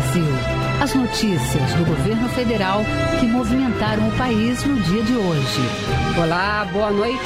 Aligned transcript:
Brasil. 0.00 0.24
As 0.80 0.94
notícias 0.94 1.74
do 1.74 1.84
governo 1.84 2.26
federal 2.30 2.80
que 3.18 3.26
movimentaram 3.26 4.08
o 4.08 4.12
país 4.12 4.64
no 4.64 4.80
dia 4.80 5.02
de 5.02 5.14
hoje. 5.14 5.60
Olá, 6.18 6.66
boa 6.72 6.90
noite. 6.90 7.20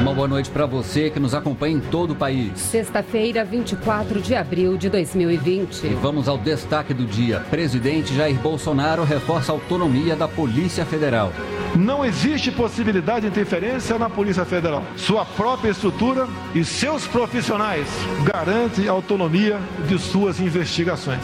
Uma 0.00 0.12
boa 0.12 0.26
noite 0.26 0.50
para 0.50 0.66
você 0.66 1.08
que 1.08 1.20
nos 1.20 1.34
acompanha 1.34 1.76
em 1.76 1.80
todo 1.80 2.10
o 2.12 2.16
país. 2.16 2.58
Sexta-feira, 2.58 3.44
24 3.44 4.20
de 4.20 4.34
abril 4.34 4.76
de 4.76 4.88
2020. 4.88 5.86
E 5.86 5.94
vamos 5.94 6.28
ao 6.28 6.36
destaque 6.36 6.92
do 6.92 7.06
dia. 7.06 7.40
Presidente 7.48 8.12
Jair 8.12 8.36
Bolsonaro 8.40 9.04
reforça 9.04 9.52
a 9.52 9.54
autonomia 9.54 10.16
da 10.16 10.26
Polícia 10.26 10.84
Federal. 10.84 11.32
Não 11.76 12.02
existe 12.02 12.50
possibilidade 12.50 13.22
de 13.22 13.26
interferência 13.26 13.98
na 13.98 14.08
Polícia 14.08 14.46
Federal. 14.46 14.82
Sua 14.96 15.26
própria 15.26 15.70
estrutura 15.70 16.26
e 16.54 16.64
seus 16.64 17.06
profissionais 17.06 17.86
garantem 18.24 18.88
a 18.88 18.92
autonomia 18.92 19.60
de 19.86 19.98
suas 19.98 20.40
investigações. 20.40 21.20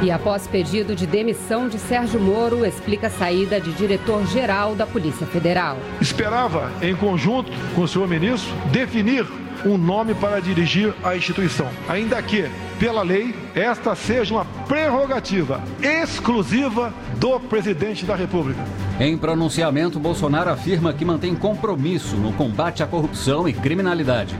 E 0.00 0.08
após 0.12 0.46
pedido 0.46 0.94
de 0.94 1.04
demissão 1.04 1.68
de 1.68 1.80
Sérgio 1.80 2.20
Moro, 2.20 2.64
explica 2.64 3.08
a 3.08 3.10
saída 3.10 3.60
de 3.60 3.72
diretor-geral 3.72 4.76
da 4.76 4.86
Polícia 4.86 5.26
Federal. 5.26 5.76
Esperava, 6.00 6.70
em 6.80 6.94
conjunto 6.94 7.50
com 7.74 7.82
o 7.82 7.88
senhor 7.88 8.06
ministro, 8.06 8.54
definir 8.70 9.26
um 9.64 9.76
nome 9.76 10.14
para 10.14 10.40
dirigir 10.40 10.94
a 11.02 11.16
instituição, 11.16 11.68
ainda 11.88 12.22
que, 12.22 12.48
pela 12.78 13.02
lei, 13.02 13.34
esta 13.54 13.94
seja 13.94 14.34
uma 14.34 14.44
prerrogativa 14.66 15.62
exclusiva 15.82 16.92
do 17.16 17.38
presidente 17.40 18.04
da 18.04 18.14
República. 18.14 18.64
Em 19.00 19.18
pronunciamento, 19.18 19.98
Bolsonaro 19.98 20.50
afirma 20.50 20.92
que 20.92 21.04
mantém 21.04 21.34
compromisso 21.34 22.16
no 22.16 22.32
combate 22.32 22.82
à 22.82 22.86
corrupção 22.86 23.48
e 23.48 23.52
criminalidade. 23.52 24.36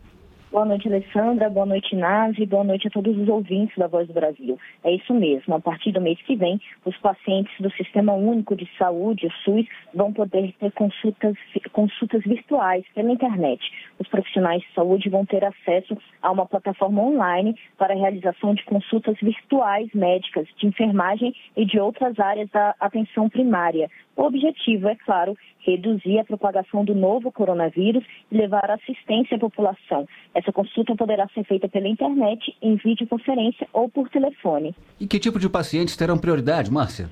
Boa 0.52 0.66
noite, 0.66 0.86
Alessandra. 0.86 1.50
Boa 1.50 1.66
noite, 1.66 1.96
Nave. 1.96 2.46
Boa 2.46 2.66
noite 2.66 2.86
a 2.86 2.92
todos 2.92 3.18
os 3.18 3.30
ouvintes 3.30 3.74
da 3.78 3.88
Voz 3.88 4.06
do 4.06 4.14
Brasil. 4.14 4.60
É 4.84 4.92
isso 4.92 5.14
mesmo. 5.14 5.56
A 5.56 5.62
partir 5.62 5.94
do 5.94 6.02
mês 6.02 6.22
que 6.24 6.36
vem, 6.36 6.60
os 6.84 6.98
pacientes 6.98 7.54
do 7.62 7.72
Sistema 7.72 8.12
Único 8.12 8.54
de 8.54 8.70
Saúde, 8.78 9.28
o 9.28 9.32
SUS, 9.46 9.66
vão 9.94 10.12
poder 10.12 10.54
ter 10.60 10.74
consultas, 10.74 11.38
consultas 11.72 12.22
virtuais 12.24 12.84
pela 12.94 13.14
internet. 13.14 13.64
Os 13.98 14.10
profissionais 14.10 14.62
de 14.62 14.74
saúde 14.74 15.08
vão 15.08 15.26
ter 15.26 15.42
acesso 15.46 15.98
a 16.22 16.30
uma 16.30 16.46
plataforma 16.46 17.02
online 17.02 17.56
para 17.78 17.94
a 17.94 17.98
realização 17.98 18.54
de 18.54 18.66
consultas 18.66 19.16
virtuais 19.22 19.88
médicas, 19.94 20.50
de 20.58 20.68
enfermagem 20.68 21.34
e 21.56 21.64
de 21.64 21.80
outras 21.80 22.20
áreas 22.20 22.50
da 22.50 22.76
atenção 22.78 23.30
primária. 23.30 23.90
O 24.16 24.24
objetivo, 24.24 24.88
é 24.88 24.96
claro, 24.96 25.36
reduzir 25.60 26.20
a 26.20 26.26
propagação 26.26 26.84
do 26.84 26.94
novo 26.94 27.32
coronavírus 27.32 28.04
e 28.32 28.38
levar 28.38 28.70
assistência 28.70 29.38
à 29.38 29.40
população. 29.40 30.08
Essa 30.34 30.52
consulta 30.52 30.96
poderá 30.96 31.28
ser 31.30 31.44
feita 31.46 31.70
pela 31.70 31.88
internet, 31.88 32.56
em 32.62 32.76
videoconferência 32.76 33.68
ou 33.72 33.90
por 33.90 34.10
telefone. 34.10 34.76
E 35.00 35.08
que 35.08 35.20
tipo 35.20 35.40
de 35.40 35.50
pacientes 35.50 35.96
terão 35.96 36.18
prioridade, 36.18 36.72
Márcia? 36.72 37.10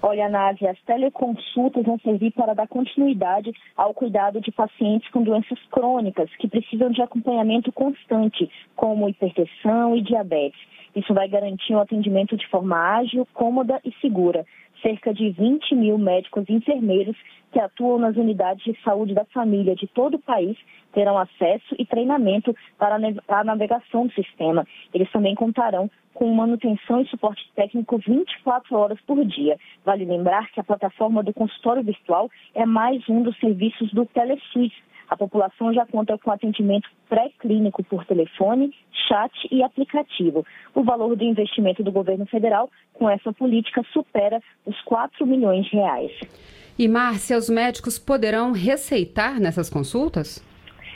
Olha, 0.00 0.28
Nádia, 0.28 0.70
as 0.70 0.80
teleconsultas 0.82 1.84
vão 1.84 1.98
servir 1.98 2.30
para 2.30 2.54
dar 2.54 2.68
continuidade 2.68 3.52
ao 3.76 3.92
cuidado 3.92 4.40
de 4.40 4.52
pacientes 4.52 5.10
com 5.10 5.24
doenças 5.24 5.58
crônicas 5.72 6.30
que 6.38 6.46
precisam 6.46 6.90
de 6.90 7.02
acompanhamento 7.02 7.72
constante, 7.72 8.48
como 8.76 9.08
hipertensão 9.08 9.96
e 9.96 10.02
diabetes. 10.02 10.60
Isso 10.94 11.12
vai 11.12 11.28
garantir 11.28 11.74
um 11.74 11.80
atendimento 11.80 12.36
de 12.36 12.46
forma 12.46 12.76
ágil, 12.76 13.26
cômoda 13.34 13.80
e 13.84 13.92
segura 14.00 14.46
cerca 14.82 15.12
de 15.12 15.30
20 15.30 15.74
mil 15.74 15.98
médicos 15.98 16.44
e 16.48 16.52
enfermeiros 16.52 17.16
que 17.52 17.58
atuam 17.58 17.98
nas 17.98 18.16
unidades 18.16 18.62
de 18.64 18.78
saúde 18.82 19.14
da 19.14 19.24
família 19.26 19.74
de 19.74 19.86
todo 19.86 20.14
o 20.14 20.18
país 20.18 20.56
terão 20.92 21.18
acesso 21.18 21.74
e 21.78 21.86
treinamento 21.86 22.54
para 22.78 22.98
a 23.28 23.44
navegação 23.44 24.06
do 24.06 24.12
sistema. 24.12 24.66
Eles 24.92 25.10
também 25.10 25.34
contarão 25.34 25.90
com 26.14 26.34
manutenção 26.34 27.00
e 27.00 27.08
suporte 27.08 27.48
técnico 27.54 27.98
24 27.98 28.76
horas 28.76 29.00
por 29.02 29.24
dia. 29.24 29.56
Vale 29.84 30.04
lembrar 30.04 30.50
que 30.50 30.60
a 30.60 30.64
plataforma 30.64 31.22
do 31.22 31.32
consultório 31.32 31.82
virtual 31.82 32.28
é 32.54 32.66
mais 32.66 33.08
um 33.08 33.22
dos 33.22 33.38
serviços 33.38 33.92
do 33.92 34.04
TeleSUS, 34.04 34.72
a 35.08 35.16
população 35.16 35.72
já 35.72 35.86
conta 35.86 36.18
com 36.18 36.30
atendimento 36.30 36.88
pré-clínico 37.08 37.82
por 37.84 38.04
telefone, 38.04 38.74
chat 39.08 39.32
e 39.50 39.62
aplicativo. 39.62 40.44
O 40.74 40.82
valor 40.82 41.16
do 41.16 41.24
investimento 41.24 41.82
do 41.82 41.90
governo 41.90 42.26
federal 42.26 42.70
com 42.92 43.08
essa 43.08 43.32
política 43.32 43.82
supera 43.92 44.40
os 44.66 44.78
4 44.82 45.26
milhões 45.26 45.66
de 45.66 45.76
reais. 45.76 46.12
E, 46.78 46.86
Márcia, 46.86 47.36
os 47.36 47.48
médicos 47.48 47.98
poderão 47.98 48.52
receitar 48.52 49.40
nessas 49.40 49.68
consultas? 49.68 50.44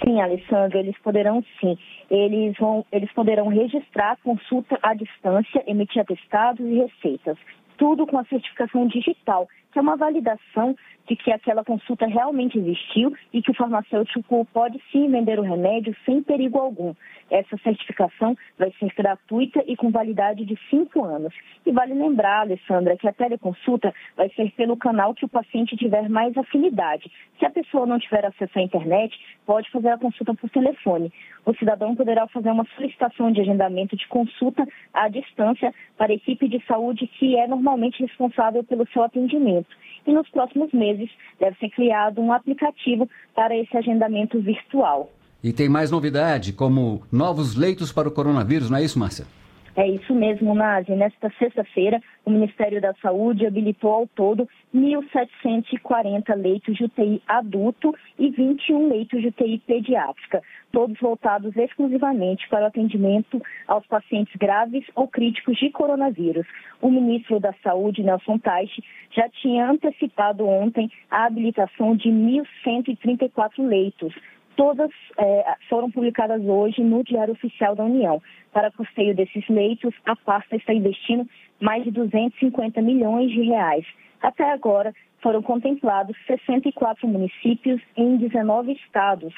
Sim, 0.05 0.21
Alessandro, 0.21 0.79
eles 0.79 0.97
poderão 0.99 1.45
sim. 1.61 1.79
Eles, 2.11 2.57
vão, 2.59 2.85
eles 2.93 3.11
poderão 3.13 3.49
registrar 3.49 4.19
consulta 4.23 4.79
à 4.83 4.95
distância, 4.95 5.63
emitir 5.67 6.03
atestados 6.03 6.65
e 6.67 6.75
receitas. 6.75 7.39
Tudo 7.83 8.07
com 8.07 8.17
a 8.17 8.25
certificação 8.27 8.87
digital, 8.87 9.49
que 9.73 9.79
é 9.81 9.83
uma 9.83 9.97
validação 9.97 10.77
de 11.09 11.17
que 11.17 11.33
aquela 11.33 11.65
consulta 11.65 12.07
realmente 12.07 12.57
existiu 12.57 13.13
e 13.33 13.43
que 13.43 13.51
o 13.51 13.55
farmacêutico 13.55 14.47
pode 14.53 14.81
sim 14.93 15.11
vender 15.11 15.39
o 15.41 15.43
remédio 15.43 15.93
sem 16.05 16.23
perigo 16.23 16.59
algum. 16.59 16.95
Essa 17.29 17.57
certificação 17.59 18.37
vai 18.59 18.73
ser 18.79 18.93
gratuita 18.95 19.65
e 19.67 19.77
com 19.77 19.91
validade 19.91 20.45
de 20.45 20.57
cinco 20.71 21.05
anos. 21.05 21.35
E 21.67 21.73
vale 21.73 21.95
lembrar, 21.95 22.43
Alessandra, 22.43 22.97
que 22.97 23.09
a 23.09 23.13
teleconsulta 23.13 23.93
vai 24.17 24.29
ser 24.31 24.53
pelo 24.53 24.77
canal 24.77 25.15
que 25.15 25.25
o 25.25 25.29
paciente 25.29 25.77
tiver 25.77 26.09
mais 26.09 26.37
afinidade. 26.37 27.11
Se 27.39 27.47
a 27.47 27.51
pessoa 27.51 27.87
não 27.87 27.99
tiver 27.99 28.25
acesso 28.25 28.59
à 28.59 28.63
internet, 28.63 29.19
pode 29.45 29.71
fazer 29.71 29.89
a 29.89 29.99
consulta 29.99 30.35
por 30.35 30.49
telefone. 30.51 31.13
O 31.45 31.55
cidadão 31.55 31.97
poderá 31.97 32.29
fazer 32.29 32.51
uma 32.51 32.67
solicitação 32.77 33.33
de 33.33 33.41
agendamento 33.41 33.97
de 33.97 34.07
consulta 34.07 34.65
à 34.93 35.09
distância 35.09 35.75
para 35.97 36.13
a 36.13 36.15
equipe 36.15 36.47
de 36.47 36.65
saúde 36.67 37.07
que 37.07 37.37
é 37.37 37.49
normalmente 37.73 38.03
responsável 38.03 38.63
pelo 38.65 38.87
seu 38.93 39.03
atendimento 39.03 39.69
e 40.07 40.13
nos 40.13 40.29
próximos 40.29 40.73
meses 40.73 41.09
deve 41.41 41.57
ser 41.59 41.71
criado 41.71 42.21
um 42.21 42.33
aplicativo 42.33 43.09
para 43.35 43.57
esse 43.57 43.77
agendamento 43.77 44.41
virtual. 44.41 45.11
E 45.43 45.53
tem 45.53 45.69
mais 45.69 45.91
novidade, 45.91 46.53
como 46.53 47.03
novos 47.11 47.57
leitos 47.57 47.91
para 47.91 48.09
o 48.09 48.13
coronavírus, 48.13 48.71
não 48.71 48.79
é 48.79 48.85
isso, 48.85 48.99
Márcia? 48.99 49.27
É 49.75 49.89
isso 49.89 50.15
mesmo, 50.15 50.55
Nazi. 50.55 50.93
Nesta 50.93 51.31
sexta-feira, 51.39 51.99
o 52.27 52.31
Ministério 52.31 52.79
da 52.79 52.93
Saúde 53.01 53.47
habilitou 53.47 53.91
ao 53.91 54.07
todo 54.07 54.47
1.740 54.75 56.35
leitos 56.37 56.77
de 56.77 56.85
UTI 56.85 57.23
adulto 57.27 57.95
e 58.19 58.29
21 58.29 58.89
leitos 58.89 59.23
de 59.23 59.29
UTI 59.29 59.63
pediátrica, 59.67 60.43
todos 60.71 61.01
voltados 61.01 61.57
exclusivamente 61.57 62.47
para 62.51 62.65
o 62.65 62.67
atendimento 62.67 63.41
aos 63.67 63.87
pacientes 63.87 64.37
graves 64.37 64.85
ou 64.95 65.09
críticos 65.09 65.57
de 65.57 65.71
coronavírus. 65.71 66.47
O 66.83 66.91
ministro 66.91 67.41
da 67.41 67.55
Saúde, 67.63 68.03
Nelson 68.03 68.39
Teich, 68.39 68.85
já 69.11 69.27
tinha 69.31 69.71
antecipado 69.71 70.47
ontem 70.47 70.91
a 71.11 71.25
habilitação 71.25 71.97
de 71.97 72.11
1.134 72.11 73.67
leitos 73.67 74.15
todas 74.57 74.91
é, 75.19 75.55
foram 75.69 75.91
publicadas 75.91 76.43
hoje 76.43 76.83
no 76.83 77.03
Diário 77.03 77.33
Oficial 77.33 77.75
da 77.75 77.85
União. 77.85 78.23
Para 78.53 78.71
custeio 78.71 79.15
desses 79.15 79.49
leitos, 79.49 79.95
a 80.07 80.17
pasta 80.17 80.57
está 80.57 80.73
investindo 80.73 81.27
mais 81.61 81.85
de 81.85 81.91
250 81.91 82.81
milhões 82.83 83.31
de 83.31 83.43
reais. 83.43 83.87
Até 84.21 84.51
agora, 84.53 84.95
foram 85.21 85.41
contemplados 85.43 86.17
64 86.27 87.07
municípios 87.07 87.81
em 87.97 88.17
19 88.17 88.73
estados. 88.73 89.33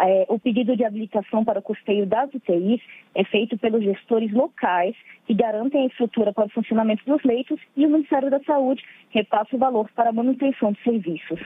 É, 0.00 0.26
o 0.28 0.38
pedido 0.38 0.76
de 0.76 0.84
habilitação 0.84 1.44
para 1.44 1.58
o 1.58 1.62
custeio 1.62 2.06
das 2.06 2.32
UTIs 2.32 2.80
é 3.14 3.24
feito 3.24 3.58
pelos 3.58 3.82
gestores 3.82 4.32
locais 4.32 4.94
que 5.26 5.34
garantem 5.34 5.84
a 5.84 5.86
estrutura 5.86 6.32
para 6.32 6.46
o 6.46 6.50
funcionamento 6.50 7.04
dos 7.06 7.22
leitos 7.24 7.58
e 7.76 7.84
o 7.86 7.90
Ministério 7.90 8.30
da 8.30 8.40
Saúde 8.40 8.82
repassa 9.10 9.56
o 9.56 9.58
valor 9.58 9.88
para 9.94 10.10
a 10.10 10.12
manutenção 10.12 10.72
dos 10.72 10.82
serviços. 10.82 11.40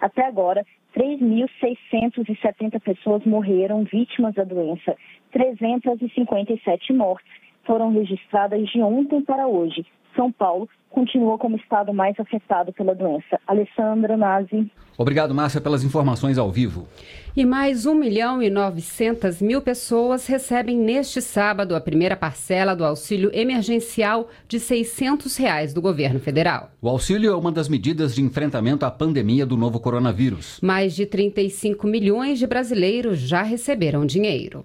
Até 0.00 0.24
agora, 0.26 0.64
3.670 0.96 2.80
pessoas 2.80 3.24
morreram 3.24 3.84
vítimas 3.84 4.34
da 4.34 4.44
doença. 4.44 4.96
357 5.32 6.92
mortes 6.92 7.28
foram 7.64 7.92
registradas 7.92 8.68
de 8.68 8.80
ontem 8.80 9.22
para 9.22 9.48
hoje. 9.48 9.84
São 10.14 10.30
Paulo 10.32 10.68
continua 10.94 11.36
como 11.36 11.56
estado 11.56 11.92
mais 11.92 12.18
afetado 12.18 12.72
pela 12.72 12.94
doença. 12.94 13.40
Alessandra 13.46 14.16
Nazi. 14.16 14.70
Obrigado, 14.96 15.34
Márcia, 15.34 15.60
pelas 15.60 15.82
informações 15.82 16.38
ao 16.38 16.52
vivo. 16.52 16.86
E 17.36 17.44
mais 17.44 17.84
1 17.84 17.94
milhão 17.94 18.40
e 18.40 18.48
900 18.48 19.42
mil 19.42 19.60
pessoas 19.60 20.24
recebem 20.28 20.78
neste 20.78 21.20
sábado 21.20 21.74
a 21.74 21.80
primeira 21.80 22.16
parcela 22.16 22.76
do 22.76 22.84
auxílio 22.84 23.28
emergencial 23.34 24.28
de 24.46 24.60
600 24.60 25.36
reais 25.36 25.74
do 25.74 25.82
governo 25.82 26.20
federal. 26.20 26.70
O 26.80 26.88
auxílio 26.88 27.32
é 27.32 27.36
uma 27.36 27.50
das 27.50 27.68
medidas 27.68 28.14
de 28.14 28.22
enfrentamento 28.22 28.86
à 28.86 28.90
pandemia 28.90 29.44
do 29.44 29.56
novo 29.56 29.80
coronavírus. 29.80 30.60
Mais 30.62 30.94
de 30.94 31.06
35 31.06 31.88
milhões 31.88 32.38
de 32.38 32.46
brasileiros 32.46 33.18
já 33.18 33.42
receberam 33.42 34.06
dinheiro. 34.06 34.64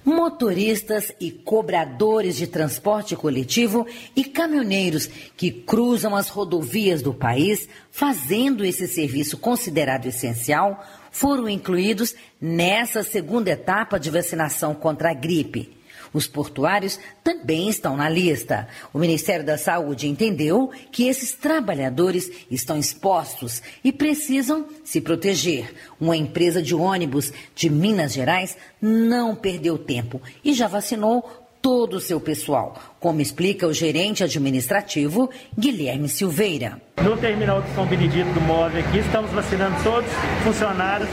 Motoristas 0.06 1.10
e 1.18 1.32
cobradores 1.32 2.36
de 2.36 2.46
transporte 2.46 3.16
coletivo 3.16 3.84
e 4.14 4.22
caminhoneiros 4.22 5.10
que 5.36 5.50
cruzam 5.50 6.14
as 6.14 6.28
rodovias 6.28 7.02
do 7.02 7.12
país 7.12 7.68
fazendo 7.90 8.64
esse 8.64 8.86
serviço 8.86 9.36
considerado 9.36 10.06
essencial 10.06 10.80
foram 11.10 11.48
incluídos 11.48 12.14
nessa 12.40 13.02
segunda 13.02 13.50
etapa 13.50 13.98
de 13.98 14.08
vacinação 14.08 14.76
contra 14.76 15.10
a 15.10 15.14
gripe. 15.14 15.75
Os 16.16 16.26
portuários 16.26 16.98
também 17.22 17.68
estão 17.68 17.94
na 17.94 18.08
lista. 18.08 18.66
O 18.90 18.98
Ministério 18.98 19.44
da 19.44 19.58
Saúde 19.58 20.08
entendeu 20.08 20.70
que 20.90 21.08
esses 21.08 21.32
trabalhadores 21.32 22.30
estão 22.50 22.78
expostos 22.78 23.60
e 23.84 23.92
precisam 23.92 24.64
se 24.82 24.98
proteger. 24.98 25.74
Uma 26.00 26.16
empresa 26.16 26.62
de 26.62 26.74
ônibus 26.74 27.34
de 27.54 27.68
Minas 27.68 28.14
Gerais 28.14 28.56
não 28.80 29.36
perdeu 29.36 29.76
tempo 29.76 30.18
e 30.42 30.54
já 30.54 30.66
vacinou 30.66 31.22
todo 31.60 31.98
o 31.98 32.00
seu 32.00 32.18
pessoal, 32.18 32.80
como 32.98 33.20
explica 33.20 33.66
o 33.66 33.74
gerente 33.74 34.24
administrativo 34.24 35.28
Guilherme 35.58 36.08
Silveira. 36.08 36.80
No 37.02 37.14
terminal 37.18 37.60
de 37.60 37.74
São 37.74 37.84
Benedito 37.84 38.32
do 38.32 38.40
Móvel 38.40 38.82
aqui, 38.82 39.00
estamos 39.00 39.30
vacinando 39.32 39.76
todos 39.82 40.08
os 40.08 40.44
funcionários 40.44 41.10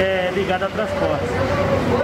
é, 0.00 0.32
ligados 0.34 0.66
ao 0.66 0.72
transporte. 0.72 1.24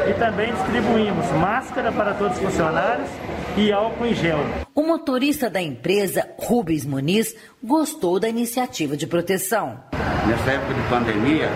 E 0.09 0.15
também 0.15 0.53
distribuímos 0.53 1.29
máscara 1.33 1.91
para 1.91 2.15
todos 2.15 2.37
os 2.37 2.45
funcionários 2.45 3.09
e 3.57 3.73
álcool 3.73 4.07
em 4.07 4.15
gel. 4.15 4.38
O 4.75 4.83
motorista 4.83 5.49
da 5.49 5.61
empresa, 5.61 6.29
Rubens 6.38 6.85
Muniz, 6.85 7.35
gostou 7.62 8.21
da 8.21 8.29
iniciativa 8.29 8.95
de 8.97 9.07
proteção. 9.07 9.81
Nessa 10.26 10.50
época 10.50 10.75
de 10.75 10.83
pandemia, 10.88 11.49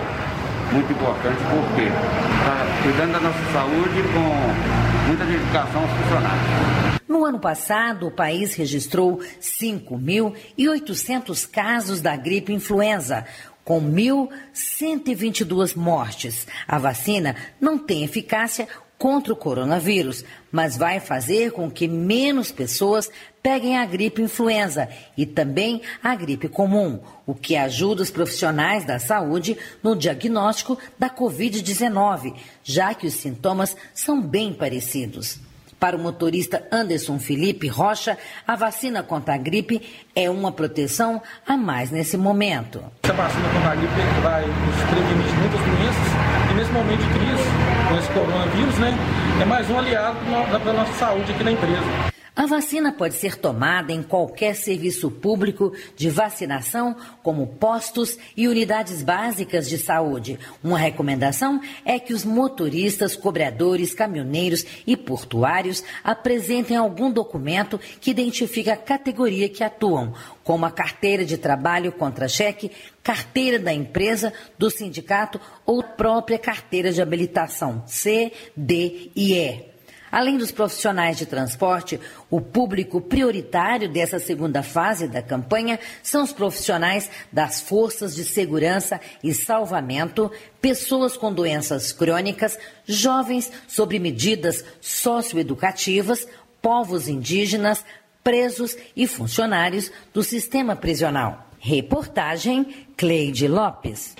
muito 0.72 0.92
importante 0.92 1.42
porque 1.50 1.82
está 1.82 2.64
cuidando 2.82 3.12
da 3.12 3.20
nossa 3.20 3.52
saúde 3.52 4.02
com 4.14 5.08
muita 5.08 5.24
dedicação 5.24 5.82
aos 5.82 5.90
funcionários. 5.90 7.00
No 7.08 7.24
ano 7.24 7.40
passado, 7.40 8.06
o 8.06 8.10
país 8.10 8.54
registrou 8.54 9.20
5.800 9.40 11.50
casos 11.50 12.00
da 12.00 12.16
gripe 12.16 12.52
influenza, 12.52 13.24
com 13.70 13.80
1.122 13.80 15.76
mortes. 15.76 16.44
A 16.66 16.76
vacina 16.76 17.36
não 17.60 17.78
tem 17.78 18.02
eficácia 18.02 18.66
contra 18.98 19.32
o 19.32 19.36
coronavírus, 19.36 20.24
mas 20.50 20.76
vai 20.76 20.98
fazer 20.98 21.52
com 21.52 21.70
que 21.70 21.86
menos 21.86 22.50
pessoas 22.50 23.08
peguem 23.40 23.78
a 23.78 23.86
gripe 23.86 24.22
influenza 24.22 24.88
e 25.16 25.24
também 25.24 25.82
a 26.02 26.16
gripe 26.16 26.48
comum, 26.48 26.98
o 27.24 27.32
que 27.32 27.54
ajuda 27.54 28.02
os 28.02 28.10
profissionais 28.10 28.84
da 28.84 28.98
saúde 28.98 29.56
no 29.84 29.94
diagnóstico 29.94 30.76
da 30.98 31.08
Covid-19, 31.08 32.34
já 32.64 32.92
que 32.92 33.06
os 33.06 33.14
sintomas 33.14 33.76
são 33.94 34.20
bem 34.20 34.52
parecidos. 34.52 35.38
Para 35.80 35.96
o 35.96 35.98
motorista 35.98 36.62
Anderson 36.70 37.18
Felipe 37.18 37.66
Rocha, 37.66 38.18
a 38.46 38.54
vacina 38.54 39.02
contra 39.02 39.34
a 39.34 39.38
gripe 39.38 39.80
é 40.14 40.28
uma 40.28 40.52
proteção 40.52 41.22
a 41.46 41.56
mais 41.56 41.90
nesse 41.90 42.18
momento. 42.18 42.84
Essa 43.02 43.14
vacina 43.14 43.48
contra 43.48 43.70
a 43.70 43.74
gripe 43.74 43.92
vai 44.22 44.42
nos 44.42 44.76
prevenir 44.90 45.34
muitas 45.40 45.60
doenças 45.60 46.50
e 46.50 46.54
nesse 46.54 46.72
momento 46.72 47.00
de 47.00 47.18
crise, 47.18 47.48
com 47.88 47.98
esse 47.98 48.08
coronavírus, 48.12 48.78
né, 48.78 48.94
é 49.40 49.44
mais 49.46 49.70
um 49.70 49.78
aliado 49.78 50.18
para 50.62 50.70
a 50.70 50.74
nossa 50.74 50.92
saúde 50.92 51.32
aqui 51.32 51.44
na 51.44 51.52
empresa. 51.52 52.09
A 52.34 52.46
vacina 52.46 52.92
pode 52.92 53.14
ser 53.14 53.36
tomada 53.36 53.92
em 53.92 54.02
qualquer 54.02 54.54
serviço 54.54 55.10
público 55.10 55.72
de 55.96 56.08
vacinação, 56.08 56.96
como 57.22 57.46
postos 57.46 58.16
e 58.36 58.46
unidades 58.46 59.02
básicas 59.02 59.68
de 59.68 59.76
saúde. 59.76 60.38
Uma 60.62 60.78
recomendação 60.78 61.60
é 61.84 61.98
que 61.98 62.14
os 62.14 62.24
motoristas, 62.24 63.16
cobradores, 63.16 63.92
caminhoneiros 63.92 64.64
e 64.86 64.96
portuários 64.96 65.82
apresentem 66.04 66.76
algum 66.76 67.10
documento 67.10 67.80
que 68.00 68.12
identifique 68.12 68.70
a 68.70 68.76
categoria 68.76 69.48
que 69.48 69.64
atuam, 69.64 70.14
como 70.44 70.64
a 70.64 70.70
carteira 70.70 71.24
de 71.24 71.36
trabalho 71.36 71.90
contra 71.90 72.28
cheque, 72.28 72.70
carteira 73.02 73.58
da 73.58 73.72
empresa, 73.72 74.32
do 74.56 74.70
sindicato 74.70 75.40
ou 75.66 75.82
própria 75.82 76.38
carteira 76.38 76.92
de 76.92 77.02
habilitação 77.02 77.82
C, 77.86 78.32
D 78.56 79.10
e 79.16 79.34
E. 79.34 79.69
Além 80.10 80.36
dos 80.36 80.50
profissionais 80.50 81.16
de 81.18 81.26
transporte, 81.26 82.00
o 82.28 82.40
público 82.40 83.00
prioritário 83.00 83.88
dessa 83.88 84.18
segunda 84.18 84.62
fase 84.62 85.06
da 85.06 85.22
campanha 85.22 85.78
são 86.02 86.24
os 86.24 86.32
profissionais 86.32 87.08
das 87.32 87.60
forças 87.60 88.14
de 88.14 88.24
segurança 88.24 89.00
e 89.22 89.32
salvamento, 89.32 90.30
pessoas 90.60 91.16
com 91.16 91.32
doenças 91.32 91.92
crônicas, 91.92 92.58
jovens 92.84 93.50
sobre 93.68 93.98
medidas 93.98 94.64
socioeducativas, 94.80 96.26
povos 96.60 97.08
indígenas, 97.08 97.84
presos 98.22 98.76
e 98.96 99.06
funcionários 99.06 99.90
do 100.12 100.22
sistema 100.22 100.74
prisional. 100.74 101.46
Reportagem 101.58 102.86
Cleide 102.96 103.46
Lopes 103.46 104.14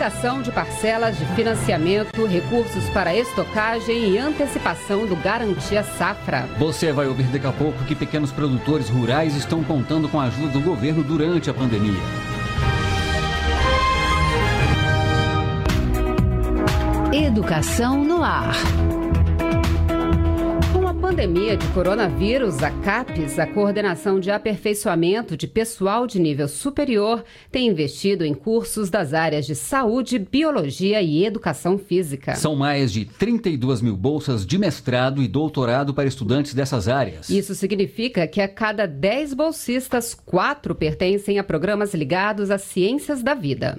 prorrogação 0.00 0.40
de 0.40 0.50
parcelas 0.50 1.18
de 1.18 1.26
financiamento, 1.34 2.24
recursos 2.24 2.88
para 2.88 3.14
estocagem 3.14 4.12
e 4.12 4.18
antecipação 4.18 5.04
do 5.04 5.14
Garantia 5.14 5.82
Safra. 5.82 6.48
Você 6.58 6.90
vai 6.90 7.06
ouvir 7.06 7.24
daqui 7.24 7.46
a 7.46 7.52
pouco 7.52 7.84
que 7.84 7.94
pequenos 7.94 8.32
produtores 8.32 8.88
rurais 8.88 9.36
estão 9.36 9.62
contando 9.62 10.08
com 10.08 10.18
a 10.18 10.24
ajuda 10.24 10.52
do 10.52 10.60
governo 10.60 11.04
durante 11.04 11.50
a 11.50 11.54
pandemia. 11.54 12.00
Educação 17.12 18.02
no 18.02 18.22
ar 18.22 18.54
pandemia 21.10 21.56
de 21.56 21.66
coronavírus, 21.70 22.62
a 22.62 22.70
CAPES, 22.70 23.40
a 23.40 23.44
Coordenação 23.44 24.20
de 24.20 24.30
Aperfeiçoamento 24.30 25.36
de 25.36 25.48
Pessoal 25.48 26.06
de 26.06 26.20
Nível 26.20 26.46
Superior, 26.46 27.24
tem 27.50 27.66
investido 27.66 28.24
em 28.24 28.32
cursos 28.32 28.88
das 28.90 29.12
áreas 29.12 29.44
de 29.44 29.56
saúde, 29.56 30.20
biologia 30.20 31.02
e 31.02 31.24
educação 31.24 31.76
física. 31.76 32.36
São 32.36 32.54
mais 32.54 32.92
de 32.92 33.06
32 33.06 33.82
mil 33.82 33.96
bolsas 33.96 34.46
de 34.46 34.56
mestrado 34.56 35.20
e 35.20 35.26
doutorado 35.26 35.92
para 35.92 36.06
estudantes 36.06 36.54
dessas 36.54 36.86
áreas. 36.86 37.28
Isso 37.28 37.56
significa 37.56 38.24
que 38.28 38.40
a 38.40 38.46
cada 38.46 38.86
10 38.86 39.34
bolsistas, 39.34 40.14
quatro 40.14 40.76
pertencem 40.76 41.40
a 41.40 41.42
programas 41.42 41.92
ligados 41.92 42.52
às 42.52 42.62
ciências 42.62 43.20
da 43.20 43.34
vida. 43.34 43.76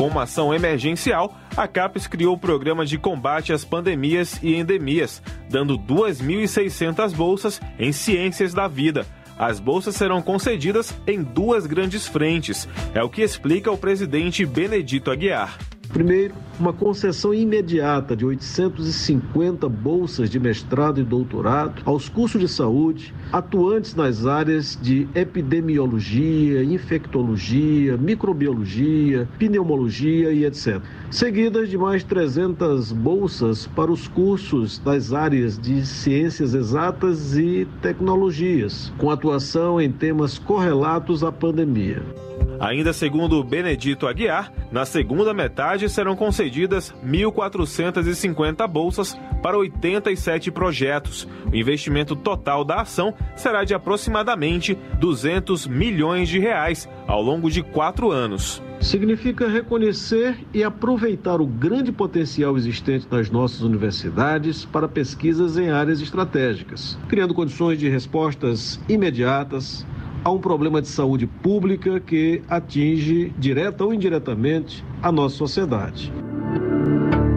Com 0.00 0.06
uma 0.06 0.22
ação 0.22 0.54
emergencial, 0.54 1.36
a 1.54 1.68
CAPES 1.68 2.06
criou 2.06 2.34
o 2.34 2.38
programa 2.38 2.86
de 2.86 2.96
combate 2.96 3.52
às 3.52 3.66
pandemias 3.66 4.40
e 4.42 4.54
endemias, 4.54 5.22
dando 5.46 5.78
2.600 5.78 7.12
bolsas 7.12 7.60
em 7.78 7.92
ciências 7.92 8.54
da 8.54 8.66
vida. 8.66 9.04
As 9.38 9.60
bolsas 9.60 9.94
serão 9.96 10.22
concedidas 10.22 10.94
em 11.06 11.22
duas 11.22 11.66
grandes 11.66 12.08
frentes, 12.08 12.66
é 12.94 13.02
o 13.02 13.10
que 13.10 13.20
explica 13.20 13.70
o 13.70 13.76
presidente 13.76 14.46
Benedito 14.46 15.10
Aguiar. 15.10 15.58
Primeiro, 15.92 16.34
uma 16.58 16.72
concessão 16.72 17.34
imediata 17.34 18.14
de 18.14 18.24
850 18.24 19.68
bolsas 19.68 20.30
de 20.30 20.38
mestrado 20.38 21.00
e 21.00 21.04
doutorado 21.04 21.82
aos 21.84 22.08
cursos 22.08 22.40
de 22.40 22.46
saúde 22.46 23.12
atuantes 23.32 23.96
nas 23.96 24.24
áreas 24.24 24.78
de 24.80 25.08
epidemiologia, 25.16 26.62
infectologia, 26.62 27.96
microbiologia, 27.96 29.28
pneumologia 29.36 30.32
e 30.32 30.44
etc. 30.44 30.80
Seguidas 31.10 31.68
de 31.68 31.76
mais 31.76 32.04
300 32.04 32.92
bolsas 32.92 33.66
para 33.66 33.90
os 33.90 34.06
cursos 34.06 34.78
das 34.78 35.12
áreas 35.12 35.58
de 35.58 35.84
ciências 35.84 36.54
exatas 36.54 37.36
e 37.36 37.66
tecnologias, 37.82 38.92
com 38.96 39.10
atuação 39.10 39.80
em 39.80 39.90
temas 39.90 40.38
correlatos 40.38 41.24
à 41.24 41.32
pandemia. 41.32 42.29
Ainda 42.60 42.92
segundo 42.92 43.42
Benedito 43.42 44.06
Aguiar, 44.06 44.52
na 44.70 44.84
segunda 44.84 45.32
metade 45.32 45.88
serão 45.88 46.14
concedidas 46.14 46.94
1.450 47.02 48.68
bolsas 48.68 49.18
para 49.42 49.56
87 49.56 50.50
projetos. 50.50 51.26
O 51.50 51.56
investimento 51.56 52.14
total 52.14 52.62
da 52.62 52.82
ação 52.82 53.14
será 53.34 53.64
de 53.64 53.72
aproximadamente 53.72 54.76
200 54.98 55.66
milhões 55.66 56.28
de 56.28 56.38
reais 56.38 56.86
ao 57.06 57.22
longo 57.22 57.50
de 57.50 57.62
quatro 57.62 58.10
anos. 58.10 58.62
Significa 58.78 59.48
reconhecer 59.48 60.38
e 60.52 60.62
aproveitar 60.62 61.40
o 61.40 61.46
grande 61.46 61.90
potencial 61.90 62.56
existente 62.56 63.06
nas 63.10 63.30
nossas 63.30 63.62
universidades 63.62 64.66
para 64.66 64.88
pesquisas 64.88 65.56
em 65.56 65.70
áreas 65.70 66.00
estratégicas, 66.00 66.98
criando 67.08 67.34
condições 67.34 67.78
de 67.78 67.88
respostas 67.88 68.80
imediatas 68.88 69.86
a 70.24 70.30
um 70.30 70.38
problema 70.38 70.80
de 70.82 70.88
saúde 70.88 71.26
pública 71.26 71.98
que 72.00 72.42
atinge, 72.48 73.32
direta 73.38 73.84
ou 73.84 73.94
indiretamente, 73.94 74.84
a 75.02 75.10
nossa 75.10 75.36
sociedade. 75.36 76.12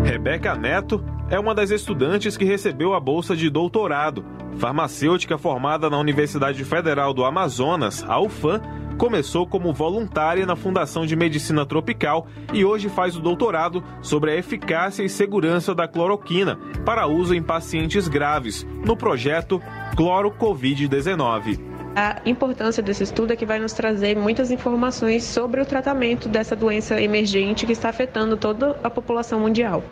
Rebeca 0.04 0.56
Neto 0.56 1.04
é 1.30 1.40
uma 1.40 1.56
das 1.56 1.72
estudantes 1.72 2.36
que 2.38 2.46
recebeu 2.46 2.94
a 2.94 3.00
bolsa 3.00 3.36
de 3.36 3.50
doutorado. 3.50 4.26
Farmacêutica 4.58 5.38
formada 5.38 5.90
na 5.90 5.98
Universidade 5.98 6.64
Federal 6.64 7.14
do 7.14 7.26
Amazonas, 7.26 8.04
a 8.08 8.20
UFAM, 8.20 8.62
começou 8.98 9.48
como 9.48 9.74
voluntária 9.74 10.46
na 10.46 10.56
Fundação 10.56 11.06
de 11.06 11.16
Medicina 11.16 11.66
Tropical 11.66 12.28
e 12.54 12.64
hoje 12.64 12.90
faz 12.90 13.16
o 13.16 13.22
doutorado 13.22 13.84
sobre 14.02 14.32
a 14.32 14.36
eficácia 14.36 15.04
e 15.04 15.10
segurança 15.10 15.74
da 15.74 15.88
cloroquina 15.88 16.60
para 16.86 17.08
uso 17.08 17.34
em 17.34 17.42
pacientes 17.42 18.08
graves, 18.08 18.68
no 18.86 18.96
projeto 18.96 19.62
Cloro 19.96 20.32
Covid-19. 20.32 21.73
A 21.96 22.22
importância 22.26 22.82
desse 22.82 23.04
estudo 23.04 23.34
é 23.34 23.36
que 23.36 23.46
vai 23.46 23.60
nos 23.60 23.72
trazer 23.72 24.18
muitas 24.18 24.50
informações 24.50 25.24
sobre 25.24 25.62
o 25.62 25.66
tratamento 25.66 26.28
dessa 26.28 26.56
doença 26.56 27.00
emergente 27.00 27.68
que 27.68 27.72
está 27.72 27.90
afetando 27.90 28.36
toda 28.36 28.80
a 28.84 28.90
população 28.90 29.40
mundial. 29.40 29.84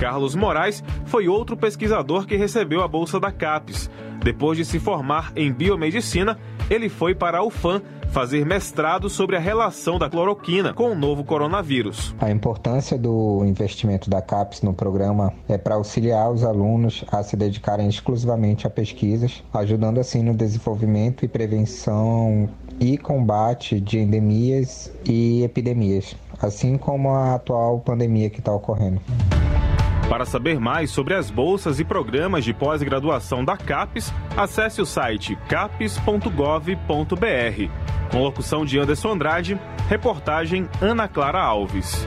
Carlos 0.00 0.34
Moraes 0.34 0.82
foi 1.06 1.28
outro 1.28 1.56
pesquisador 1.56 2.26
que 2.26 2.34
recebeu 2.34 2.82
a 2.82 2.88
bolsa 2.88 3.20
da 3.20 3.30
CAPES. 3.30 3.88
Depois 4.24 4.58
de 4.58 4.64
se 4.64 4.80
formar 4.80 5.32
em 5.36 5.52
biomedicina, 5.52 6.36
ele 6.68 6.88
foi 6.88 7.14
para 7.14 7.38
a 7.38 7.44
UFAM 7.44 7.80
fazer 8.12 8.44
mestrado 8.44 9.08
sobre 9.08 9.36
a 9.36 9.40
relação 9.40 9.98
da 9.98 10.08
cloroquina 10.08 10.74
com 10.74 10.92
o 10.92 10.94
novo 10.94 11.24
coronavírus. 11.24 12.14
A 12.20 12.30
importância 12.30 12.98
do 12.98 13.42
investimento 13.46 14.10
da 14.10 14.20
CAPES 14.20 14.60
no 14.60 14.74
programa 14.74 15.32
é 15.48 15.56
para 15.56 15.76
auxiliar 15.76 16.30
os 16.30 16.44
alunos 16.44 17.04
a 17.10 17.22
se 17.22 17.36
dedicarem 17.36 17.88
exclusivamente 17.88 18.66
a 18.66 18.70
pesquisas, 18.70 19.42
ajudando 19.54 19.98
assim 19.98 20.22
no 20.22 20.34
desenvolvimento 20.34 21.24
e 21.24 21.28
prevenção 21.28 22.50
e 22.78 22.98
combate 22.98 23.80
de 23.80 23.98
endemias 23.98 24.92
e 25.06 25.42
epidemias, 25.42 26.14
assim 26.40 26.76
como 26.76 27.10
a 27.10 27.34
atual 27.36 27.80
pandemia 27.80 28.28
que 28.28 28.40
está 28.40 28.52
ocorrendo. 28.52 29.00
Para 30.08 30.26
saber 30.26 30.60
mais 30.60 30.90
sobre 30.90 31.14
as 31.14 31.30
bolsas 31.30 31.80
e 31.80 31.84
programas 31.84 32.44
de 32.44 32.52
pós-graduação 32.52 33.42
da 33.42 33.56
CAPES, 33.56 34.12
acesse 34.36 34.82
o 34.82 34.84
site 34.84 35.34
capes.gov.br. 35.48 36.72
Com 38.12 38.22
locução 38.22 38.62
de 38.62 38.78
Anderson 38.78 39.12
Andrade, 39.12 39.58
reportagem 39.88 40.68
Ana 40.82 41.08
Clara 41.08 41.40
Alves. 41.40 42.06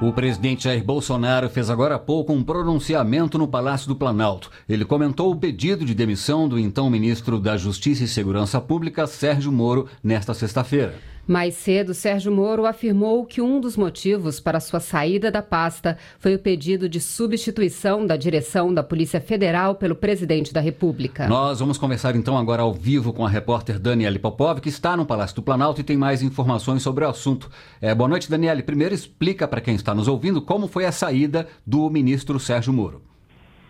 O 0.00 0.12
presidente 0.14 0.64
Jair 0.64 0.82
Bolsonaro 0.82 1.50
fez 1.50 1.68
agora 1.68 1.96
há 1.96 1.98
pouco 1.98 2.32
um 2.32 2.42
pronunciamento 2.42 3.36
no 3.36 3.46
Palácio 3.46 3.86
do 3.86 3.94
Planalto. 3.94 4.50
Ele 4.66 4.84
comentou 4.84 5.30
o 5.30 5.36
pedido 5.36 5.84
de 5.84 5.94
demissão 5.94 6.48
do 6.48 6.58
então 6.58 6.88
ministro 6.88 7.38
da 7.38 7.58
Justiça 7.58 8.04
e 8.04 8.08
Segurança 8.08 8.58
Pública, 8.62 9.06
Sérgio 9.06 9.52
Moro, 9.52 9.88
nesta 10.02 10.32
sexta-feira. 10.32 10.94
Mais 11.26 11.54
cedo, 11.54 11.92
Sérgio 11.92 12.30
Moro 12.30 12.66
afirmou 12.66 13.26
que 13.26 13.40
um 13.40 13.60
dos 13.60 13.76
motivos 13.76 14.38
para 14.38 14.60
sua 14.60 14.78
saída 14.78 15.28
da 15.28 15.42
pasta 15.42 15.98
foi 16.20 16.36
o 16.36 16.38
pedido 16.38 16.88
de 16.88 17.00
substituição 17.00 18.06
da 18.06 18.16
direção 18.16 18.72
da 18.72 18.82
Polícia 18.82 19.20
Federal 19.20 19.74
pelo 19.74 19.96
presidente 19.96 20.54
da 20.54 20.60
República. 20.60 21.26
Nós 21.26 21.58
vamos 21.58 21.78
conversar 21.78 22.14
então 22.14 22.38
agora 22.38 22.62
ao 22.62 22.72
vivo 22.72 23.12
com 23.12 23.26
a 23.26 23.28
repórter 23.28 23.80
Daniele 23.80 24.20
Popov, 24.20 24.60
que 24.60 24.68
está 24.68 24.96
no 24.96 25.04
Palácio 25.04 25.34
do 25.34 25.42
Planalto 25.42 25.80
e 25.80 25.84
tem 25.84 25.96
mais 25.96 26.22
informações 26.22 26.82
sobre 26.82 27.04
o 27.04 27.08
assunto. 27.08 27.50
É, 27.82 27.92
boa 27.92 28.08
noite, 28.08 28.30
Daniele. 28.30 28.62
Primeiro, 28.62 28.94
explica 28.94 29.48
para 29.48 29.60
quem 29.60 29.74
está 29.74 29.92
nos 29.92 30.06
ouvindo 30.06 30.40
como 30.40 30.68
foi 30.68 30.84
a 30.84 30.92
saída 30.92 31.48
do 31.66 31.90
ministro 31.90 32.38
Sérgio 32.38 32.72
Moro. 32.72 33.02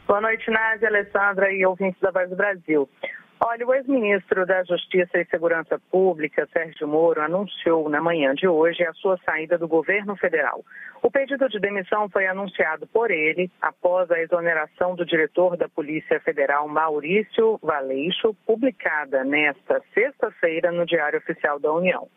Boa 0.06 0.20
noite, 0.20 0.48
Nádia, 0.50 0.88
Alessandra 0.88 1.50
e 1.52 1.66
ouvintes 1.66 2.00
da 2.00 2.10
Voz 2.10 2.28
do 2.28 2.36
Brasil. 2.36 2.88
Olha, 3.38 3.66
o 3.66 3.74
ex-ministro 3.74 4.46
da 4.46 4.64
Justiça 4.64 5.18
e 5.18 5.26
Segurança 5.26 5.78
Pública, 5.90 6.48
Sérgio 6.54 6.88
Moro, 6.88 7.20
anunciou 7.20 7.86
na 7.90 8.00
manhã 8.00 8.34
de 8.34 8.48
hoje 8.48 8.82
a 8.82 8.94
sua 8.94 9.18
saída 9.26 9.58
do 9.58 9.68
governo 9.68 10.16
federal. 10.16 10.64
O 11.02 11.10
pedido 11.10 11.46
de 11.50 11.60
demissão 11.60 12.08
foi 12.08 12.26
anunciado 12.26 12.86
por 12.86 13.10
ele 13.10 13.50
após 13.60 14.10
a 14.10 14.18
exoneração 14.18 14.94
do 14.94 15.04
diretor 15.04 15.54
da 15.54 15.68
Polícia 15.68 16.18
Federal, 16.20 16.66
Maurício 16.66 17.60
Valeixo, 17.62 18.34
publicada 18.46 19.22
nesta 19.22 19.82
sexta-feira 19.92 20.72
no 20.72 20.86
Diário 20.86 21.18
Oficial 21.18 21.60
da 21.60 21.70
União. 21.70 22.08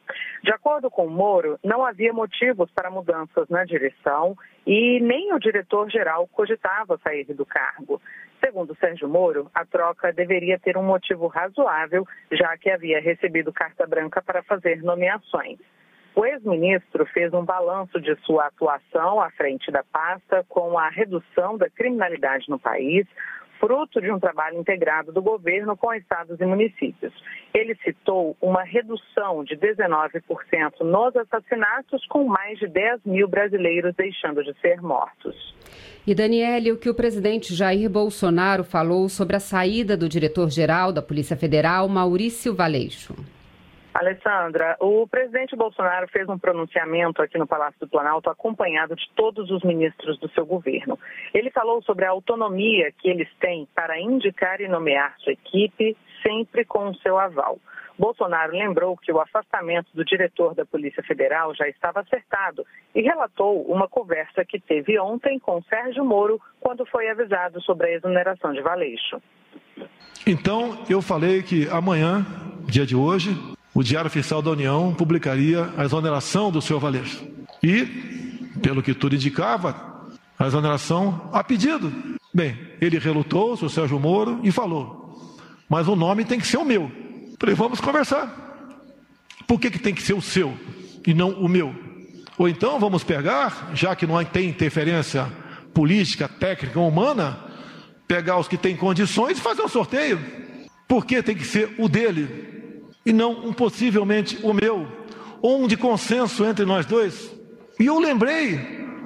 De 0.42 0.54
acordo 0.54 0.90
com 0.90 1.08
Moro, 1.08 1.60
não 1.62 1.86
havia 1.86 2.14
motivos 2.14 2.72
para 2.72 2.90
mudanças 2.90 3.50
na 3.50 3.66
direção 3.66 4.38
e 4.66 5.02
nem 5.02 5.34
o 5.34 5.40
diretor-geral 5.40 6.28
cogitava 6.28 6.98
sair 7.04 7.26
do 7.26 7.46
cargo. 7.46 8.02
Segundo 8.44 8.76
Sérgio 8.76 9.08
Moro, 9.10 9.50
a 9.54 9.66
troca 9.66 10.14
deveria 10.14 10.58
ter 10.58 10.78
um 10.78 10.84
motivo 10.84 11.28
razoável, 11.28 12.08
já 12.32 12.58
que 12.58 12.70
havia 12.70 13.02
recebido 13.02 13.52
carta 13.52 13.86
branca 13.86 14.22
para 14.22 14.42
fazer 14.44 14.82
nomeações. 14.82 15.60
O 16.16 16.26
ex-ministro 16.26 17.06
fez 17.06 17.34
um 17.34 17.46
balanço 17.46 18.00
de 18.02 18.16
sua 18.26 18.48
atuação 18.48 19.22
à 19.22 19.30
frente 19.32 19.72
da 19.72 19.84
pasta 19.84 20.46
com 20.50 20.78
a 20.78 20.90
redução 20.90 21.58
da 21.58 21.70
criminalidade 21.70 22.50
no 22.50 22.60
país, 22.60 23.06
fruto 23.60 24.02
de 24.02 24.12
um 24.12 24.20
trabalho 24.20 24.58
integrado 24.58 25.12
do 25.12 25.22
governo 25.22 25.76
com 25.76 25.94
estados 25.94 26.40
e 26.40 26.46
municípios. 26.46 27.14
Ele 27.54 27.76
citou 27.84 28.36
uma 28.42 28.64
redução 28.64 29.44
de 29.44 29.56
19% 29.58 30.22
nos 30.82 31.16
assassinatos, 31.16 32.06
com 32.08 32.26
mais 32.26 32.58
de 32.58 32.68
10 32.68 33.02
mil 33.06 33.28
brasileiros 33.28 33.94
deixando 33.96 34.44
de 34.44 34.54
ser 34.60 34.82
mortos. 34.82 35.56
E 36.08 36.16
Daniele, 36.16 36.72
o 36.72 36.78
que 36.78 36.90
o 36.90 36.96
presidente 36.96 37.54
Jair 37.54 37.90
Bolsonaro 37.90 38.64
falou 38.64 39.10
sobre 39.10 39.36
a 39.36 39.40
saída 39.40 39.96
do 39.96 40.10
diretor-geral 40.10 40.92
da 40.92 41.02
Polícia 41.02 41.36
Federal, 41.36 41.88
Maurício 41.88 42.56
Valeixo. 42.56 43.14
Alessandra, 43.94 44.78
o 44.80 45.08
presidente 45.08 45.56
Bolsonaro 45.56 46.08
fez 46.10 46.30
um 46.30 46.38
pronunciamento 46.38 47.22
aqui 47.22 47.38
no 47.38 47.48
Palácio 47.48 47.80
do 47.80 47.88
Planalto 47.88 48.30
acompanhado 48.30 48.96
de 48.96 49.10
todos 49.16 49.50
os 49.50 49.64
ministros 49.64 50.20
do 50.20 50.30
seu 50.30 50.46
governo. 50.46 50.98
Ele 51.34 51.50
falou 51.50 51.82
sobre 51.82 52.06
a 52.06 52.12
autonomia 52.12 52.92
que 52.98 53.10
eles 53.10 53.28
têm 53.40 53.68
para 53.74 54.00
indicar 54.00 54.62
e 54.62 54.68
nomear 54.68 55.16
sua 55.20 55.34
equipe, 55.34 55.98
sempre 56.24 56.64
com 56.64 56.90
o 56.90 56.96
seu 56.98 57.18
aval. 57.18 57.58
Bolsonaro 57.98 58.54
lembrou 58.54 58.96
que 58.96 59.12
o 59.12 59.20
afastamento 59.20 59.90
do 59.94 60.06
diretor 60.06 60.56
da 60.56 60.66
Polícia 60.66 61.04
Federal 61.04 61.54
já 61.54 61.68
estava 61.68 62.00
acertado 62.00 62.66
e 62.96 63.02
relatou 63.02 63.62
uma 63.64 63.90
conversa 63.90 64.46
que 64.46 64.58
teve 64.58 64.98
ontem 64.98 65.38
com 65.38 65.62
Sérgio 65.64 66.06
Moro 66.06 66.40
quando 66.62 66.86
foi 66.86 67.10
avisado 67.10 67.62
sobre 67.62 67.88
a 67.88 67.96
exoneração 67.96 68.54
de 68.54 68.62
Valeixo. 68.62 69.22
Então, 70.26 70.78
eu 70.90 71.02
falei 71.02 71.42
que 71.42 71.68
amanhã, 71.70 72.26
dia 72.66 72.86
de 72.86 72.96
hoje, 72.96 73.32
o 73.80 73.84
Diário 73.84 74.10
Oficial 74.10 74.42
da 74.42 74.52
União 74.52 74.94
publicaria 74.94 75.70
a 75.78 75.86
exoneração 75.86 76.52
do 76.52 76.62
senhor 76.62 76.82
Valeixo. 76.82 77.24
E, 77.64 77.86
pelo 78.62 78.84
que 78.84 78.94
tudo 78.94 79.16
indicava, 79.16 79.74
a 80.38 80.46
exoneração 80.46 81.30
a 81.32 81.42
pedido. 81.42 81.90
Bem, 82.34 82.60
ele 82.82 83.00
relutou, 83.00 83.54
o 83.54 83.70
Sérgio 83.70 83.98
Moro, 83.98 84.42
e 84.44 84.52
falou: 84.52 85.40
mas 85.70 85.88
o 85.88 85.96
nome 85.96 86.26
tem 86.26 86.38
que 86.38 86.46
ser 86.46 86.58
o 86.58 86.66
meu. 86.66 86.92
Falei, 87.40 87.56
vamos 87.56 87.80
conversar. 87.80 88.68
Por 89.48 89.58
que, 89.58 89.72
que 89.72 89.80
tem 89.80 89.96
que 89.96 90.04
ser 90.04 90.14
o 90.14 90.22
seu 90.22 90.54
e 91.08 91.14
não 91.14 91.30
o 91.30 91.48
meu? 91.48 91.74
Ou 92.38 92.50
então 92.50 92.82
vamos 92.82 93.02
pegar, 93.06 93.72
já 93.74 93.96
que 93.96 94.06
não 94.06 94.22
tem 94.26 94.50
interferência 94.50 95.26
política, 95.74 96.28
técnica, 96.28 96.82
humana, 96.82 97.40
pegar 98.06 98.40
os 98.40 98.48
que 98.50 98.58
têm 98.58 98.76
condições 98.76 99.38
e 99.38 99.42
fazer 99.42 99.62
um 99.62 99.70
sorteio. 99.70 100.20
Por 100.86 101.06
que 101.06 101.24
tem 101.24 101.34
que 101.34 101.46
ser 101.46 101.76
o 101.78 101.88
dele? 101.88 102.59
E 103.06 103.14
não 103.14 103.32
um 103.32 103.54
possivelmente 103.54 104.40
o 104.46 104.54
meu, 104.54 104.88
ou 105.42 105.64
um 105.64 105.68
de 105.68 105.78
consenso 105.78 106.46
entre 106.46 106.66
nós 106.66 106.86
dois. 106.86 107.36
E 107.80 107.86
eu 107.86 108.00
lembrei 108.00 108.60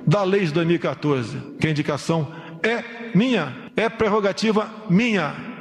da 0.06 0.24
lei 0.24 0.46
de 0.46 0.54
2014, 0.54 1.58
que 1.60 1.68
a 1.68 1.70
indicação 1.70 2.34
é 2.64 3.16
minha, 3.16 3.72
é 3.76 3.90
prerrogativa 3.90 4.70
minha. 4.90 5.54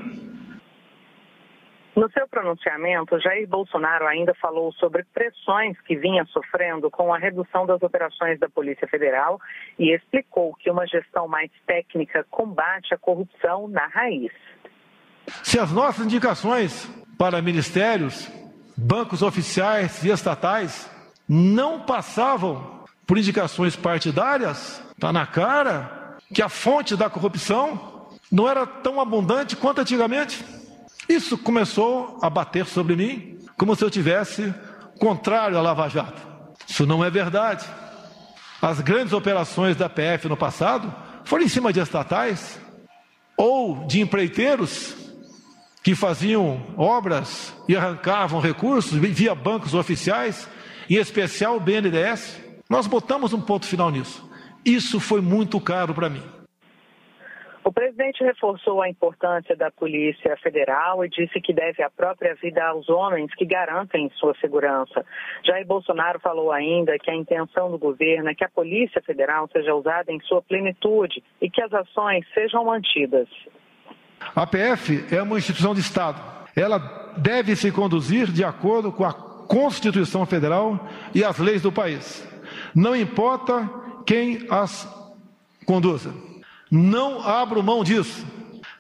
No 1.95 2.11
seu 2.11 2.27
pronunciamento, 2.27 3.21
Jair 3.21 3.47
Bolsonaro 3.47 4.07
ainda 4.07 4.35
falou 4.41 4.73
sobre 4.73 5.05
pressões 5.13 5.79
que 5.83 5.95
vinha 5.95 6.25
sofrendo 6.25 6.91
com 6.91 7.13
a 7.13 7.19
redução 7.19 7.67
das 7.67 7.83
operações 7.83 8.41
da 8.41 8.49
Polícia 8.49 8.89
Federal 8.89 9.39
e 9.79 9.95
explicou 9.95 10.55
que 10.55 10.71
uma 10.71 10.87
gestão 10.87 11.29
mais 11.29 11.51
técnica 11.67 12.25
combate 12.31 12.95
a 12.95 12.99
corrupção 12.99 13.69
na 13.69 13.87
raiz. 13.89 14.33
Se 15.43 15.59
as 15.59 15.71
nossas 15.71 16.05
indicações 16.05 16.89
para 17.19 17.43
ministérios, 17.43 18.29
bancos 18.77 19.23
oficiais 19.23 20.03
e 20.05 20.11
estatais 20.11 20.89
não 21.29 21.81
passavam 21.81 22.83
por 23.07 23.19
indicações 23.19 23.77
partidárias, 23.77 24.83
está 24.95 25.13
na 25.13 25.27
cara 25.27 26.17
que 26.33 26.43
a 26.43 26.49
fonte 26.49 26.97
da 26.97 27.11
corrupção 27.11 28.09
não 28.31 28.49
era 28.49 28.67
tão 28.67 29.01
abundante 29.01 29.57
quanto 29.57 29.81
antigamente. 29.81 30.45
Isso 31.09 31.37
começou 31.37 32.19
a 32.23 32.31
bater 32.31 32.67
sobre 32.67 32.97
mim 32.97 33.39
como 33.57 33.77
se 33.77 33.85
eu 33.85 33.91
tivesse 33.91 34.53
contrário 34.99 35.59
à 35.59 35.61
Lava 35.61 35.89
Jato. 35.89 36.21
Isso 36.67 36.87
não 36.87 37.05
é 37.05 37.11
verdade. 37.11 37.67
As 38.61 38.81
grandes 38.81 39.13
operações 39.13 39.77
da 39.77 39.89
PF 39.89 40.29
no 40.29 40.37
passado 40.37 40.93
foram 41.25 41.45
em 41.45 41.49
cima 41.49 41.73
de 41.73 41.81
estatais 41.81 42.59
ou 43.37 43.85
de 43.87 44.01
empreiteiros 44.01 45.02
que 45.83 45.95
faziam 45.95 46.61
obras 46.77 47.55
e 47.69 47.77
arrancavam 47.77 48.41
recursos 48.41 48.99
via 48.99 49.35
bancos 49.35 49.75
oficiais, 49.75 50.49
em 50.89 50.97
especial 50.97 51.57
o 51.57 51.61
BNDES, 51.61 52.41
nós 52.71 52.87
botamos 52.87 53.33
um 53.33 53.41
ponto 53.41 53.67
final 53.67 53.91
nisso. 53.91 54.31
Isso 54.65 55.01
foi 55.01 55.21
muito 55.21 55.61
caro 55.61 55.93
para 55.93 56.09
mim. 56.09 56.23
O 57.65 57.73
presidente 57.73 58.25
reforçou 58.25 58.83
a 58.83 58.89
importância 58.89 59.55
da 59.55 59.71
Polícia 59.71 60.37
Federal 60.39 61.05
e 61.05 61.09
disse 61.09 61.41
que 61.41 61.53
deve 61.53 61.81
a 61.81 61.89
própria 61.89 62.35
vida 62.35 62.65
aos 62.65 62.89
homens 62.89 63.33
que 63.37 63.45
garantem 63.45 64.11
sua 64.17 64.35
segurança. 64.41 65.07
Jair 65.45 65.65
Bolsonaro 65.65 66.19
falou 66.19 66.51
ainda 66.51 66.99
que 66.99 67.09
a 67.09 67.15
intenção 67.15 67.71
do 67.71 67.79
governo 67.79 68.31
é 68.31 68.35
que 68.35 68.45
a 68.45 68.49
Polícia 68.49 69.01
Federal 69.03 69.49
seja 69.53 69.75
usada 69.75 70.11
em 70.11 70.21
sua 70.23 70.43
plenitude 70.43 71.23
e 71.41 71.49
que 71.49 71.63
as 71.63 71.73
ações 71.73 72.27
sejam 72.35 72.65
mantidas. 72.65 73.29
A 74.35 74.47
PF 74.47 75.05
é 75.11 75.23
uma 75.23 75.39
instituição 75.39 75.75
de 75.75 75.81
Estado. 75.81 76.21
Ela 76.57 77.13
deve 77.17 77.55
se 77.57 77.71
conduzir 77.71 78.31
de 78.31 78.45
acordo 78.45 78.91
com 78.91 79.05
a 79.05 79.13
Constituição 79.13 80.25
Federal 80.25 80.89
e 81.15 81.23
as 81.23 81.39
leis 81.39 81.63
do 81.63 81.71
país. 81.71 82.27
Não 82.75 82.97
importa 82.97 83.69
quem 84.07 84.47
as 84.51 84.89
conduza. 85.67 86.15
Não 86.71 87.27
abro 87.27 87.63
mão 87.63 87.85
disso. 87.85 88.25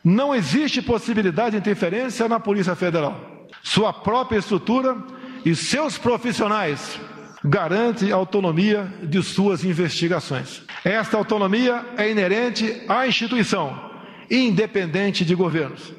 Não 0.02 0.34
existe 0.34 0.80
possibilidade 0.80 1.52
de 1.52 1.58
interferência 1.58 2.28
na 2.28 2.40
Polícia 2.40 2.74
Federal. 2.74 3.20
Sua 3.62 3.92
própria 3.92 4.38
estrutura 4.38 4.96
e 5.44 5.54
seus 5.54 5.98
profissionais 5.98 6.98
garantem 7.44 8.10
a 8.10 8.16
autonomia 8.16 8.90
de 9.02 9.22
suas 9.22 9.64
investigações. 9.64 10.62
Esta 10.84 11.16
autonomia 11.16 11.84
é 11.96 12.10
inerente 12.10 12.82
à 12.88 13.06
instituição 13.06 13.91
independente 14.32 15.26
de 15.26 15.34
governos. 15.34 15.94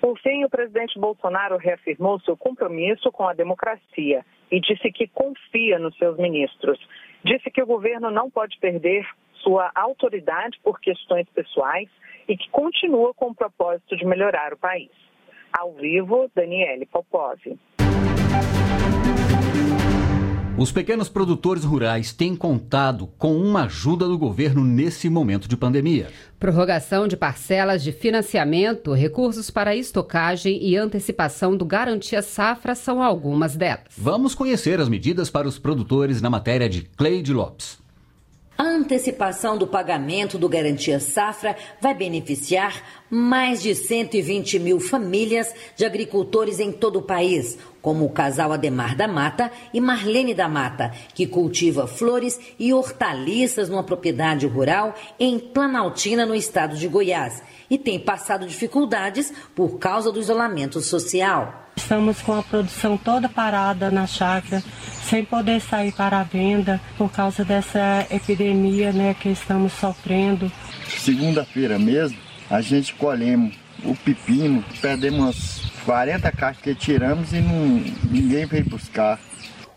Por 0.00 0.18
fim, 0.20 0.44
o 0.44 0.50
presidente 0.50 0.98
Bolsonaro 0.98 1.56
reafirmou 1.56 2.20
seu 2.20 2.36
compromisso 2.36 3.10
com 3.10 3.26
a 3.26 3.34
democracia 3.34 4.24
e 4.50 4.60
disse 4.60 4.90
que 4.92 5.08
confia 5.08 5.78
nos 5.80 5.96
seus 5.96 6.16
ministros. 6.16 6.78
Disse 7.24 7.50
que 7.50 7.62
o 7.62 7.66
governo 7.66 8.10
não 8.10 8.30
pode 8.30 8.56
perder 8.58 9.04
sua 9.42 9.70
autoridade 9.74 10.58
por 10.62 10.80
questões 10.80 11.28
pessoais 11.34 11.88
e 12.28 12.36
que 12.36 12.48
continua 12.50 13.12
com 13.14 13.30
o 13.30 13.34
propósito 13.34 13.96
de 13.96 14.04
melhorar 14.04 14.52
o 14.52 14.58
país. 14.58 14.90
Ao 15.52 15.72
vivo, 15.72 16.30
Daniele 16.34 16.86
Popov. 16.86 17.38
Os 20.58 20.70
pequenos 20.70 21.08
produtores 21.08 21.64
rurais 21.64 22.12
têm 22.12 22.36
contado 22.36 23.08
com 23.16 23.34
uma 23.38 23.64
ajuda 23.64 24.06
do 24.06 24.18
governo 24.18 24.62
nesse 24.62 25.08
momento 25.08 25.48
de 25.48 25.56
pandemia. 25.56 26.08
Prorrogação 26.38 27.08
de 27.08 27.16
parcelas 27.16 27.82
de 27.82 27.90
financiamento, 27.90 28.92
recursos 28.92 29.50
para 29.50 29.74
estocagem 29.74 30.62
e 30.62 30.76
antecipação 30.76 31.56
do 31.56 31.64
Garantia 31.64 32.20
Safra 32.20 32.74
são 32.74 33.02
algumas 33.02 33.56
delas. 33.56 33.86
Vamos 33.96 34.34
conhecer 34.34 34.78
as 34.78 34.90
medidas 34.90 35.30
para 35.30 35.48
os 35.48 35.58
produtores 35.58 36.20
na 36.20 36.28
matéria 36.28 36.68
de 36.68 36.82
Cleide 36.82 37.32
Lopes. 37.32 37.81
A 38.62 38.64
antecipação 38.64 39.58
do 39.58 39.66
pagamento 39.66 40.38
do 40.38 40.48
Garantia 40.48 41.00
Safra 41.00 41.56
vai 41.80 41.92
beneficiar 41.92 42.80
mais 43.10 43.60
de 43.60 43.74
120 43.74 44.60
mil 44.60 44.78
famílias 44.78 45.52
de 45.74 45.84
agricultores 45.84 46.60
em 46.60 46.70
todo 46.70 47.00
o 47.00 47.02
país, 47.02 47.58
como 47.80 48.04
o 48.04 48.10
casal 48.10 48.52
Ademar 48.52 48.96
da 48.96 49.08
Mata 49.08 49.50
e 49.74 49.80
Marlene 49.80 50.32
da 50.32 50.48
Mata, 50.48 50.92
que 51.12 51.26
cultiva 51.26 51.88
flores 51.88 52.38
e 52.56 52.72
hortaliças 52.72 53.68
numa 53.68 53.82
propriedade 53.82 54.46
rural 54.46 54.94
em 55.18 55.40
Planaltina, 55.40 56.24
no 56.24 56.32
estado 56.32 56.76
de 56.76 56.86
Goiás, 56.86 57.42
e 57.68 57.76
tem 57.76 57.98
passado 57.98 58.46
dificuldades 58.46 59.32
por 59.56 59.80
causa 59.80 60.12
do 60.12 60.20
isolamento 60.20 60.80
social. 60.80 61.61
Estamos 61.76 62.20
com 62.22 62.34
a 62.34 62.42
produção 62.42 62.96
toda 62.96 63.28
parada 63.28 63.90
na 63.90 64.06
chácara, 64.06 64.62
sem 65.04 65.24
poder 65.24 65.60
sair 65.60 65.92
para 65.92 66.20
a 66.20 66.22
venda 66.22 66.80
por 66.96 67.10
causa 67.10 67.44
dessa 67.44 68.06
epidemia 68.10 68.92
né, 68.92 69.14
que 69.14 69.30
estamos 69.30 69.72
sofrendo. 69.72 70.50
Segunda-feira 70.98 71.78
mesmo, 71.78 72.18
a 72.50 72.60
gente 72.60 72.94
colhemos 72.94 73.54
o 73.84 73.96
pepino, 73.96 74.64
perdemos 74.80 75.20
umas 75.20 75.72
40 75.84 76.30
caixas 76.32 76.62
que 76.62 76.74
tiramos 76.74 77.32
e 77.32 77.40
não, 77.40 77.82
ninguém 78.10 78.46
veio 78.46 78.64
buscar. 78.64 79.18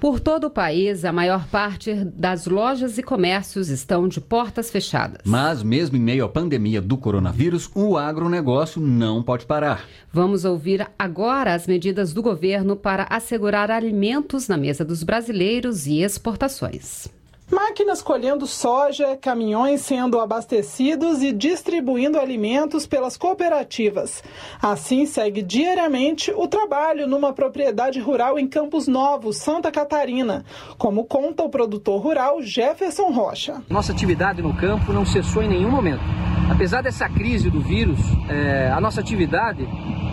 Por 0.00 0.20
todo 0.20 0.44
o 0.44 0.50
país, 0.50 1.04
a 1.04 1.12
maior 1.12 1.48
parte 1.48 1.92
das 1.92 2.46
lojas 2.46 2.98
e 2.98 3.02
comércios 3.02 3.68
estão 3.68 4.06
de 4.06 4.20
portas 4.20 4.70
fechadas. 4.70 5.22
Mas, 5.24 5.60
mesmo 5.60 5.96
em 5.96 6.00
meio 6.00 6.24
à 6.24 6.28
pandemia 6.28 6.80
do 6.80 6.96
coronavírus, 6.96 7.68
o 7.74 7.96
agronegócio 7.96 8.80
não 8.80 9.24
pode 9.24 9.44
parar. 9.44 9.84
Vamos 10.12 10.44
ouvir 10.44 10.88
agora 10.96 11.52
as 11.52 11.66
medidas 11.66 12.12
do 12.12 12.22
governo 12.22 12.76
para 12.76 13.08
assegurar 13.10 13.72
alimentos 13.72 14.46
na 14.46 14.56
mesa 14.56 14.84
dos 14.84 15.02
brasileiros 15.02 15.88
e 15.88 16.00
exportações. 16.00 17.08
Máquinas 17.50 18.02
colhendo 18.02 18.46
soja, 18.46 19.16
caminhões 19.16 19.80
sendo 19.80 20.20
abastecidos 20.20 21.22
e 21.22 21.32
distribuindo 21.32 22.18
alimentos 22.18 22.86
pelas 22.86 23.16
cooperativas. 23.16 24.22
Assim 24.60 25.06
segue 25.06 25.40
diariamente 25.40 26.30
o 26.30 26.46
trabalho 26.46 27.06
numa 27.06 27.32
propriedade 27.32 28.00
rural 28.00 28.38
em 28.38 28.46
Campos 28.46 28.86
Novos, 28.86 29.38
Santa 29.38 29.70
Catarina, 29.70 30.44
como 30.76 31.04
conta 31.04 31.42
o 31.42 31.48
produtor 31.48 32.02
rural 32.02 32.42
Jefferson 32.42 33.10
Rocha. 33.10 33.62
Nossa 33.70 33.92
atividade 33.92 34.42
no 34.42 34.54
campo 34.54 34.92
não 34.92 35.06
cessou 35.06 35.42
em 35.42 35.48
nenhum 35.48 35.70
momento. 35.70 36.02
Apesar 36.50 36.82
dessa 36.82 37.08
crise 37.08 37.50
do 37.50 37.60
vírus, 37.60 37.98
é, 38.28 38.70
a 38.70 38.80
nossa 38.80 39.00
atividade, 39.00 39.66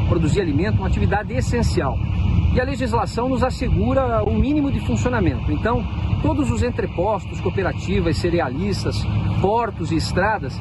produzir 0.07 0.41
alimento, 0.41 0.77
é 0.77 0.79
uma 0.79 0.87
atividade 0.87 1.33
essencial. 1.33 1.95
E 2.55 2.61
a 2.61 2.63
legislação 2.63 3.27
nos 3.27 3.43
assegura 3.43 4.23
o 4.35 4.39
mínimo 4.39 4.71
de 4.71 4.79
funcionamento. 4.81 5.51
Então, 5.51 5.83
todos 6.21 6.51
os 6.51 6.61
entrepostos, 6.61 7.39
cooperativas, 7.39 8.17
cerealistas, 8.17 8.95
portos 9.41 9.91
e 9.91 9.95
estradas 9.95 10.53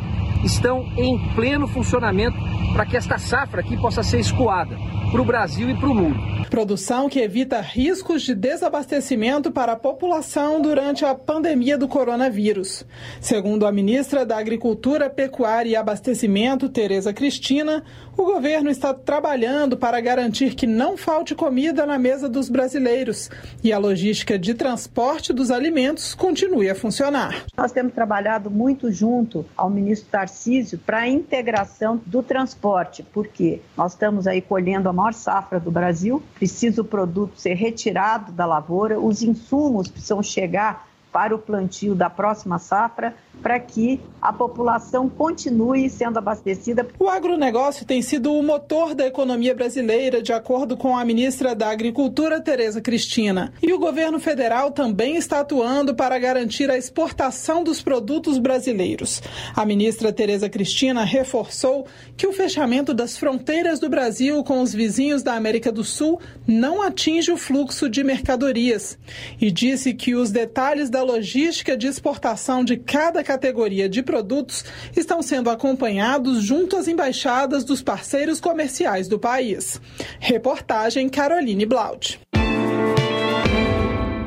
estão 0.44 0.87
em 0.96 1.18
pleno 1.34 1.66
funcionamento 1.66 2.37
para 2.72 2.84
que 2.87 2.96
esta 2.96 3.18
safra 3.18 3.60
aqui 3.60 3.76
possa 3.76 4.02
ser 4.02 4.20
escoada 4.20 4.76
para 5.10 5.22
o 5.22 5.24
Brasil 5.24 5.70
e 5.70 5.76
para 5.76 5.88
o 5.88 5.94
mundo. 5.94 6.34
Produção 6.50 7.08
que 7.08 7.20
evita 7.20 7.60
riscos 7.60 8.22
de 8.22 8.34
desabastecimento 8.34 9.50
para 9.50 9.72
a 9.72 9.76
população 9.76 10.60
durante 10.60 11.04
a 11.04 11.14
pandemia 11.14 11.78
do 11.78 11.88
coronavírus. 11.88 12.84
Segundo 13.20 13.66
a 13.66 13.72
ministra 13.72 14.26
da 14.26 14.38
Agricultura, 14.38 15.08
Pecuária 15.08 15.70
e 15.70 15.76
Abastecimento, 15.76 16.68
Tereza 16.68 17.12
Cristina, 17.12 17.82
o 18.16 18.24
governo 18.24 18.70
está 18.70 18.92
trabalhando 18.92 19.76
para 19.76 20.00
garantir 20.00 20.54
que 20.54 20.66
não 20.66 20.96
falte 20.96 21.34
comida 21.34 21.87
na 21.87 21.98
mesa 21.98 22.28
dos 22.28 22.48
brasileiros 22.48 23.30
e 23.64 23.72
a 23.72 23.79
logística 23.79 24.38
de 24.38 24.53
transporte 24.53 25.33
dos 25.33 25.50
alimentos 25.50 26.14
continue 26.14 26.68
a 26.68 26.74
funcionar. 26.74 27.46
Nós 27.57 27.72
temos 27.72 27.94
trabalhado 27.94 28.50
muito 28.50 28.92
junto 28.92 29.46
ao 29.57 29.70
ministro 29.70 30.11
Tarcísio 30.11 30.79
para 30.79 30.98
a 30.98 31.09
integração 31.09 31.98
do 32.05 32.22
transporte, 32.22 33.03
porque 33.03 33.62
nós 33.74 33.92
estamos 33.92 34.27
aí 34.27 34.42
colhendo 34.42 34.87
a 34.90 34.92
maior 34.92 35.14
safra 35.14 35.59
do 35.59 35.70
Brasil, 35.70 36.22
precisa 36.35 36.83
o 36.83 36.85
produto 36.85 37.40
ser 37.40 37.55
retirado 37.55 38.33
da 38.33 38.44
lavoura, 38.44 39.00
os 39.00 39.22
insumos 39.22 39.88
precisam 39.88 40.22
chegar 40.22 40.87
para 41.11 41.35
o 41.35 41.38
plantio 41.38 41.94
da 41.94 42.11
próxima 42.11 42.59
safra 42.59 43.14
para 43.42 43.58
que 43.60 44.00
a 44.20 44.32
população 44.32 45.06
continue 45.08 45.90
sendo 45.90 46.18
abastecida. 46.18 46.88
O 46.98 47.08
agronegócio 47.08 47.84
tem 47.84 48.00
sido 48.00 48.32
o 48.32 48.42
motor 48.42 48.94
da 48.94 49.06
economia 49.06 49.54
brasileira, 49.54 50.22
de 50.22 50.32
acordo 50.32 50.78
com 50.78 50.96
a 50.96 51.04
ministra 51.04 51.54
da 51.54 51.70
Agricultura, 51.70 52.40
Tereza 52.40 52.80
Cristina. 52.80 53.52
E 53.62 53.72
o 53.72 53.78
governo 53.78 54.18
federal 54.18 54.70
também 54.70 55.16
está 55.16 55.40
atuando 55.40 55.94
para 55.94 56.18
garantir 56.18 56.70
a 56.70 56.78
exportação 56.78 57.62
dos 57.62 57.82
produtos 57.82 58.38
brasileiros. 58.38 59.22
A 59.54 59.66
ministra 59.66 60.10
Tereza 60.12 60.48
Cristina 60.48 61.04
reforçou 61.04 61.86
que 62.16 62.26
o 62.26 62.32
fechamento 62.32 62.94
das 62.94 63.16
fronteiras 63.16 63.78
do 63.78 63.90
Brasil 63.90 64.42
com 64.42 64.62
os 64.62 64.72
vizinhos 64.72 65.22
da 65.22 65.34
América 65.34 65.70
do 65.70 65.84
Sul 65.84 66.20
não 66.46 66.80
atinge 66.82 67.30
o 67.30 67.36
fluxo 67.36 67.90
de 67.90 68.02
mercadorias 68.02 68.98
e 69.40 69.50
disse 69.50 69.92
que 69.92 70.14
os 70.14 70.30
detalhes 70.30 70.88
da 70.88 71.02
logística 71.02 71.76
de 71.76 71.86
exportação 71.86 72.64
de 72.64 72.76
cada 72.76 73.23
categoria 73.24 73.88
de 73.88 74.02
produtos 74.02 74.64
estão 74.96 75.20
sendo 75.22 75.50
acompanhados 75.50 76.42
junto 76.42 76.76
às 76.76 76.87
embaixadas 76.87 77.64
dos 77.64 77.82
parceiros 77.82 78.40
comerciais 78.40 79.08
do 79.08 79.18
país. 79.18 79.80
Reportagem 80.20 81.08
Caroline 81.08 81.66
Blaut. 81.66 82.20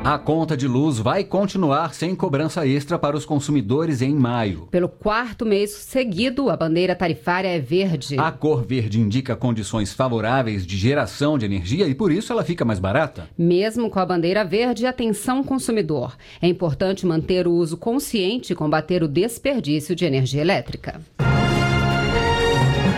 A 0.08 0.16
conta 0.16 0.56
de 0.56 0.66
luz 0.66 0.96
vai 0.96 1.22
continuar 1.22 1.92
sem 1.92 2.16
cobrança 2.16 2.66
extra 2.66 2.98
para 2.98 3.14
os 3.14 3.26
consumidores 3.26 4.00
em 4.00 4.14
maio. 4.14 4.66
Pelo 4.70 4.88
quarto 4.88 5.44
mês 5.44 5.70
seguido, 5.70 6.48
a 6.48 6.56
bandeira 6.56 6.94
tarifária 6.94 7.48
é 7.48 7.58
verde. 7.58 8.18
A 8.18 8.32
cor 8.32 8.64
verde 8.64 8.98
indica 8.98 9.36
condições 9.36 9.92
favoráveis 9.92 10.66
de 10.66 10.78
geração 10.78 11.36
de 11.36 11.44
energia 11.44 11.86
e 11.86 11.94
por 11.94 12.10
isso 12.10 12.32
ela 12.32 12.42
fica 12.42 12.64
mais 12.64 12.78
barata. 12.78 13.28
Mesmo 13.36 13.90
com 13.90 14.00
a 14.00 14.06
bandeira 14.06 14.46
verde, 14.46 14.86
atenção 14.86 15.44
consumidor. 15.44 16.16
É 16.40 16.48
importante 16.48 17.04
manter 17.04 17.46
o 17.46 17.52
uso 17.52 17.76
consciente 17.76 18.54
e 18.54 18.56
combater 18.56 19.02
o 19.02 19.08
desperdício 19.08 19.94
de 19.94 20.06
energia 20.06 20.40
elétrica. 20.40 21.02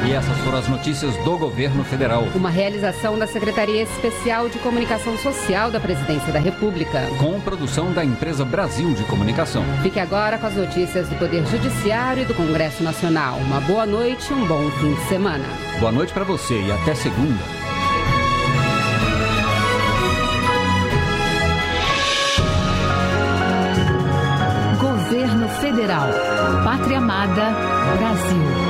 E 0.07 0.13
essas 0.13 0.37
foram 0.39 0.59
as 0.59 0.67
notícias 0.67 1.15
do 1.19 1.37
governo 1.37 1.85
federal. 1.85 2.25
Uma 2.35 2.49
realização 2.49 3.19
da 3.19 3.27
Secretaria 3.27 3.83
Especial 3.83 4.49
de 4.49 4.59
Comunicação 4.59 5.17
Social 5.19 5.71
da 5.71 5.79
Presidência 5.79 6.33
da 6.33 6.39
República. 6.39 7.07
Com 7.19 7.39
produção 7.41 7.93
da 7.93 8.05
empresa 8.05 8.45
Brasil 8.45 8.95
de 8.95 9.05
Comunicação. 9.05 9.63
Fique 9.83 10.01
agora 10.01 10.39
com 10.39 10.47
as 10.47 10.57
notícias 10.57 11.09
do 11.09 11.17
Poder 11.17 11.47
Judiciário 11.47 12.23
e 12.23 12.27
do 12.27 12.35
Congresso 12.35 12.83
Nacional. 12.83 13.37
Uma 13.39 13.61
boa 13.61 13.85
noite 13.85 14.31
e 14.31 14.35
um 14.35 14.47
bom 14.47 14.71
fim 14.81 14.95
de 14.95 15.03
semana. 15.03 15.45
Boa 15.79 15.93
noite 15.93 16.13
para 16.13 16.25
você 16.25 16.61
e 16.61 16.73
até 16.73 16.95
segunda. 16.95 17.45
Governo 24.81 25.49
Federal. 25.61 26.09
Pátria 26.65 26.99
Amada. 26.99 27.51
Brasil. 27.99 28.70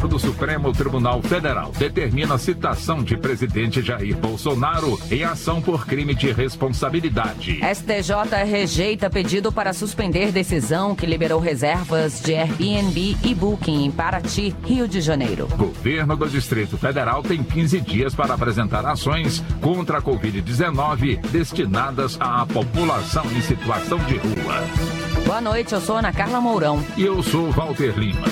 Ministro 0.00 0.08
do 0.08 0.18
Supremo 0.18 0.72
Tribunal 0.72 1.20
Federal 1.20 1.72
determina 1.76 2.34
a 2.34 2.38
citação 2.38 3.02
de 3.02 3.18
presidente 3.18 3.82
Jair 3.82 4.16
Bolsonaro 4.16 4.98
em 5.10 5.24
ação 5.24 5.60
por 5.60 5.84
crime 5.84 6.14
de 6.14 6.32
responsabilidade. 6.32 7.60
STJ 7.74 8.44
rejeita 8.46 9.10
pedido 9.10 9.52
para 9.52 9.74
suspender 9.74 10.32
decisão 10.32 10.94
que 10.94 11.04
liberou 11.04 11.38
reservas 11.38 12.22
de 12.22 12.34
Airbnb 12.34 13.16
e 13.22 13.34
Booking 13.34 13.84
em 13.84 13.90
Paraty, 13.90 14.54
Rio 14.64 14.88
de 14.88 15.02
Janeiro. 15.02 15.48
Governo 15.48 16.16
do 16.16 16.28
Distrito 16.28 16.78
Federal 16.78 17.22
tem 17.22 17.42
15 17.42 17.80
dias 17.80 18.14
para 18.14 18.32
apresentar 18.32 18.86
ações 18.86 19.44
contra 19.60 19.98
a 19.98 20.02
Covid-19 20.02 21.20
destinadas 21.30 22.16
à 22.18 22.46
população 22.46 23.26
em 23.36 23.42
situação 23.42 23.98
de 23.98 24.16
rua. 24.16 24.64
Boa 25.26 25.40
noite, 25.42 25.74
eu 25.74 25.80
sou 25.80 25.98
Ana 25.98 26.12
Carla 26.12 26.40
Mourão. 26.40 26.82
E 26.96 27.04
eu 27.04 27.22
sou 27.22 27.50
Walter 27.50 27.98
Lima. 27.98 28.24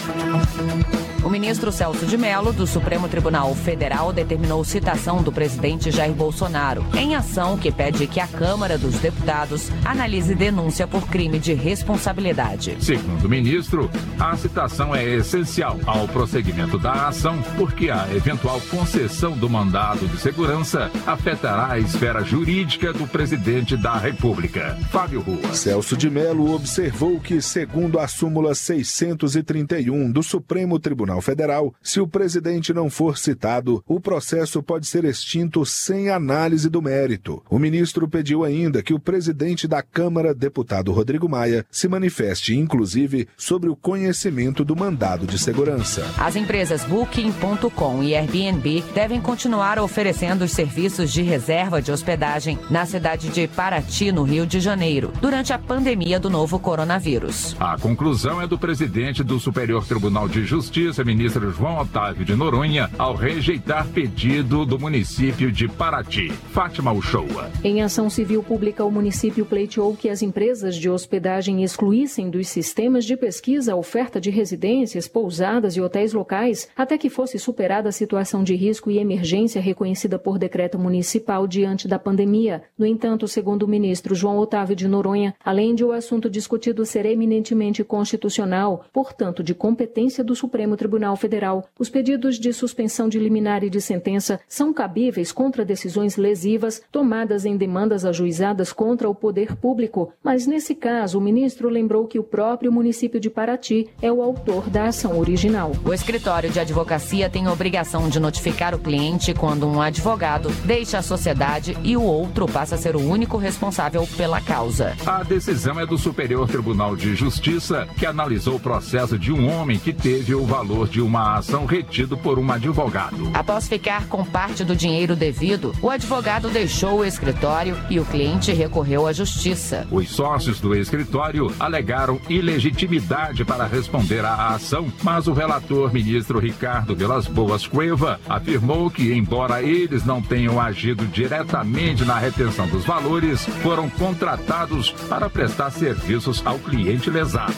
O 1.28 1.30
ministro 1.30 1.70
Celso 1.70 2.06
de 2.06 2.16
Mello, 2.16 2.54
do 2.54 2.66
Supremo 2.66 3.06
Tribunal 3.06 3.54
Federal, 3.54 4.14
determinou 4.14 4.64
citação 4.64 5.22
do 5.22 5.30
presidente 5.30 5.90
Jair 5.90 6.14
Bolsonaro 6.14 6.82
em 6.96 7.14
ação 7.14 7.58
que 7.58 7.70
pede 7.70 8.06
que 8.06 8.18
a 8.18 8.26
Câmara 8.26 8.78
dos 8.78 8.94
Deputados 8.98 9.70
analise 9.84 10.34
denúncia 10.34 10.86
por 10.86 11.06
crime 11.06 11.38
de 11.38 11.52
responsabilidade. 11.52 12.78
Segundo 12.80 13.26
o 13.26 13.28
ministro, 13.28 13.90
a 14.18 14.34
citação 14.38 14.96
é 14.96 15.04
essencial 15.04 15.78
ao 15.84 16.08
prosseguimento 16.08 16.78
da 16.78 17.08
ação, 17.08 17.42
porque 17.58 17.90
a 17.90 18.08
eventual 18.16 18.58
concessão 18.70 19.36
do 19.36 19.50
mandado 19.50 20.08
de 20.08 20.18
segurança 20.18 20.90
afetará 21.06 21.72
a 21.72 21.78
esfera 21.78 22.24
jurídica 22.24 22.90
do 22.90 23.06
presidente 23.06 23.76
da 23.76 23.98
República. 23.98 24.78
Fábio 24.90 25.20
Rua. 25.20 25.52
Celso 25.52 25.94
de 25.94 26.08
Mello 26.08 26.54
observou 26.54 27.20
que, 27.20 27.42
segundo 27.42 27.98
a 27.98 28.08
súmula 28.08 28.54
631 28.54 30.10
do 30.10 30.22
Supremo 30.22 30.78
Tribunal 30.78 31.17
Federal, 31.20 31.74
se 31.82 32.00
o 32.00 32.06
presidente 32.06 32.72
não 32.72 32.88
for 32.90 33.18
citado, 33.18 33.82
o 33.86 34.00
processo 34.00 34.62
pode 34.62 34.86
ser 34.86 35.04
extinto 35.04 35.64
sem 35.64 36.10
análise 36.10 36.68
do 36.68 36.82
mérito. 36.82 37.42
O 37.50 37.58
ministro 37.58 38.08
pediu 38.08 38.44
ainda 38.44 38.82
que 38.82 38.94
o 38.94 39.00
presidente 39.00 39.66
da 39.66 39.82
Câmara, 39.82 40.34
deputado 40.34 40.92
Rodrigo 40.92 41.28
Maia, 41.28 41.64
se 41.70 41.88
manifeste, 41.88 42.56
inclusive, 42.56 43.28
sobre 43.36 43.68
o 43.68 43.76
conhecimento 43.76 44.64
do 44.64 44.76
mandado 44.76 45.26
de 45.26 45.38
segurança. 45.38 46.04
As 46.18 46.36
empresas 46.36 46.84
Booking.com 46.84 48.02
e 48.02 48.14
Airbnb 48.14 48.84
devem 48.94 49.20
continuar 49.20 49.78
oferecendo 49.78 50.42
os 50.44 50.52
serviços 50.52 51.12
de 51.12 51.22
reserva 51.22 51.80
de 51.80 51.92
hospedagem 51.92 52.58
na 52.70 52.86
cidade 52.86 53.28
de 53.28 53.46
Paraty, 53.48 54.12
no 54.12 54.22
Rio 54.22 54.46
de 54.46 54.60
Janeiro, 54.60 55.12
durante 55.20 55.52
a 55.52 55.58
pandemia 55.58 56.18
do 56.18 56.30
novo 56.30 56.58
coronavírus. 56.58 57.56
A 57.58 57.78
conclusão 57.78 58.40
é 58.40 58.46
do 58.46 58.58
presidente 58.58 59.22
do 59.22 59.38
Superior 59.38 59.86
Tribunal 59.86 60.28
de 60.28 60.44
Justiça, 60.44 60.97
ministro 61.04 61.50
João 61.50 61.78
Otávio 61.78 62.24
de 62.24 62.34
Noronha, 62.34 62.90
ao 62.98 63.14
rejeitar 63.14 63.86
pedido 63.88 64.66
do 64.66 64.78
município 64.78 65.52
de 65.52 65.68
Paraty. 65.68 66.30
Fátima 66.50 66.92
Uchoa. 66.92 67.50
Em 67.62 67.82
ação 67.82 68.10
civil 68.10 68.42
pública, 68.42 68.84
o 68.84 68.90
município 68.90 69.46
pleiteou 69.46 69.96
que 69.96 70.08
as 70.08 70.22
empresas 70.22 70.76
de 70.76 70.90
hospedagem 70.90 71.62
excluíssem 71.62 72.28
dos 72.28 72.48
sistemas 72.48 73.04
de 73.04 73.16
pesquisa 73.16 73.72
a 73.72 73.76
oferta 73.76 74.20
de 74.20 74.30
residências, 74.30 75.06
pousadas 75.06 75.76
e 75.76 75.80
hotéis 75.80 76.12
locais, 76.12 76.68
até 76.76 76.98
que 76.98 77.08
fosse 77.08 77.38
superada 77.38 77.88
a 77.88 77.92
situação 77.92 78.42
de 78.42 78.54
risco 78.54 78.90
e 78.90 78.98
emergência 78.98 79.60
reconhecida 79.60 80.18
por 80.18 80.38
decreto 80.38 80.78
municipal 80.78 81.46
diante 81.46 81.86
da 81.86 81.98
pandemia. 81.98 82.62
No 82.76 82.84
entanto, 82.84 83.28
segundo 83.28 83.62
o 83.62 83.68
ministro 83.68 84.14
João 84.14 84.38
Otávio 84.38 84.76
de 84.76 84.88
Noronha, 84.88 85.34
além 85.44 85.74
de 85.74 85.84
o 85.84 85.92
assunto 85.92 86.28
discutido 86.28 86.84
ser 86.84 87.06
eminentemente 87.06 87.84
constitucional, 87.84 88.84
portanto, 88.92 89.42
de 89.42 89.54
competência 89.54 90.24
do 90.24 90.34
Supremo 90.34 90.76
Tribunal 90.76 90.87
Federal, 91.16 91.68
os 91.78 91.88
pedidos 91.88 92.38
de 92.38 92.52
suspensão 92.52 93.08
de 93.08 93.18
liminar 93.18 93.62
e 93.64 93.70
de 93.70 93.80
sentença 93.80 94.40
são 94.48 94.72
cabíveis 94.72 95.32
contra 95.32 95.64
decisões 95.64 96.16
lesivas 96.16 96.80
tomadas 96.90 97.44
em 97.44 97.56
demandas 97.56 98.04
ajuizadas 98.04 98.72
contra 98.72 99.08
o 99.08 99.14
poder 99.14 99.56
público, 99.56 100.12
mas 100.22 100.46
nesse 100.46 100.74
caso 100.74 101.18
o 101.18 101.20
ministro 101.20 101.68
lembrou 101.68 102.06
que 102.06 102.18
o 102.18 102.22
próprio 102.22 102.72
município 102.72 103.20
de 103.20 103.28
Paraty 103.28 103.88
é 104.00 104.10
o 104.12 104.22
autor 104.22 104.68
da 104.70 104.86
ação 104.86 105.18
original. 105.18 105.72
O 105.84 105.92
escritório 105.92 106.50
de 106.50 106.60
advocacia 106.60 107.28
tem 107.28 107.46
a 107.46 107.52
obrigação 107.52 108.08
de 108.08 108.20
notificar 108.20 108.74
o 108.74 108.78
cliente 108.78 109.34
quando 109.34 109.66
um 109.66 109.80
advogado 109.80 110.50
deixa 110.64 110.98
a 110.98 111.02
sociedade 111.02 111.76
e 111.82 111.96
o 111.96 112.02
outro 112.02 112.46
passa 112.46 112.74
a 112.74 112.78
ser 112.78 112.96
o 112.96 113.00
único 113.00 113.36
responsável 113.36 114.06
pela 114.16 114.40
causa. 114.40 114.94
A 115.06 115.22
decisão 115.22 115.80
é 115.80 115.86
do 115.86 115.98
Superior 115.98 116.46
Tribunal 116.48 116.94
de 116.94 117.14
Justiça, 117.14 117.88
que 117.98 118.06
analisou 118.06 118.56
o 118.56 118.60
processo 118.60 119.18
de 119.18 119.32
um 119.32 119.50
homem 119.50 119.78
que 119.78 119.92
teve 119.92 120.34
o 120.34 120.44
valor 120.44 120.77
de 120.86 121.00
uma 121.00 121.36
ação 121.36 121.66
retido 121.66 122.16
por 122.16 122.38
um 122.38 122.50
advogado. 122.50 123.30
Após 123.34 123.68
ficar 123.68 124.06
com 124.06 124.24
parte 124.24 124.64
do 124.64 124.76
dinheiro 124.76 125.16
devido, 125.16 125.74
o 125.80 125.90
advogado 125.90 126.48
deixou 126.48 127.00
o 127.00 127.04
escritório 127.04 127.76
e 127.88 127.98
o 127.98 128.04
cliente 128.04 128.52
recorreu 128.52 129.06
à 129.06 129.12
justiça. 129.12 129.86
Os 129.90 130.08
sócios 130.10 130.60
do 130.60 130.74
escritório 130.74 131.52
alegaram 131.58 132.20
ilegitimidade 132.28 133.44
para 133.44 133.66
responder 133.66 134.24
à 134.24 134.48
ação, 134.48 134.92
mas 135.02 135.26
o 135.26 135.32
relator 135.32 135.92
ministro 135.92 136.38
Ricardo 136.38 136.94
Vilas 136.94 137.26
Boas 137.26 137.66
Cueva 137.66 138.20
afirmou 138.28 138.90
que, 138.90 139.12
embora 139.12 139.62
eles 139.62 140.04
não 140.04 140.20
tenham 140.20 140.60
agido 140.60 141.06
diretamente 141.06 142.04
na 142.04 142.18
retenção 142.18 142.68
dos 142.68 142.84
valores, 142.84 143.44
foram 143.62 143.88
contratados 143.88 144.90
para 145.08 145.30
prestar 145.30 145.70
serviços 145.70 146.42
ao 146.44 146.58
cliente 146.58 147.10
lesado. 147.10 147.54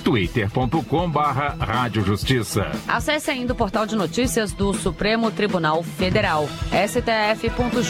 Justiça. 2.06 2.72
Acesse 2.88 3.32
ainda 3.32 3.52
o 3.52 3.56
portal 3.56 3.86
de 3.86 3.98
notícias 3.98 4.54
do 4.54 4.74
Supremo 4.74 5.30
Tribunal 5.32 5.84
Federal, 5.84 6.48
stf.jus.br. 6.72 7.84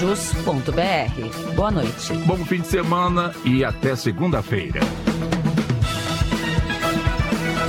Boa 1.56 1.70
noite. 1.70 2.14
Bom 2.26 2.44
fim 2.46 2.62
de 2.62 2.68
semana 2.68 3.32
e 3.46 3.64
até 3.64 3.96
segunda-feira. 3.96 4.80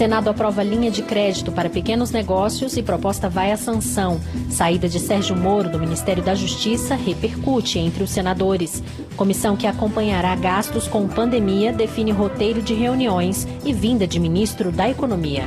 Senado 0.00 0.30
aprova 0.30 0.62
linha 0.62 0.90
de 0.90 1.02
crédito 1.02 1.52
para 1.52 1.68
pequenos 1.68 2.10
negócios 2.10 2.74
e 2.74 2.82
proposta 2.82 3.28
vai 3.28 3.52
à 3.52 3.56
sanção. 3.58 4.18
Saída 4.48 4.88
de 4.88 4.98
Sérgio 4.98 5.36
Moro 5.36 5.68
do 5.68 5.78
Ministério 5.78 6.22
da 6.22 6.34
Justiça 6.34 6.94
repercute 6.94 7.78
entre 7.78 8.02
os 8.02 8.08
senadores. 8.08 8.82
Comissão 9.14 9.58
que 9.58 9.66
acompanhará 9.66 10.34
gastos 10.36 10.88
com 10.88 11.06
pandemia 11.06 11.70
define 11.70 12.12
roteiro 12.12 12.62
de 12.62 12.72
reuniões 12.72 13.46
e 13.62 13.74
vinda 13.74 14.06
de 14.06 14.18
ministro 14.18 14.72
da 14.72 14.88
Economia. 14.88 15.44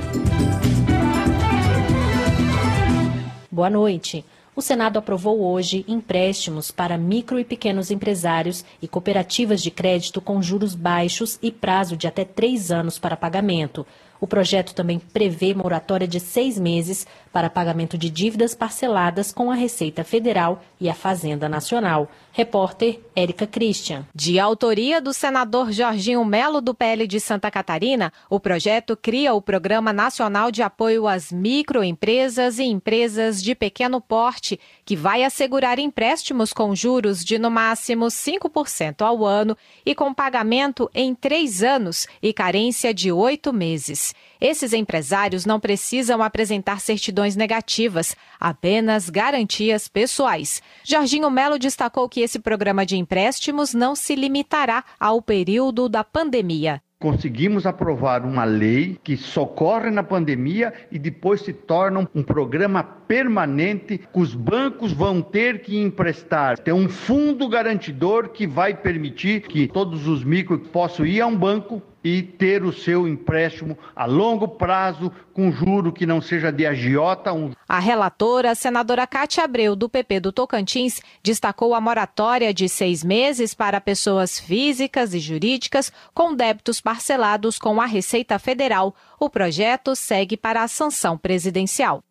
Boa 3.50 3.72
noite. 3.72 4.24
O 4.56 4.62
Senado 4.62 5.00
aprovou 5.00 5.42
hoje 5.42 5.84
empréstimos 5.88 6.70
para 6.70 6.96
micro 6.96 7.40
e 7.40 7.44
pequenos 7.44 7.90
empresários 7.90 8.64
e 8.80 8.88
cooperativas 8.88 9.64
de 9.64 9.72
crédito 9.72 10.22
com 10.22 10.44
juros 10.44 10.76
baixos 10.76 11.40
e 11.42 11.52
prazo 11.52 11.98
de 11.98 12.06
até 12.06 12.24
três 12.24 12.70
anos 12.70 13.00
para 13.00 13.18
pagamento. 13.18 13.84
O 14.24 14.28
projeto 14.34 14.74
também 14.74 15.00
prevê 15.00 15.54
moratória 15.54 16.08
de 16.08 16.18
seis 16.18 16.58
meses 16.58 17.06
para 17.34 17.50
pagamento 17.50 17.98
de 17.98 18.12
dívidas 18.12 18.54
parceladas 18.54 19.32
com 19.32 19.50
a 19.50 19.56
Receita 19.56 20.04
Federal 20.04 20.64
e 20.80 20.88
a 20.88 20.94
Fazenda 20.94 21.50
Nacional. 21.50 22.10
Repórter 22.32 23.00
Érica 23.16 23.46
Christian. 23.46 24.06
De 24.14 24.40
autoria 24.40 25.02
do 25.02 25.14
senador 25.14 25.72
Jorginho 25.72 26.24
Melo, 26.24 26.62
do 26.62 26.74
PL 26.74 27.06
de 27.08 27.20
Santa 27.20 27.52
Catarina, 27.52 28.14
o 28.30 28.40
projeto 28.40 28.96
cria 28.96 29.34
o 29.34 29.42
Programa 29.42 29.92
Nacional 29.92 30.52
de 30.52 30.64
Apoio 30.64 31.08
às 31.08 31.32
Microempresas 31.32 32.58
e 32.60 32.64
Empresas 32.64 33.42
de 33.42 33.54
Pequeno 33.54 34.00
Porte, 34.00 34.60
que 34.86 34.96
vai 34.96 35.24
assegurar 35.24 35.80
empréstimos 35.80 36.54
com 36.54 36.76
juros 36.76 37.24
de 37.24 37.38
no 37.38 37.52
máximo 37.52 38.06
5% 38.06 39.02
ao 39.02 39.26
ano 39.26 39.58
e 39.86 39.96
com 39.96 40.14
pagamento 40.14 40.90
em 40.94 41.14
três 41.16 41.64
anos 41.64 42.08
e 42.22 42.34
carência 42.34 42.94
de 42.94 43.12
oito 43.12 43.52
meses. 43.54 44.14
Esses 44.44 44.74
empresários 44.74 45.46
não 45.46 45.58
precisam 45.58 46.22
apresentar 46.22 46.82
certidões 46.82 47.34
negativas, 47.34 48.14
apenas 48.38 49.10
garantias 49.10 49.88
pessoais. 49.88 50.62
Jorginho 50.84 51.32
Melo 51.32 51.58
destacou 51.58 52.10
que 52.10 52.20
esse 52.20 52.38
programa 52.40 52.86
de 52.86 52.98
empréstimos 52.98 53.74
não 53.74 53.96
se 53.96 54.16
limitará 54.16 54.84
ao 55.00 55.22
período 55.22 55.88
da 55.88 56.04
pandemia 56.04 56.82
conseguimos 57.04 57.66
aprovar 57.66 58.26
uma 58.26 58.46
lei 58.46 58.98
que 59.04 59.18
socorre 59.18 59.92
na 59.92 60.02
pandemia 60.02 60.72
e 60.90 60.98
depois 60.98 61.42
se 61.42 61.52
torna 61.52 62.08
um 62.16 62.24
programa 62.24 62.82
permanente 63.14 64.00
que 64.00 64.20
os 64.20 64.34
bancos 64.34 64.92
vão 64.92 65.22
ter 65.22 65.62
que 65.62 65.78
emprestar. 65.78 66.58
Tem 66.58 66.74
um 66.74 66.90
fundo 66.90 67.48
garantidor 67.48 68.30
que 68.30 68.48
vai 68.48 68.74
permitir 68.74 69.42
que 69.42 69.68
todos 69.68 70.08
os 70.08 70.24
micro 70.24 70.58
possam 70.58 71.06
ir 71.06 71.22
a 71.22 71.28
um 71.28 71.36
banco 71.36 71.80
e 72.04 72.24
ter 72.24 72.64
o 72.64 72.74
seu 72.74 73.08
empréstimo 73.08 73.78
a 73.96 74.06
longo 74.06 74.48
prazo, 74.48 75.12
com 75.32 75.52
juro 75.52 75.94
que 75.94 76.08
não 76.08 76.20
seja 76.20 76.52
de 76.52 76.66
agiota. 76.66 77.30
A 77.70 77.80
relatora, 77.80 78.50
a 78.50 78.56
senadora 78.56 79.06
Cátia 79.06 79.44
Abreu, 79.44 79.76
do 79.76 79.88
PP 79.88 80.20
do 80.20 80.32
Tocantins, 80.32 81.00
destacou 81.22 81.76
a 81.76 81.80
moratória 81.80 82.52
de 82.52 82.68
seis 82.68 83.04
meses 83.04 83.54
para 83.54 83.80
pessoas 83.80 84.40
físicas 84.40 85.14
e 85.14 85.20
jurídicas 85.20 85.94
com 86.16 86.36
débitos 86.36 86.82
parcelados 86.82 87.60
com 87.60 87.80
a 87.80 87.86
Receita 87.86 88.40
Federal. 88.40 88.96
O 89.20 89.30
projeto 89.30 89.96
segue 89.96 90.36
para 90.36 90.64
a 90.64 90.68
sanção 90.68 91.16
presidencial. 91.16 92.04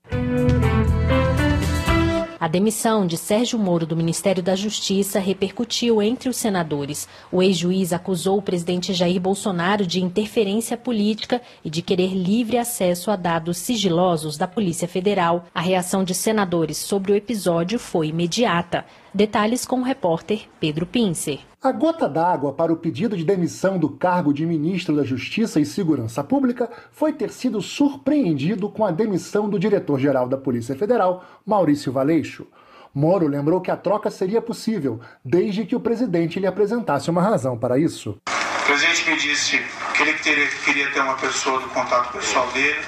A 2.43 2.49
demissão 2.49 3.07
de 3.07 3.17
Sérgio 3.17 3.57
Moro 3.57 3.87
do 3.87 3.95
Ministério 3.95 4.43
da 4.43 4.57
Justiça 4.57 5.21
repercutiu 5.21 6.03
entre 6.03 6.29
os 6.29 6.37
senadores. 6.37 7.09
O 7.31 7.41
ex-juiz 7.41 7.93
acusou 7.93 8.39
o 8.39 8.43
presidente 8.43 8.93
Jair 8.93 9.21
Bolsonaro 9.21 9.87
de 9.87 10.03
interferência 10.03 10.77
política 10.77 11.41
e 11.65 11.71
de 11.71 11.81
querer 11.81 12.13
livre 12.13 12.59
acesso 12.59 13.13
a 13.13 13.15
dados 13.15 13.59
sigilosos 13.59 14.37
da 14.37 14.49
Polícia 14.49 14.89
Federal. 14.89 15.45
A 15.55 15.61
reação 15.61 16.03
de 16.03 16.17
senadores 16.17 16.79
sobre 16.79 17.13
o 17.13 17.15
episódio 17.15 17.79
foi 17.79 18.09
imediata. 18.09 18.85
Detalhes 19.15 19.67
com 19.67 19.81
o 19.81 19.83
repórter 19.83 20.49
Pedro 20.59 20.87
Pincer. 20.87 21.41
A 21.63 21.71
gota 21.71 22.09
d'água 22.09 22.55
para 22.55 22.73
o 22.73 22.77
pedido 22.79 23.15
de 23.15 23.25
demissão 23.25 23.77
do 23.77 23.91
cargo 23.91 24.33
de 24.33 24.47
ministro 24.47 24.97
da 24.97 25.05
Justiça 25.05 25.61
e 25.61 25.67
Segurança 25.67 26.25
Pública 26.25 26.71
foi 26.91 27.13
ter 27.13 27.31
sido 27.31 27.61
surpreendido 27.61 28.71
com 28.71 28.87
a 28.87 28.91
demissão 28.91 29.51
do 29.51 29.59
diretor-geral 29.59 30.27
da 30.27 30.39
Polícia 30.39 30.75
Federal, 30.75 31.23
Maurício 31.45 31.93
Valeixo. 31.93 32.47
Moro 32.95 33.27
lembrou 33.27 33.61
que 33.61 33.71
a 33.71 33.77
troca 33.77 34.11
seria 34.11 34.41
possível, 34.41 34.99
desde 35.23 35.67
que 35.67 35.77
o 35.77 35.81
presidente 35.81 36.41
lhe 36.41 36.47
apresentasse 36.47 37.11
uma 37.11 37.21
razão 37.21 37.59
para 37.59 37.79
isso. 37.79 38.17
O 38.27 38.65
presidente 38.65 39.11
me 39.11 39.17
disse 39.19 39.61
que 39.95 40.03
ele 40.05 40.15
teria, 40.15 40.47
queria 40.65 40.91
ter 40.91 41.01
uma 41.01 41.17
pessoa 41.17 41.61
do 41.61 41.69
contato 41.69 42.13
pessoal 42.13 42.51
dele, 42.53 42.81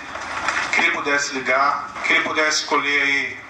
que 0.75 0.81
ele 0.81 0.91
pudesse 0.93 1.35
ligar, 1.35 2.03
que 2.07 2.15
ele 2.15 2.23
pudesse 2.23 2.63
escolher 2.63 3.03
aí 3.03 3.44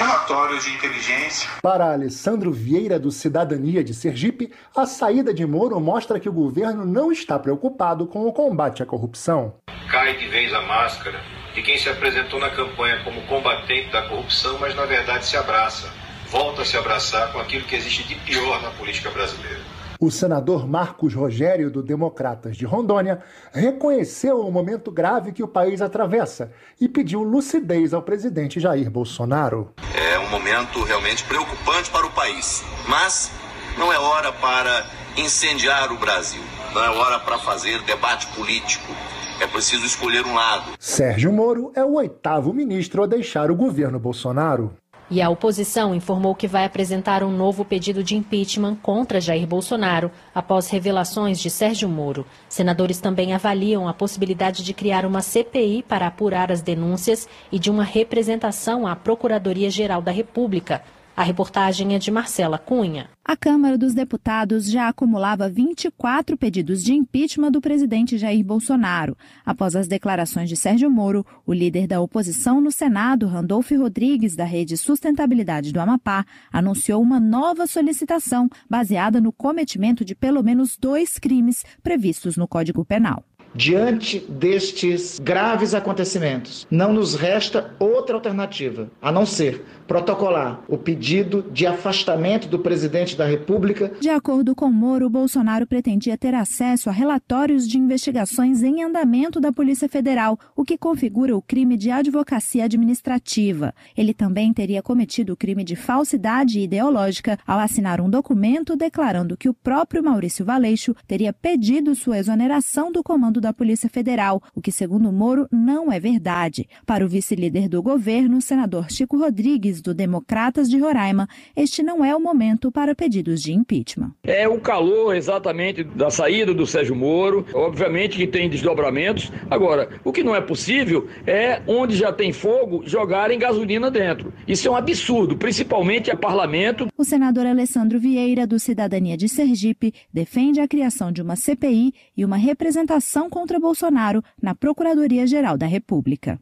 relatórios 0.00 0.64
de 0.64 0.70
inteligência. 0.70 1.50
Para 1.62 1.92
Alessandro 1.92 2.50
Vieira, 2.50 2.98
do 2.98 3.10
Cidadania 3.10 3.84
de 3.84 3.92
Sergipe, 3.92 4.50
a 4.74 4.86
saída 4.86 5.34
de 5.34 5.44
Moro 5.44 5.78
mostra 5.78 6.18
que 6.18 6.28
o 6.28 6.32
governo 6.32 6.86
não 6.86 7.12
está 7.12 7.38
preocupado 7.38 8.06
com 8.06 8.26
o 8.26 8.32
combate 8.32 8.82
à 8.82 8.86
corrupção. 8.86 9.54
Cai 9.90 10.16
de 10.16 10.26
vez 10.28 10.54
a 10.54 10.62
máscara 10.62 11.20
de 11.54 11.62
quem 11.62 11.76
se 11.76 11.90
apresentou 11.90 12.40
na 12.40 12.48
campanha 12.48 13.02
como 13.04 13.20
combatente 13.26 13.90
da 13.90 14.02
corrupção, 14.08 14.56
mas 14.58 14.74
na 14.74 14.86
verdade 14.86 15.26
se 15.26 15.36
abraça, 15.36 15.90
volta 16.30 16.62
a 16.62 16.64
se 16.64 16.78
abraçar 16.78 17.30
com 17.32 17.38
aquilo 17.38 17.66
que 17.66 17.76
existe 17.76 18.04
de 18.04 18.14
pior 18.14 18.62
na 18.62 18.70
política 18.70 19.10
brasileira. 19.10 19.60
O 20.00 20.10
senador 20.10 20.66
Marcos 20.66 21.12
Rogério, 21.12 21.70
do 21.70 21.82
Democratas 21.82 22.56
de 22.56 22.64
Rondônia, 22.64 23.20
reconheceu 23.52 24.40
o 24.40 24.50
momento 24.50 24.90
grave 24.90 25.30
que 25.30 25.42
o 25.42 25.48
país 25.48 25.82
atravessa 25.82 26.50
e 26.80 26.88
pediu 26.88 27.22
lucidez 27.22 27.92
ao 27.92 28.00
presidente 28.00 28.58
Jair 28.58 28.90
Bolsonaro. 28.90 29.74
É 29.94 30.18
um 30.18 30.30
momento 30.30 30.82
realmente 30.84 31.22
preocupante 31.24 31.90
para 31.90 32.06
o 32.06 32.10
país, 32.12 32.64
mas 32.88 33.30
não 33.76 33.92
é 33.92 33.98
hora 33.98 34.32
para 34.32 34.86
incendiar 35.18 35.92
o 35.92 35.98
Brasil, 35.98 36.42
não 36.74 36.82
é 36.82 36.88
hora 36.88 37.18
para 37.20 37.36
fazer 37.38 37.82
debate 37.82 38.26
político. 38.28 38.90
É 39.38 39.46
preciso 39.46 39.84
escolher 39.84 40.24
um 40.24 40.34
lado. 40.34 40.72
Sérgio 40.78 41.30
Moro 41.30 41.72
é 41.74 41.84
o 41.84 41.94
oitavo 41.94 42.54
ministro 42.54 43.02
a 43.02 43.06
deixar 43.06 43.50
o 43.50 43.56
governo 43.56 43.98
Bolsonaro. 43.98 44.74
E 45.12 45.20
a 45.20 45.28
oposição 45.28 45.92
informou 45.92 46.36
que 46.36 46.46
vai 46.46 46.64
apresentar 46.64 47.24
um 47.24 47.32
novo 47.32 47.64
pedido 47.64 48.04
de 48.04 48.14
impeachment 48.14 48.76
contra 48.76 49.20
Jair 49.20 49.44
Bolsonaro 49.44 50.08
após 50.32 50.70
revelações 50.70 51.40
de 51.40 51.50
Sérgio 51.50 51.88
Moro. 51.88 52.24
Senadores 52.48 53.00
também 53.00 53.32
avaliam 53.32 53.88
a 53.88 53.92
possibilidade 53.92 54.62
de 54.62 54.72
criar 54.72 55.04
uma 55.04 55.20
CPI 55.20 55.82
para 55.82 56.06
apurar 56.06 56.52
as 56.52 56.62
denúncias 56.62 57.28
e 57.50 57.58
de 57.58 57.72
uma 57.72 57.82
representação 57.82 58.86
à 58.86 58.94
Procuradoria-Geral 58.94 60.00
da 60.00 60.12
República. 60.12 60.80
A 61.20 61.22
reportagem 61.22 61.94
é 61.94 61.98
de 61.98 62.10
Marcela 62.10 62.56
Cunha. 62.56 63.10
A 63.22 63.36
Câmara 63.36 63.76
dos 63.76 63.92
Deputados 63.92 64.64
já 64.64 64.88
acumulava 64.88 65.50
24 65.50 66.34
pedidos 66.34 66.82
de 66.82 66.94
impeachment 66.94 67.50
do 67.50 67.60
presidente 67.60 68.16
Jair 68.16 68.42
Bolsonaro. 68.42 69.14
Após 69.44 69.76
as 69.76 69.86
declarações 69.86 70.48
de 70.48 70.56
Sérgio 70.56 70.90
Moro, 70.90 71.26
o 71.46 71.52
líder 71.52 71.86
da 71.86 72.00
oposição 72.00 72.58
no 72.58 72.72
Senado, 72.72 73.26
Randolph 73.26 73.70
Rodrigues, 73.72 74.34
da 74.34 74.44
Rede 74.44 74.78
Sustentabilidade 74.78 75.74
do 75.74 75.78
Amapá, 75.78 76.24
anunciou 76.50 77.02
uma 77.02 77.20
nova 77.20 77.66
solicitação 77.66 78.48
baseada 78.66 79.20
no 79.20 79.30
cometimento 79.30 80.06
de 80.06 80.14
pelo 80.14 80.42
menos 80.42 80.78
dois 80.78 81.18
crimes 81.18 81.66
previstos 81.82 82.38
no 82.38 82.48
Código 82.48 82.82
Penal. 82.82 83.22
Diante 83.54 84.20
destes 84.28 85.18
graves 85.18 85.74
acontecimentos, 85.74 86.66
não 86.70 86.92
nos 86.92 87.16
resta 87.16 87.74
outra 87.80 88.14
alternativa 88.14 88.88
a 89.02 89.10
não 89.10 89.26
ser 89.26 89.64
protocolar 89.88 90.60
o 90.68 90.78
pedido 90.78 91.44
de 91.50 91.66
afastamento 91.66 92.46
do 92.46 92.60
presidente 92.60 93.16
da 93.16 93.26
República. 93.26 93.90
De 93.98 94.08
acordo 94.08 94.54
com 94.54 94.70
Moro, 94.70 95.10
Bolsonaro 95.10 95.66
pretendia 95.66 96.16
ter 96.16 96.32
acesso 96.32 96.88
a 96.88 96.92
relatórios 96.92 97.66
de 97.66 97.76
investigações 97.76 98.62
em 98.62 98.84
andamento 98.84 99.40
da 99.40 99.52
Polícia 99.52 99.88
Federal, 99.88 100.38
o 100.54 100.64
que 100.64 100.78
configura 100.78 101.36
o 101.36 101.42
crime 101.42 101.76
de 101.76 101.90
advocacia 101.90 102.66
administrativa. 102.66 103.74
Ele 103.96 104.14
também 104.14 104.52
teria 104.52 104.80
cometido 104.80 105.32
o 105.32 105.36
crime 105.36 105.64
de 105.64 105.74
falsidade 105.74 106.60
ideológica 106.60 107.36
ao 107.44 107.58
assinar 107.58 108.00
um 108.00 108.08
documento 108.08 108.76
declarando 108.76 109.36
que 109.36 109.48
o 109.48 109.54
próprio 109.54 110.04
Maurício 110.04 110.44
Valeixo 110.44 110.94
teria 111.08 111.32
pedido 111.32 111.96
sua 111.96 112.18
exoneração 112.18 112.92
do 112.92 113.02
comando 113.02 113.39
da 113.40 113.52
Polícia 113.52 113.88
Federal, 113.88 114.42
o 114.54 114.60
que, 114.60 114.72
segundo 114.72 115.12
Moro, 115.12 115.48
não 115.50 115.90
é 115.90 115.98
verdade. 115.98 116.68
Para 116.86 117.04
o 117.04 117.08
vice-líder 117.08 117.68
do 117.68 117.82
governo, 117.82 118.40
senador 118.40 118.90
Chico 118.90 119.18
Rodrigues, 119.18 119.80
do 119.80 119.94
Democratas 119.94 120.68
de 120.68 120.78
Roraima, 120.78 121.28
este 121.56 121.82
não 121.82 122.04
é 122.04 122.14
o 122.14 122.20
momento 122.20 122.70
para 122.70 122.94
pedidos 122.94 123.42
de 123.42 123.52
impeachment. 123.52 124.12
É 124.24 124.48
o 124.48 124.60
calor 124.60 125.14
exatamente 125.16 125.82
da 125.82 126.10
saída 126.10 126.52
do 126.52 126.66
Sérgio 126.66 126.94
Moro, 126.94 127.46
obviamente 127.54 128.16
que 128.16 128.26
tem 128.26 128.50
desdobramentos. 128.50 129.32
Agora, 129.50 129.88
o 130.04 130.12
que 130.12 130.22
não 130.22 130.34
é 130.34 130.40
possível 130.40 131.08
é 131.26 131.62
onde 131.66 131.96
já 131.96 132.12
tem 132.12 132.32
fogo 132.32 132.82
jogarem 132.84 133.38
gasolina 133.38 133.90
dentro. 133.90 134.32
Isso 134.46 134.68
é 134.68 134.70
um 134.70 134.76
absurdo, 134.76 135.36
principalmente 135.36 136.10
a 136.10 136.16
parlamento. 136.16 136.88
O 136.98 137.04
senador 137.04 137.46
Alessandro 137.46 137.98
Vieira, 137.98 138.46
do 138.46 138.58
Cidadania 138.58 139.16
de 139.16 139.28
Sergipe, 139.28 139.94
defende 140.12 140.60
a 140.60 140.68
criação 140.68 141.10
de 141.10 141.22
uma 141.22 141.36
CPI 141.36 141.94
e 142.16 142.24
uma 142.24 142.36
representação 142.36 143.29
contra 143.30 143.58
Bolsonaro 143.58 144.22
na 144.42 144.54
Procuradoria-Geral 144.54 145.56
da 145.56 145.66
República. 145.66 146.38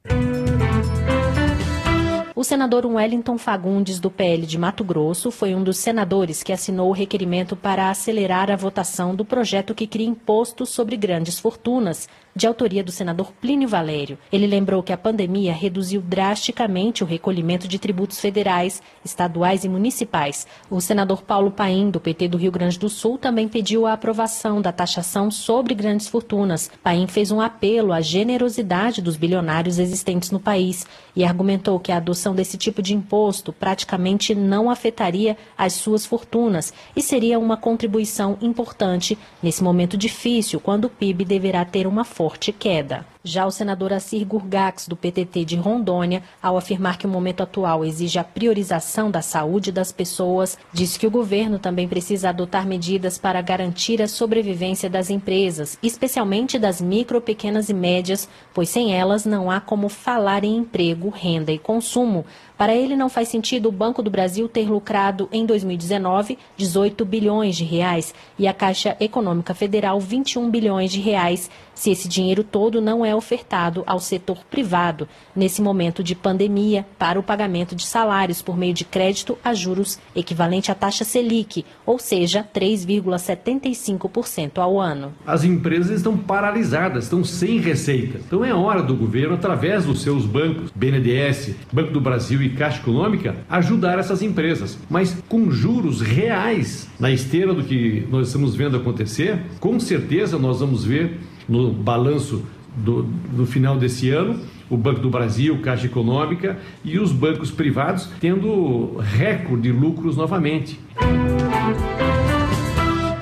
O 2.38 2.44
senador 2.44 2.86
Wellington 2.86 3.36
Fagundes, 3.36 3.98
do 3.98 4.12
PL 4.12 4.46
de 4.46 4.56
Mato 4.56 4.84
Grosso, 4.84 5.28
foi 5.28 5.56
um 5.56 5.64
dos 5.64 5.76
senadores 5.78 6.40
que 6.40 6.52
assinou 6.52 6.88
o 6.88 6.92
requerimento 6.92 7.56
para 7.56 7.90
acelerar 7.90 8.48
a 8.48 8.54
votação 8.54 9.12
do 9.12 9.24
projeto 9.24 9.74
que 9.74 9.88
cria 9.88 10.06
imposto 10.06 10.64
sobre 10.64 10.96
grandes 10.96 11.40
fortunas, 11.40 12.08
de 12.38 12.46
autoria 12.46 12.84
do 12.84 12.92
senador 12.92 13.32
Plínio 13.32 13.68
Valério. 13.68 14.16
Ele 14.30 14.46
lembrou 14.46 14.80
que 14.80 14.92
a 14.92 14.96
pandemia 14.96 15.52
reduziu 15.52 16.00
drasticamente 16.00 17.02
o 17.02 17.06
recolhimento 17.06 17.66
de 17.66 17.80
tributos 17.80 18.20
federais, 18.20 18.80
estaduais 19.04 19.64
e 19.64 19.68
municipais. 19.68 20.46
O 20.70 20.80
senador 20.80 21.22
Paulo 21.22 21.50
Paim, 21.50 21.90
do 21.90 21.98
PT 21.98 22.28
do 22.28 22.38
Rio 22.38 22.52
Grande 22.52 22.78
do 22.78 22.88
Sul, 22.88 23.18
também 23.18 23.48
pediu 23.48 23.86
a 23.86 23.94
aprovação 23.94 24.62
da 24.62 24.70
taxação 24.70 25.32
sobre 25.32 25.74
grandes 25.74 26.06
fortunas. 26.06 26.70
Paim 26.80 27.08
fez 27.08 27.32
um 27.32 27.40
apelo 27.40 27.92
à 27.92 28.00
generosidade 28.00 29.02
dos 29.02 29.16
bilionários 29.16 29.80
existentes 29.80 30.30
no 30.30 30.38
país 30.38 30.86
e 31.16 31.24
argumentou 31.24 31.80
que 31.80 31.90
a 31.90 31.96
adoção 31.96 32.36
desse 32.36 32.56
tipo 32.56 32.80
de 32.80 32.94
imposto 32.94 33.52
praticamente 33.52 34.32
não 34.32 34.70
afetaria 34.70 35.36
as 35.56 35.72
suas 35.72 36.06
fortunas 36.06 36.72
e 36.94 37.02
seria 37.02 37.36
uma 37.36 37.56
contribuição 37.56 38.38
importante 38.40 39.18
nesse 39.42 39.60
momento 39.60 39.96
difícil, 39.96 40.60
quando 40.60 40.84
o 40.84 40.88
PIB 40.88 41.24
deverá 41.24 41.64
ter 41.64 41.84
uma 41.84 42.04
forte 42.28 42.52
queda. 42.52 43.06
Já 43.24 43.46
o 43.46 43.50
senador 43.50 43.92
Assir 43.92 44.24
Gurgax, 44.24 44.86
do 44.86 44.96
PTT 44.96 45.44
de 45.44 45.56
Rondônia, 45.56 46.22
ao 46.42 46.56
afirmar 46.56 46.96
que 46.96 47.06
o 47.06 47.10
momento 47.10 47.42
atual 47.42 47.84
exige 47.84 48.18
a 48.18 48.24
priorização 48.24 49.10
da 49.10 49.20
saúde 49.20 49.72
das 49.72 49.90
pessoas, 49.90 50.58
disse 50.72 50.98
que 50.98 51.06
o 51.06 51.10
governo 51.10 51.58
também 51.58 51.88
precisa 51.88 52.28
adotar 52.28 52.66
medidas 52.66 53.18
para 53.18 53.40
garantir 53.40 54.00
a 54.02 54.08
sobrevivência 54.08 54.88
das 54.88 55.10
empresas, 55.10 55.78
especialmente 55.82 56.58
das 56.58 56.80
micro, 56.80 57.20
pequenas 57.20 57.68
e 57.68 57.74
médias, 57.74 58.28
pois 58.54 58.68
sem 58.68 58.94
elas 58.94 59.24
não 59.24 59.50
há 59.50 59.60
como 59.60 59.88
falar 59.88 60.44
em 60.44 60.56
emprego, 60.56 61.08
renda 61.08 61.50
e 61.50 61.58
consumo. 61.58 62.24
Para 62.56 62.74
ele, 62.74 62.96
não 62.96 63.08
faz 63.08 63.28
sentido 63.28 63.68
o 63.68 63.72
Banco 63.72 64.02
do 64.02 64.10
Brasil 64.10 64.48
ter 64.48 64.68
lucrado 64.68 65.28
em 65.30 65.46
2019 65.46 66.38
18 66.56 67.04
bilhões 67.04 67.56
de 67.56 67.64
reais 67.64 68.14
e 68.38 68.48
a 68.48 68.52
Caixa 68.52 68.96
Econômica 68.98 69.54
Federal 69.54 70.00
21 70.00 70.50
bilhões 70.50 70.90
de 70.90 70.98
reais, 70.98 71.48
se 71.78 71.90
esse 71.92 72.08
dinheiro 72.08 72.42
todo 72.42 72.80
não 72.80 73.06
é 73.06 73.14
ofertado 73.14 73.84
ao 73.86 74.00
setor 74.00 74.38
privado 74.50 75.06
nesse 75.34 75.62
momento 75.62 76.02
de 76.02 76.16
pandemia 76.16 76.84
para 76.98 77.20
o 77.20 77.22
pagamento 77.22 77.76
de 77.76 77.86
salários 77.86 78.42
por 78.42 78.56
meio 78.56 78.74
de 78.74 78.84
crédito 78.84 79.38
a 79.44 79.54
juros 79.54 80.00
equivalente 80.14 80.70
à 80.72 80.74
taxa 80.74 81.04
Selic, 81.04 81.64
ou 81.86 82.00
seja, 82.00 82.44
3,75% 82.52 84.58
ao 84.58 84.80
ano. 84.80 85.14
As 85.24 85.44
empresas 85.44 85.98
estão 85.98 86.18
paralisadas, 86.18 87.04
estão 87.04 87.22
sem 87.22 87.60
receita. 87.60 88.18
Então 88.26 88.44
é 88.44 88.52
hora 88.52 88.82
do 88.82 88.96
governo, 88.96 89.36
através 89.36 89.84
dos 89.84 90.02
seus 90.02 90.26
bancos, 90.26 90.72
BNDES, 90.74 91.54
Banco 91.72 91.92
do 91.92 92.00
Brasil 92.00 92.42
e 92.42 92.50
Caixa 92.50 92.80
Econômica, 92.80 93.36
ajudar 93.48 94.00
essas 94.00 94.20
empresas, 94.20 94.76
mas 94.90 95.16
com 95.28 95.48
juros 95.52 96.00
reais 96.00 96.88
na 96.98 97.12
esteira 97.12 97.54
do 97.54 97.62
que 97.62 98.04
nós 98.10 98.26
estamos 98.26 98.56
vendo 98.56 98.76
acontecer. 98.76 99.38
Com 99.60 99.78
certeza 99.78 100.40
nós 100.40 100.58
vamos 100.58 100.84
ver 100.84 101.20
no 101.48 101.72
balanço 101.72 102.44
do, 102.76 103.02
do 103.02 103.46
final 103.46 103.76
desse 103.76 104.10
ano 104.10 104.38
o 104.70 104.76
Banco 104.76 105.00
do 105.00 105.10
Brasil, 105.10 105.60
Caixa 105.62 105.86
Econômica 105.86 106.58
e 106.84 106.98
os 106.98 107.12
bancos 107.12 107.50
privados 107.50 108.08
tendo 108.20 108.96
recorde 108.98 109.62
de 109.62 109.72
lucros 109.72 110.16
novamente. 110.16 110.78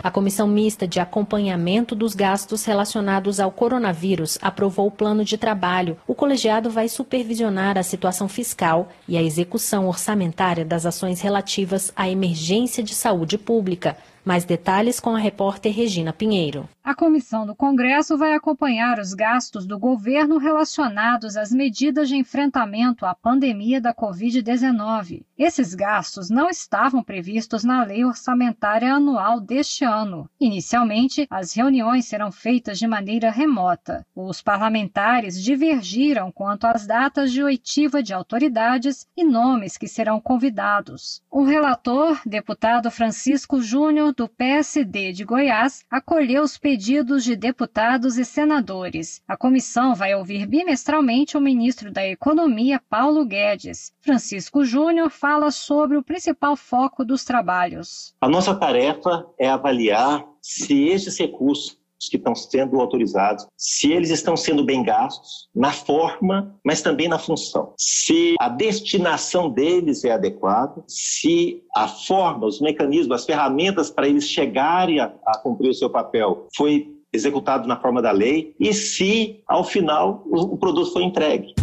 A 0.02 0.10
Comissão 0.10 0.46
Mista 0.46 0.86
de 0.86 1.00
Acompanhamento 1.00 1.92
dos 1.92 2.14
Gastos 2.14 2.64
Relacionados 2.64 3.40
ao 3.40 3.50
Coronavírus 3.50 4.38
aprovou 4.40 4.86
o 4.86 4.90
plano 4.90 5.24
de 5.24 5.36
trabalho. 5.36 5.96
O 6.06 6.14
colegiado 6.14 6.70
vai 6.70 6.88
supervisionar 6.88 7.76
a 7.76 7.82
situação 7.82 8.28
fiscal 8.28 8.88
e 9.08 9.16
a 9.16 9.22
execução 9.22 9.88
orçamentária 9.88 10.64
das 10.64 10.86
ações 10.86 11.20
relativas 11.20 11.92
à 11.96 12.08
emergência 12.08 12.84
de 12.84 12.94
saúde 12.94 13.36
pública. 13.36 13.96
Mais 14.24 14.44
detalhes 14.44 15.00
com 15.00 15.10
a 15.10 15.18
repórter 15.18 15.74
Regina 15.74 16.12
Pinheiro. 16.12 16.68
A 16.86 16.94
comissão 16.94 17.44
do 17.44 17.52
Congresso 17.52 18.16
vai 18.16 18.32
acompanhar 18.32 19.00
os 19.00 19.12
gastos 19.12 19.66
do 19.66 19.76
governo 19.76 20.38
relacionados 20.38 21.36
às 21.36 21.50
medidas 21.50 22.08
de 22.08 22.14
enfrentamento 22.14 23.04
à 23.04 23.12
pandemia 23.12 23.80
da 23.80 23.92
Covid-19. 23.92 25.24
Esses 25.36 25.74
gastos 25.74 26.30
não 26.30 26.48
estavam 26.48 27.02
previstos 27.02 27.64
na 27.64 27.82
lei 27.82 28.04
orçamentária 28.04 28.94
anual 28.94 29.40
deste 29.40 29.84
ano. 29.84 30.30
Inicialmente, 30.38 31.26
as 31.28 31.52
reuniões 31.52 32.06
serão 32.06 32.30
feitas 32.30 32.78
de 32.78 32.86
maneira 32.86 33.32
remota. 33.32 34.06
Os 34.14 34.40
parlamentares 34.40 35.42
divergiram 35.42 36.30
quanto 36.30 36.68
às 36.68 36.86
datas 36.86 37.32
de 37.32 37.42
oitiva 37.42 38.00
de 38.00 38.14
autoridades 38.14 39.08
e 39.16 39.24
nomes 39.24 39.76
que 39.76 39.88
serão 39.88 40.20
convidados. 40.20 41.20
O 41.28 41.42
relator, 41.42 42.20
deputado 42.24 42.92
Francisco 42.92 43.60
Júnior, 43.60 44.14
do 44.14 44.28
PSD 44.28 45.12
de 45.12 45.24
Goiás, 45.24 45.84
acolheu 45.90 46.44
os 46.44 46.56
pedidos 46.56 46.75
pedidos 46.76 47.24
de 47.24 47.34
deputados 47.34 48.18
e 48.18 48.24
senadores. 48.24 49.22
A 49.26 49.34
comissão 49.34 49.94
vai 49.94 50.14
ouvir 50.14 50.46
bimestralmente 50.46 51.34
o 51.34 51.40
ministro 51.40 51.90
da 51.90 52.06
Economia, 52.06 52.78
Paulo 52.90 53.24
Guedes. 53.24 53.94
Francisco 53.98 54.62
Júnior 54.62 55.08
fala 55.08 55.50
sobre 55.50 55.96
o 55.96 56.02
principal 56.02 56.54
foco 56.54 57.02
dos 57.02 57.24
trabalhos. 57.24 58.14
A 58.20 58.28
nossa 58.28 58.54
tarefa 58.54 59.26
é 59.38 59.48
avaliar 59.48 60.22
se 60.42 60.88
esses 60.88 61.18
recursos 61.18 61.78
que 62.10 62.16
estão 62.16 62.34
sendo 62.34 62.80
autorizados, 62.80 63.46
se 63.56 63.90
eles 63.92 64.10
estão 64.10 64.36
sendo 64.36 64.64
bem 64.64 64.82
gastos 64.82 65.48
na 65.54 65.72
forma, 65.72 66.54
mas 66.64 66.82
também 66.82 67.08
na 67.08 67.18
função. 67.18 67.72
Se 67.78 68.34
a 68.38 68.48
destinação 68.48 69.50
deles 69.50 70.04
é 70.04 70.12
adequada, 70.12 70.84
se 70.86 71.62
a 71.74 71.88
forma, 71.88 72.46
os 72.46 72.60
mecanismos, 72.60 73.20
as 73.20 73.24
ferramentas 73.24 73.90
para 73.90 74.08
eles 74.08 74.28
chegarem 74.28 75.00
a, 75.00 75.12
a 75.26 75.38
cumprir 75.38 75.70
o 75.70 75.74
seu 75.74 75.90
papel 75.90 76.46
foi 76.56 76.92
executado 77.12 77.66
na 77.66 77.80
forma 77.80 78.02
da 78.02 78.10
lei 78.10 78.54
e 78.60 78.72
se, 78.74 79.42
ao 79.46 79.64
final, 79.64 80.22
o, 80.26 80.54
o 80.54 80.58
produto 80.58 80.92
foi 80.92 81.02
entregue. 81.02 81.54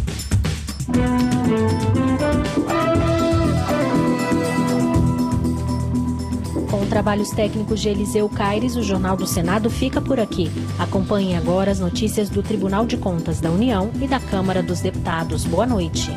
Trabalhos 6.94 7.32
técnicos 7.32 7.82
de 7.82 7.90
Eliseu 7.90 8.30
Caires, 8.30 8.76
o 8.76 8.84
Jornal 8.84 9.18
do 9.18 9.26
Senado 9.26 9.68
fica 9.68 10.00
por 10.00 10.20
aqui. 10.20 10.52
Acompanhe 10.78 11.36
agora 11.36 11.72
as 11.72 11.80
notícias 11.80 12.30
do 12.30 12.44
Tribunal 12.44 12.86
de 12.86 12.98
Contas 12.98 13.42
da 13.42 13.50
União 13.50 13.90
e 14.00 14.08
da 14.08 14.20
Câmara 14.20 14.62
dos 14.62 14.80
Deputados. 14.80 15.44
Boa 15.44 15.66
noite. 15.66 16.12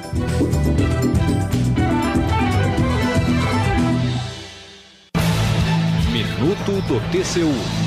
Minuto 6.12 6.72
do 6.86 7.00
TCU. 7.10 7.85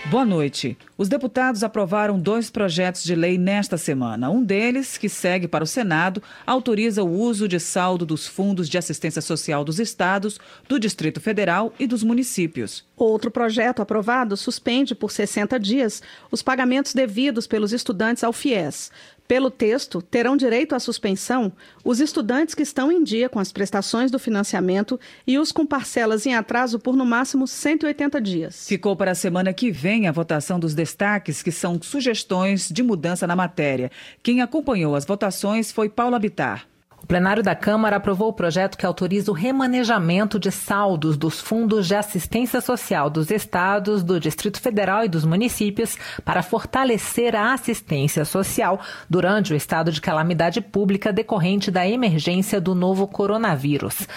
Boa 0.09 0.25
noite. 0.25 0.79
Os 0.97 1.09
deputados 1.09 1.65
aprovaram 1.65 2.17
dois 2.17 2.49
projetos 2.49 3.03
de 3.03 3.17
lei 3.17 3.37
nesta 3.37 3.77
semana. 3.77 4.31
Um 4.31 4.41
deles, 4.41 4.97
que 4.97 5.09
segue 5.09 5.49
para 5.49 5.65
o 5.65 5.67
Senado, 5.67 6.23
autoriza 6.47 7.03
o 7.03 7.11
uso 7.11 7.49
de 7.49 7.59
saldo 7.59 8.07
dos 8.07 8.25
fundos 8.25 8.69
de 8.69 8.79
assistência 8.79 9.21
social 9.21 9.65
dos 9.65 9.81
estados, 9.81 10.39
do 10.69 10.79
Distrito 10.79 11.21
Federal 11.21 11.73
e 11.77 11.89
dos 11.89 12.05
municípios. 12.05 12.85
Outro 12.97 13.33
projeto 13.33 13.83
aprovado 13.83 14.37
suspende 14.37 14.95
por 14.95 15.11
60 15.11 15.59
dias 15.59 16.01
os 16.31 16.41
pagamentos 16.41 16.95
devidos 16.95 17.49
pelos 17.49 17.73
estudantes 17.73 18.23
ao 18.23 18.33
FIES. 18.33 18.93
Pelo 19.29 19.51
texto, 19.51 20.01
terão 20.01 20.37
direito 20.37 20.75
à 20.75 20.79
suspensão 20.79 21.53
os 21.85 22.01
estudantes 22.01 22.55
que 22.55 22.63
estão 22.63 22.93
em 22.93 23.03
dia 23.03 23.29
com 23.29 23.41
as 23.41 23.51
prestações 23.51 24.11
do 24.11 24.19
financiamento 24.19 24.99
e 25.27 25.39
os 25.39 25.51
com 25.51 25.67
parcelas 25.67 26.27
em 26.27 26.35
atraso 26.35 26.79
por 26.79 26.95
no 26.95 27.05
máximo 27.05 27.47
180 27.47 28.21
dias. 28.21 28.69
Ficou 28.69 28.95
para 28.95 29.11
a 29.11 29.15
semana 29.17 29.53
que 29.53 29.71
vem 29.71 30.07
a 30.07 30.13
votação 30.13 30.61
dos 30.61 30.75
destaques, 30.75 31.43
que 31.43 31.51
são 31.51 31.81
sugestões 31.83 32.69
de 32.69 32.83
mudança 32.83 33.27
na 33.27 33.35
matéria. 33.35 33.91
Quem 34.23 34.41
acompanhou 34.41 34.95
as 34.95 35.05
votações 35.05 35.73
foi 35.73 35.89
Paulo 35.89 36.15
Abitar. 36.15 36.67
O 37.07 37.15
plenário 37.17 37.41
da 37.41 37.55
Câmara 37.55 37.99
aprovou 37.99 38.31
o 38.31 38.33
projeto 38.33 38.77
que 38.77 38.85
autoriza 38.85 39.31
o 39.31 39.35
remanejamento 39.35 40.41
de 40.41 40.51
saldos 40.51 41.17
dos 41.17 41.41
fundos 41.41 41.87
de 41.87 41.95
assistência 41.95 42.61
social 42.61 43.09
dos 43.09 43.31
estados, 43.31 44.03
do 44.03 44.19
Distrito 44.19 44.61
Federal 44.61 45.05
e 45.05 45.09
dos 45.09 45.25
municípios 45.25 45.97
para 46.25 46.43
fortalecer 46.43 47.37
a 47.37 47.53
assistência 47.53 48.25
social 48.25 48.81
durante 49.09 49.53
o 49.53 49.57
estado 49.57 49.93
de 49.93 50.01
calamidade 50.01 50.61
pública 50.61 51.13
decorrente 51.13 51.71
da 51.71 51.87
emergência 51.87 52.61
do 52.61 52.75
novo 52.75 53.07
coronavírus. 53.07 54.09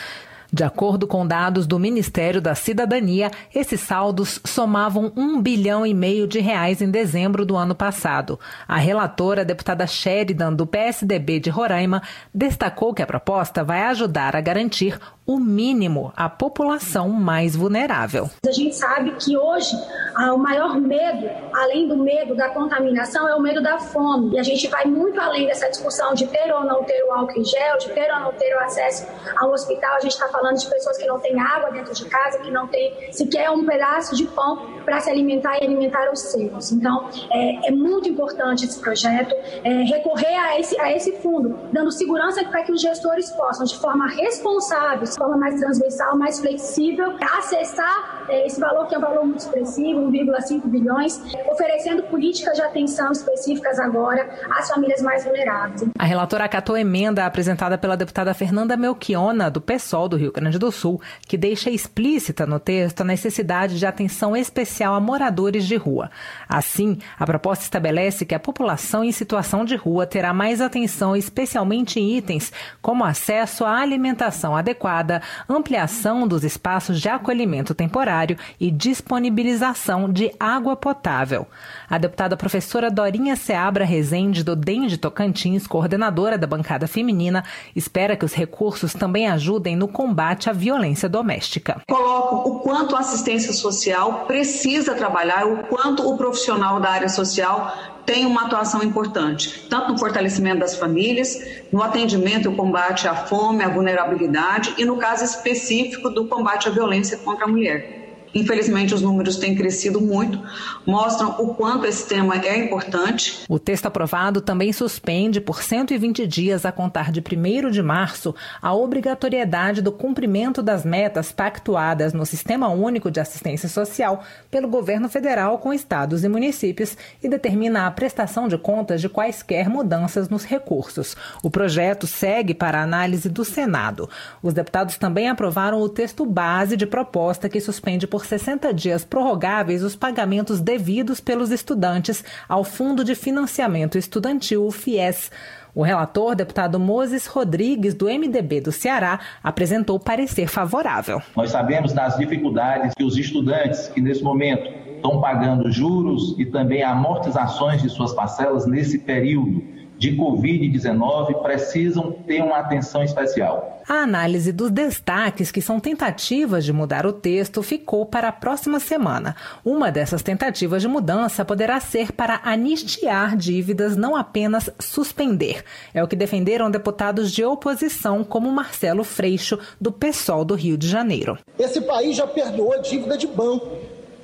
De 0.52 0.64
acordo 0.64 1.06
com 1.06 1.28
dados 1.28 1.68
do 1.68 1.78
Ministério 1.78 2.42
da 2.42 2.56
Cidadania, 2.56 3.30
esses 3.54 3.82
saldos 3.82 4.40
somavam 4.44 5.12
um 5.16 5.40
bilhão 5.40 5.86
e 5.86 5.94
meio 5.94 6.28
de 6.28 6.40
reais 6.40 6.82
em 6.82 6.90
dezembro 6.90 7.46
do 7.46 7.56
ano 7.56 7.76
passado. 7.76 8.40
A 8.68 8.78
relatora, 8.78 9.42
a 9.42 9.44
deputada 9.44 9.86
Sheridan, 9.86 10.54
do 10.54 10.66
PSDB 10.66 11.40
de 11.40 11.52
Roraima, 11.52 12.02
destacou 12.34 12.96
que 12.96 13.04
a 13.04 13.08
proposta 13.08 13.64
vai 13.64 13.84
ajudar 13.84 14.36
a 14.36 14.42
garantir 14.42 15.00
o 15.30 15.38
mínimo 15.38 16.12
à 16.18 16.28
população 16.28 17.10
mais 17.10 17.56
vulnerável. 17.56 18.32
A 18.44 18.52
gente 18.52 18.76
sabe 18.76 19.12
que 19.12 19.38
hoje 19.38 19.76
ah, 20.16 20.34
o 20.34 20.40
maior 20.40 20.76
medo, 20.76 21.30
além 21.54 21.88
do 21.88 21.96
medo 21.96 22.34
da 22.36 22.50
contaminação, 22.50 23.30
é 23.30 23.36
o 23.36 23.40
medo 23.40 23.62
da 23.62 23.78
fome. 23.78 24.34
E 24.34 24.40
a 24.40 24.44
gente 24.44 24.68
vai 24.68 24.86
muito 24.86 25.22
além 25.22 25.46
dessa 25.46 25.70
discussão 25.70 26.16
de 26.16 26.26
ter 26.26 26.52
ou 26.52 26.66
não 26.66 26.84
ter 26.84 27.04
o 27.04 27.14
álcool 27.14 27.40
em 27.40 27.46
gel, 27.46 27.78
de 27.78 27.90
ter 27.90 28.12
ou 28.12 28.22
não 28.22 28.34
ter 28.34 28.56
o 28.56 28.60
acesso 28.62 29.08
ao 29.38 29.52
hospital. 29.52 29.98
A 29.98 30.00
gente 30.00 30.14
está 30.14 30.28
falando 30.30 30.58
de 30.58 30.68
pessoas 30.68 30.98
que 30.98 31.06
não 31.06 31.20
têm 31.20 31.40
água 31.40 31.70
dentro 31.70 31.94
de 31.94 32.06
casa, 32.06 32.40
que 32.40 32.50
não 32.50 32.68
têm 32.68 33.14
sequer 33.14 33.52
um 33.52 33.64
pedaço 33.64 34.16
de 34.16 34.26
pão 34.26 34.82
para 34.84 35.00
se 35.00 35.12
alimentar 35.12 35.60
e 35.60 35.64
alimentar 35.64 36.12
os 36.12 36.22
seus. 36.22 36.72
Então, 36.72 37.08
é, 37.32 37.68
é 37.68 37.72
muito 37.72 38.10
importante 38.10 38.66
esse 38.66 38.80
projeto, 38.80 39.36
é, 39.64 39.84
recorrer 39.84 40.36
a 40.40 40.60
esse, 40.60 40.80
a 40.82 40.92
esse 40.92 41.12
fundo, 41.18 41.56
dando 41.72 41.92
segurança 41.92 42.44
para 42.46 42.64
que 42.64 42.72
os 42.72 42.82
gestores 42.82 43.30
possam, 43.30 43.64
de 43.64 43.78
forma 43.78 44.08
responsável, 44.08 45.06
forma 45.20 45.38
mais 45.38 45.60
transversal, 45.60 46.18
mais 46.18 46.40
flexível, 46.40 47.16
acessar 47.38 48.26
é, 48.30 48.48
esse 48.48 48.60
valor 48.60 48.88
que 48.88 48.96
é 48.96 48.98
um 48.98 49.02
valor 49.02 49.26
muito 49.26 49.40
expressivo, 49.40 50.10
1,5 50.10 50.62
bilhões, 50.66 51.22
oferecendo 51.52 52.04
políticas 52.04 52.56
de 52.56 52.62
atenção 52.62 53.12
específicas 53.12 53.78
agora 53.80 54.30
às 54.52 54.70
famílias 54.70 55.02
mais 55.02 55.24
vulneráveis. 55.26 55.84
A 55.98 56.06
relatora 56.06 56.46
acatou 56.46 56.78
emenda 56.78 57.26
apresentada 57.26 57.78
pela 57.78 57.98
deputada 57.98 58.34
Fernanda 58.34 58.78
Melchiona, 58.78 59.52
do 59.52 59.60
PSOL 59.60 60.08
do 60.08 60.16
Rio 60.16 60.32
Grande 60.32 60.58
do 60.58 60.72
Sul, 60.72 61.02
que 61.28 61.38
deixa 61.38 61.70
explícita 61.70 62.46
no 62.46 62.60
texto 62.60 63.02
a 63.02 63.04
necessidade 63.06 63.78
de 63.78 63.86
atenção 63.86 64.38
especial 64.38 64.96
a 64.96 65.00
moradores 65.00 65.66
de 65.66 65.76
rua. 65.76 66.10
Assim, 66.48 66.98
a 67.20 67.26
proposta 67.26 67.66
estabelece 67.66 68.26
que 68.26 68.36
a 68.36 68.40
população 68.40 69.04
em 69.04 69.12
situação 69.12 69.66
de 69.66 69.76
rua 69.76 70.06
terá 70.06 70.34
mais 70.34 70.62
atenção, 70.62 71.16
especialmente 71.16 72.00
em 72.00 72.16
itens 72.16 72.54
como 72.82 73.04
acesso 73.04 73.66
à 73.66 73.80
alimentação 73.80 74.56
adequada 74.56 75.09
ampliação 75.48 76.28
dos 76.28 76.44
espaços 76.44 77.00
de 77.02 77.10
acolhimento 77.10 77.74
temporário 77.74 78.38
e 78.60 78.70
disponibilização 78.70 80.12
de 80.12 80.32
água 80.40 80.76
potável. 80.76 81.48
A 81.90 81.98
deputada 81.98 82.38
professora 82.38 82.92
Dorinha 82.92 83.36
Seabra 83.36 83.86
Rezende, 83.86 84.44
do 84.44 84.56
DEM 84.56 84.88
de 84.88 84.98
Tocantins, 84.98 85.66
coordenadora 85.66 86.38
da 86.38 86.46
bancada 86.46 86.88
feminina, 86.88 87.44
espera 87.76 88.16
que 88.16 88.26
os 88.26 88.34
recursos 88.34 88.94
também 88.94 89.28
ajudem 89.28 89.76
no 89.76 89.88
combate 89.88 90.50
à 90.50 90.54
violência 90.54 91.10
doméstica. 91.10 91.82
Coloco 91.88 92.50
o 92.50 92.60
quanto 92.60 92.96
a 92.96 93.00
assistência 93.00 93.54
social 93.54 94.26
precisa 94.28 94.94
trabalhar, 94.94 95.46
o 95.46 95.64
quanto 95.64 96.08
o 96.08 96.18
profissional 96.18 96.80
da 96.80 96.90
área 96.90 97.10
social 97.10 97.99
tem 98.10 98.26
uma 98.26 98.48
atuação 98.48 98.82
importante, 98.82 99.68
tanto 99.70 99.92
no 99.92 100.00
fortalecimento 100.00 100.62
das 100.62 100.76
famílias, 100.76 101.62
no 101.72 101.84
atendimento 101.84 102.52
e 102.52 102.56
combate 102.56 103.08
à 103.08 103.14
fome, 103.14 103.64
à 103.64 103.70
vulnerabilidade 103.70 104.74
e 104.80 104.84
no 104.84 104.98
caso 104.98 105.24
específico 105.24 106.10
do 106.10 106.26
combate 106.26 106.68
à 106.68 106.72
violência 106.72 107.20
contra 107.20 107.46
a 107.46 107.48
mulher. 107.48 107.99
Infelizmente, 108.34 108.94
os 108.94 109.02
números 109.02 109.38
têm 109.38 109.56
crescido 109.56 110.00
muito, 110.00 110.42
mostram 110.86 111.36
o 111.40 111.54
quanto 111.56 111.86
esse 111.86 112.08
tema 112.08 112.36
é 112.38 112.58
importante. 112.58 113.44
O 113.50 113.58
texto 113.58 113.88
aprovado 113.88 114.42
também 114.42 114.72
suspende 114.72 115.42
por 115.42 115.64
120 115.64 116.28
dias, 116.28 116.66
a 116.66 116.72
contar 116.72 117.12
de 117.12 117.22
1 117.22 117.72
de 117.72 117.82
março, 117.82 118.36
a 118.62 118.74
obrigatoriedade 118.74 119.82
do 119.82 119.92
cumprimento 119.92 120.62
das 120.62 120.86
metas 120.86 121.32
pactuadas 121.32 122.14
no 122.14 122.26
Sistema 122.26 122.70
Único 122.70 123.10
de 123.10 123.20
Assistência 123.20 123.68
Social 123.68 124.24
pelo 124.52 124.68
governo 124.68 125.10
federal 125.10 125.58
com 125.58 125.74
estados 125.74 126.24
e 126.24 126.30
municípios 126.30 126.96
e 127.24 127.28
determina 127.28 127.88
a 127.88 127.92
prestação 127.92 128.48
de 128.48 128.58
contas 128.58 129.02
de 129.02 129.10
quaisquer 129.10 129.70
mudanças 129.70 130.30
nos 130.30 130.44
recursos. 130.44 131.16
O 131.44 131.50
projeto 131.50 132.06
segue 132.06 132.54
para 132.54 132.82
análise 132.82 133.30
do 133.30 133.44
Senado. 133.44 134.10
Os 134.42 134.54
deputados 134.54 134.98
também 134.98 135.30
aprovaram 135.30 135.82
o 135.82 135.90
texto 135.90 136.26
base 136.26 136.78
de 136.78 136.86
proposta 136.86 137.50
que 137.50 137.60
suspende 137.60 138.08
por 138.08 138.19
por 138.20 138.26
60 138.26 138.74
dias 138.74 139.06
prorrogáveis 139.06 139.82
os 139.82 139.96
pagamentos 139.96 140.60
devidos 140.60 141.22
pelos 141.22 141.52
estudantes 141.52 142.22
ao 142.50 142.66
Fundo 142.66 143.02
de 143.02 143.16
Financiamento 143.16 143.98
Estudantil, 143.98 144.66
o 144.66 144.72
FIES. 144.72 145.32
O 145.74 145.84
relator, 145.84 146.36
deputado 146.36 146.78
Moses 146.78 147.28
Rodrigues, 147.28 147.94
do 147.94 148.08
MDB 148.08 148.60
do 148.60 148.74
Ceará, 148.74 149.22
apresentou 149.42 149.98
parecer 149.98 150.50
favorável. 150.50 151.22
Nós 151.34 151.52
sabemos 151.52 151.94
das 151.94 152.18
dificuldades 152.18 152.94
que 152.94 153.06
os 153.06 153.18
estudantes 153.18 153.88
que 153.88 154.02
nesse 154.02 154.22
momento 154.22 154.70
estão 154.94 155.22
pagando 155.22 155.72
juros 155.72 156.36
e 156.38 156.46
também 156.46 156.84
amortizações 156.84 157.82
de 157.82 157.88
suas 157.88 158.12
parcelas 158.12 158.66
nesse 158.66 159.00
período 159.00 159.64
de 160.00 160.16
Covid-19 160.16 161.42
precisam 161.42 162.14
ter 162.26 162.42
uma 162.42 162.58
atenção 162.58 163.04
especial. 163.04 163.82
A 163.86 163.96
análise 163.96 164.54
dos 164.54 164.72
destaques, 164.72 165.52
que 165.52 165.62
são 165.62 165.78
tentativas 165.78 166.64
de 166.64 166.72
mudar 166.72 167.06
o 167.06 167.12
texto, 167.12 167.62
ficou 167.62 168.06
para 168.06 168.30
a 168.30 168.32
próxima 168.32 168.80
semana. 168.80 169.36
Uma 169.66 169.92
dessas 169.92 170.24
tentativas 170.24 170.82
de 170.82 170.88
mudança 170.88 171.44
poderá 171.44 171.82
ser 171.82 172.14
para 172.14 172.40
anistiar 172.46 173.36
dívidas, 173.36 173.98
não 173.98 174.16
apenas 174.16 174.70
suspender. 174.80 175.66
É 175.94 176.02
o 176.02 176.08
que 176.08 176.16
defenderam 176.16 176.72
deputados 176.72 177.30
de 177.30 177.44
oposição, 177.44 178.24
como 178.24 178.50
Marcelo 178.50 179.04
Freixo, 179.04 179.60
do 179.82 179.92
PSOL 179.92 180.46
do 180.46 180.56
Rio 180.56 180.78
de 180.78 180.88
Janeiro. 180.88 181.38
Esse 181.58 181.82
país 181.82 182.16
já 182.16 182.26
perdoou 182.26 182.82
dívida 182.82 183.18
de 183.18 183.28
banco. 183.28 183.68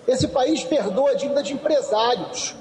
Esse 0.07 0.29
país 0.29 0.63
perdoa 0.63 1.17
dívida 1.17 1.43
de 1.43 1.51
empresários. 1.51 2.55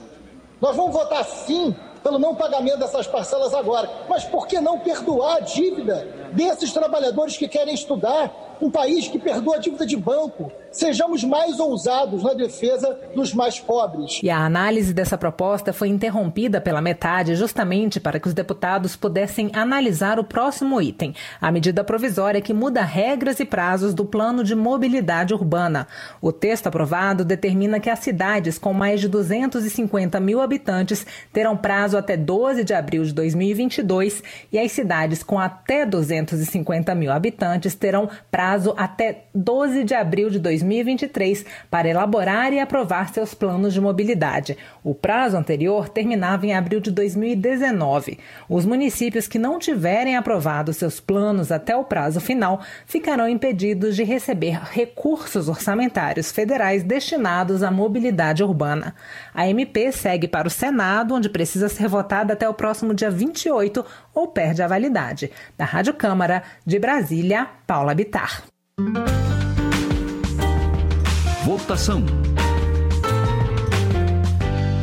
Nós 0.60 0.74
vamos 0.74 0.92
votar 0.92 1.22
sim 1.24 1.76
pelo 2.04 2.18
não 2.18 2.34
pagamento 2.34 2.78
dessas 2.78 3.06
parcelas 3.06 3.54
agora. 3.54 3.90
Mas 4.08 4.24
por 4.24 4.46
que 4.46 4.60
não 4.60 4.78
perdoar 4.78 5.38
a 5.38 5.40
dívida 5.40 6.06
desses 6.34 6.72
trabalhadores 6.72 7.36
que 7.36 7.48
querem 7.48 7.74
estudar? 7.74 8.58
Um 8.60 8.70
país 8.70 9.08
que 9.08 9.18
perdoa 9.18 9.56
a 9.56 9.58
dívida 9.58 9.86
de 9.86 9.96
banco, 9.96 10.50
Sejamos 10.74 11.22
mais 11.22 11.60
ousados 11.60 12.24
na 12.24 12.34
defesa 12.34 12.98
dos 13.14 13.32
mais 13.32 13.60
pobres. 13.60 14.18
E 14.20 14.28
a 14.28 14.44
análise 14.44 14.92
dessa 14.92 15.16
proposta 15.16 15.72
foi 15.72 15.86
interrompida 15.86 16.60
pela 16.60 16.80
metade, 16.80 17.36
justamente 17.36 18.00
para 18.00 18.18
que 18.18 18.26
os 18.26 18.34
deputados 18.34 18.96
pudessem 18.96 19.52
analisar 19.54 20.18
o 20.18 20.24
próximo 20.24 20.82
item, 20.82 21.14
a 21.40 21.52
medida 21.52 21.84
provisória 21.84 22.40
que 22.40 22.52
muda 22.52 22.82
regras 22.82 23.38
e 23.38 23.44
prazos 23.44 23.94
do 23.94 24.04
plano 24.04 24.42
de 24.42 24.56
mobilidade 24.56 25.32
urbana. 25.32 25.86
O 26.20 26.32
texto 26.32 26.66
aprovado 26.66 27.24
determina 27.24 27.78
que 27.78 27.88
as 27.88 28.00
cidades 28.00 28.58
com 28.58 28.74
mais 28.74 29.00
de 29.00 29.08
250 29.08 30.18
mil 30.18 30.40
habitantes 30.40 31.06
terão 31.32 31.56
prazo 31.56 31.96
até 31.96 32.16
12 32.16 32.64
de 32.64 32.74
abril 32.74 33.04
de 33.04 33.12
2022 33.12 34.24
e 34.50 34.58
as 34.58 34.72
cidades 34.72 35.22
com 35.22 35.38
até 35.38 35.86
250 36.24 36.94
mil 36.94 37.12
habitantes 37.12 37.74
terão 37.74 38.08
prazo 38.30 38.74
até 38.76 39.24
12 39.34 39.84
de 39.84 39.94
abril 39.94 40.30
de 40.30 40.38
2022. 40.38 40.64
2023 40.84 41.44
para 41.70 41.88
elaborar 41.88 42.52
e 42.52 42.58
aprovar 42.60 43.12
seus 43.12 43.34
planos 43.34 43.72
de 43.72 43.80
mobilidade. 43.80 44.56
O 44.82 44.94
prazo 44.94 45.36
anterior 45.36 45.88
terminava 45.88 46.46
em 46.46 46.54
abril 46.54 46.80
de 46.80 46.90
2019. 46.90 48.18
Os 48.48 48.64
municípios 48.64 49.26
que 49.26 49.38
não 49.38 49.58
tiverem 49.58 50.16
aprovado 50.16 50.72
seus 50.72 51.00
planos 51.00 51.52
até 51.52 51.76
o 51.76 51.84
prazo 51.84 52.20
final 52.20 52.60
ficarão 52.86 53.28
impedidos 53.28 53.96
de 53.96 54.04
receber 54.04 54.60
recursos 54.70 55.48
orçamentários 55.48 56.30
federais 56.30 56.82
destinados 56.82 57.62
à 57.62 57.70
mobilidade 57.70 58.42
urbana. 58.42 58.94
A 59.34 59.48
MP 59.48 59.92
segue 59.92 60.28
para 60.28 60.48
o 60.48 60.50
Senado, 60.50 61.14
onde 61.14 61.28
precisa 61.28 61.68
ser 61.68 61.88
votada 61.88 62.32
até 62.32 62.48
o 62.48 62.54
próximo 62.54 62.94
dia 62.94 63.10
28 63.10 63.84
ou 64.14 64.28
perde 64.28 64.62
a 64.62 64.68
validade. 64.68 65.30
Da 65.56 65.64
Rádio 65.64 65.94
Câmara 65.94 66.13
de 66.64 66.78
Brasília, 66.78 67.48
Paula 67.66 67.94
Bitar. 67.94 68.44
Votação. 71.44 72.04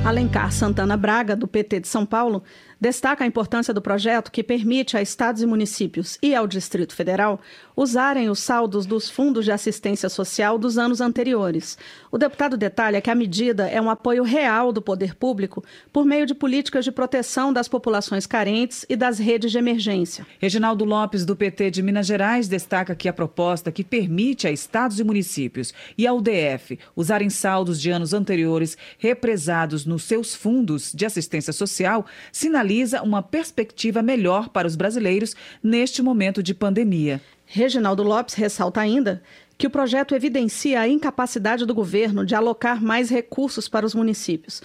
Alencar 0.06 0.52
Santana 0.52 0.98
Braga, 0.98 1.36
do 1.36 1.48
PT 1.48 1.82
de 1.82 1.88
São 1.88 2.06
Paulo, 2.06 2.44
destaca 2.82 3.24
a 3.24 3.28
importância 3.28 3.72
do 3.76 3.82
projeto 3.82 4.32
que 4.32 4.42
permite 4.42 4.98
a 4.98 5.02
estados 5.04 5.44
e 5.44 5.46
municípios 5.46 6.18
e 6.20 6.34
ao 6.34 6.48
Distrito 6.48 6.96
Federal 6.96 7.40
usarem 7.78 8.28
os 8.28 8.40
saldos 8.40 8.88
dos 8.88 9.08
fundos 9.08 9.46
de 9.46 9.52
assistência 9.52 10.10
social 10.10 10.58
dos 10.58 10.80
anos 10.80 11.00
anteriores. 11.00 11.78
O 12.12 12.18
deputado 12.18 12.58
detalha 12.58 13.00
que 13.00 13.12
a 13.12 13.16
medida 13.16 13.68
é 13.68 13.80
um 13.80 13.90
apoio 13.90 14.24
real 14.24 14.74
do 14.74 14.82
poder 14.82 15.14
público 15.14 15.64
por 15.94 16.06
meio 16.06 16.26
de 16.26 16.34
políticas 16.34 16.84
de 16.84 16.92
proteção 16.92 17.54
das 17.54 17.68
populações 17.68 18.26
carentes 18.26 18.84
e 18.90 18.96
das 18.96 19.20
redes 19.20 19.52
de 19.52 19.60
emergência. 19.60 20.26
Reginaldo 20.40 20.84
Lopes, 20.84 21.24
do 21.24 21.36
PT 21.36 21.70
de 21.70 21.84
Minas 21.84 22.08
Gerais, 22.08 22.48
destaca 22.48 22.96
que 22.96 23.08
a 23.08 23.14
proposta 23.14 23.72
que 23.72 23.84
permite 23.84 24.48
a 24.48 24.52
estados 24.52 25.00
e 25.00 25.04
municípios 25.04 25.72
e 25.96 26.08
ao 26.08 26.20
DF 26.20 26.80
usarem 26.96 27.30
saldos 27.30 27.80
de 27.80 27.92
anos 27.92 28.12
anteriores 28.12 28.76
represados 28.98 29.86
nos 29.86 30.04
seus 30.04 30.34
fundos 30.34 30.92
de 30.92 31.06
assistência 31.06 31.54
social 31.54 32.06
sinaliza 32.32 32.71
sinaliza 32.72 33.02
uma 33.02 33.22
perspectiva 33.22 34.02
melhor 34.02 34.48
para 34.50 34.68
os 34.68 34.78
brasileiros 34.78 35.36
neste 35.62 36.02
momento 36.02 36.42
de 36.42 36.54
pandemia. 36.54 37.22
Reginaldo 37.46 38.02
Lopes 38.02 38.34
ressalta 38.34 38.80
ainda 38.80 39.22
que 39.58 39.68
o 39.68 39.70
projeto 39.70 40.16
evidencia 40.16 40.80
a 40.80 40.88
incapacidade 40.88 41.66
do 41.66 41.76
governo 41.76 42.26
de 42.26 42.34
alocar 42.34 42.82
mais 42.82 43.10
recursos 43.10 43.68
para 43.68 43.86
os 43.86 43.94
municípios. 43.94 44.62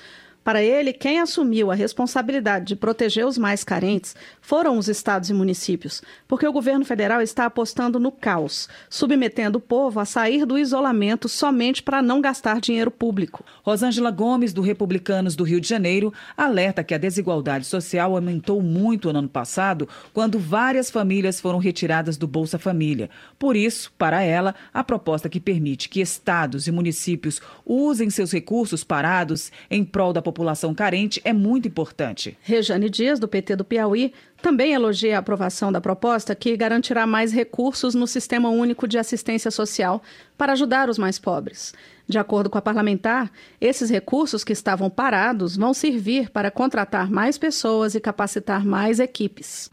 Para 0.47 0.63
ele, 0.63 0.93
quem 0.93 1.19
assumiu 1.19 1.73
a 1.73 1.75
responsabilidade 1.75 2.67
de 2.67 2.77
proteger 2.77 3.27
os 3.27 3.37
mais 3.37 3.65
carentes 3.65 4.15
foram 4.41 4.79
os 4.79 4.87
estados 4.87 5.29
e 5.29 5.35
municípios, 5.35 6.01
porque 6.29 6.47
o 6.47 6.53
governo 6.53 6.85
federal 6.85 7.21
está 7.21 7.47
apostando 7.47 7.99
no 7.99 8.13
caos, 8.13 8.69
submetendo 8.89 9.59
o 9.59 9.61
povo 9.61 9.99
a 9.99 10.05
sair 10.05 10.47
do 10.47 10.57
isolamento 10.57 11.29
somente 11.29 11.83
para 11.83 12.01
não 12.01 12.21
gastar 12.21 12.61
dinheiro 12.61 12.93
público. 12.93 13.45
Rosângela 13.65 14.13
Gomes, 14.13 14.53
do 14.53 14.63
Republicanos 14.63 15.35
do 15.35 15.43
Rio 15.43 15.61
de 15.61 15.67
Janeiro, 15.67 16.15
alerta 16.37 16.85
que 16.85 16.95
a 16.95 16.99
desigualdade 16.99 17.67
social 17.67 18.15
aumentou 18.15 18.63
muito 18.63 19.13
no 19.13 19.19
ano 19.19 19.29
passado, 19.29 19.89
quando 20.15 20.39
várias 20.39 20.93
famílias 20.93 21.41
foram 21.41 21.59
retiradas 21.59 22.17
do 22.17 22.29
Bolsa 22.29 22.57
Família. 22.57 23.11
Por 23.37 23.57
isso, 23.57 23.93
para 23.99 24.23
ela, 24.23 24.55
a 24.73 24.85
proposta 24.85 25.29
que 25.29 25.41
permite 25.41 25.89
que 25.89 26.01
estados 26.01 26.69
e 26.69 26.71
municípios 26.71 27.41
usem 27.65 28.11
seus 28.11 28.31
recursos 28.31 28.85
parados 28.85 29.51
em 29.69 29.85
prol 29.85 30.13
da 30.13 30.23
população 30.23 30.36
população 30.37 30.75
carente 30.75 31.19
é 31.25 31.33
muito 31.33 31.67
importante. 31.67 32.37
Rejane 32.43 32.91
Dias, 32.91 33.19
do 33.19 33.27
PT 33.27 33.57
do 33.57 33.65
Piauí, 33.65 34.13
também 34.43 34.75
elogia 34.75 35.17
a 35.17 35.21
aprovação 35.21 35.73
da 35.73 35.81
proposta 35.81 36.35
que 36.35 36.55
garantirá 36.59 37.07
mais 37.07 37.33
recursos 37.33 37.95
no 37.95 38.07
Sistema 38.07 38.51
Único 38.51 38.87
de 38.87 38.99
Assistência 38.99 39.51
Social 39.51 40.03
para 40.37 40.53
ajudar 40.53 40.91
os 40.91 40.99
mais 40.99 41.19
pobres. 41.19 41.73
De 42.07 42.19
acordo 42.19 42.51
com 42.51 42.59
a 42.59 42.63
parlamentar, 42.63 43.33
esses 43.59 43.89
recursos 43.89 44.45
que 44.45 44.53
estavam 44.53 44.91
parados 44.91 45.57
vão 45.57 45.73
servir 45.73 46.31
para 46.31 46.51
contratar 46.51 47.11
mais 47.11 47.39
pessoas 47.39 47.95
e 47.95 48.01
capacitar 48.01 48.63
mais 48.63 49.01
equipes. 49.01 49.71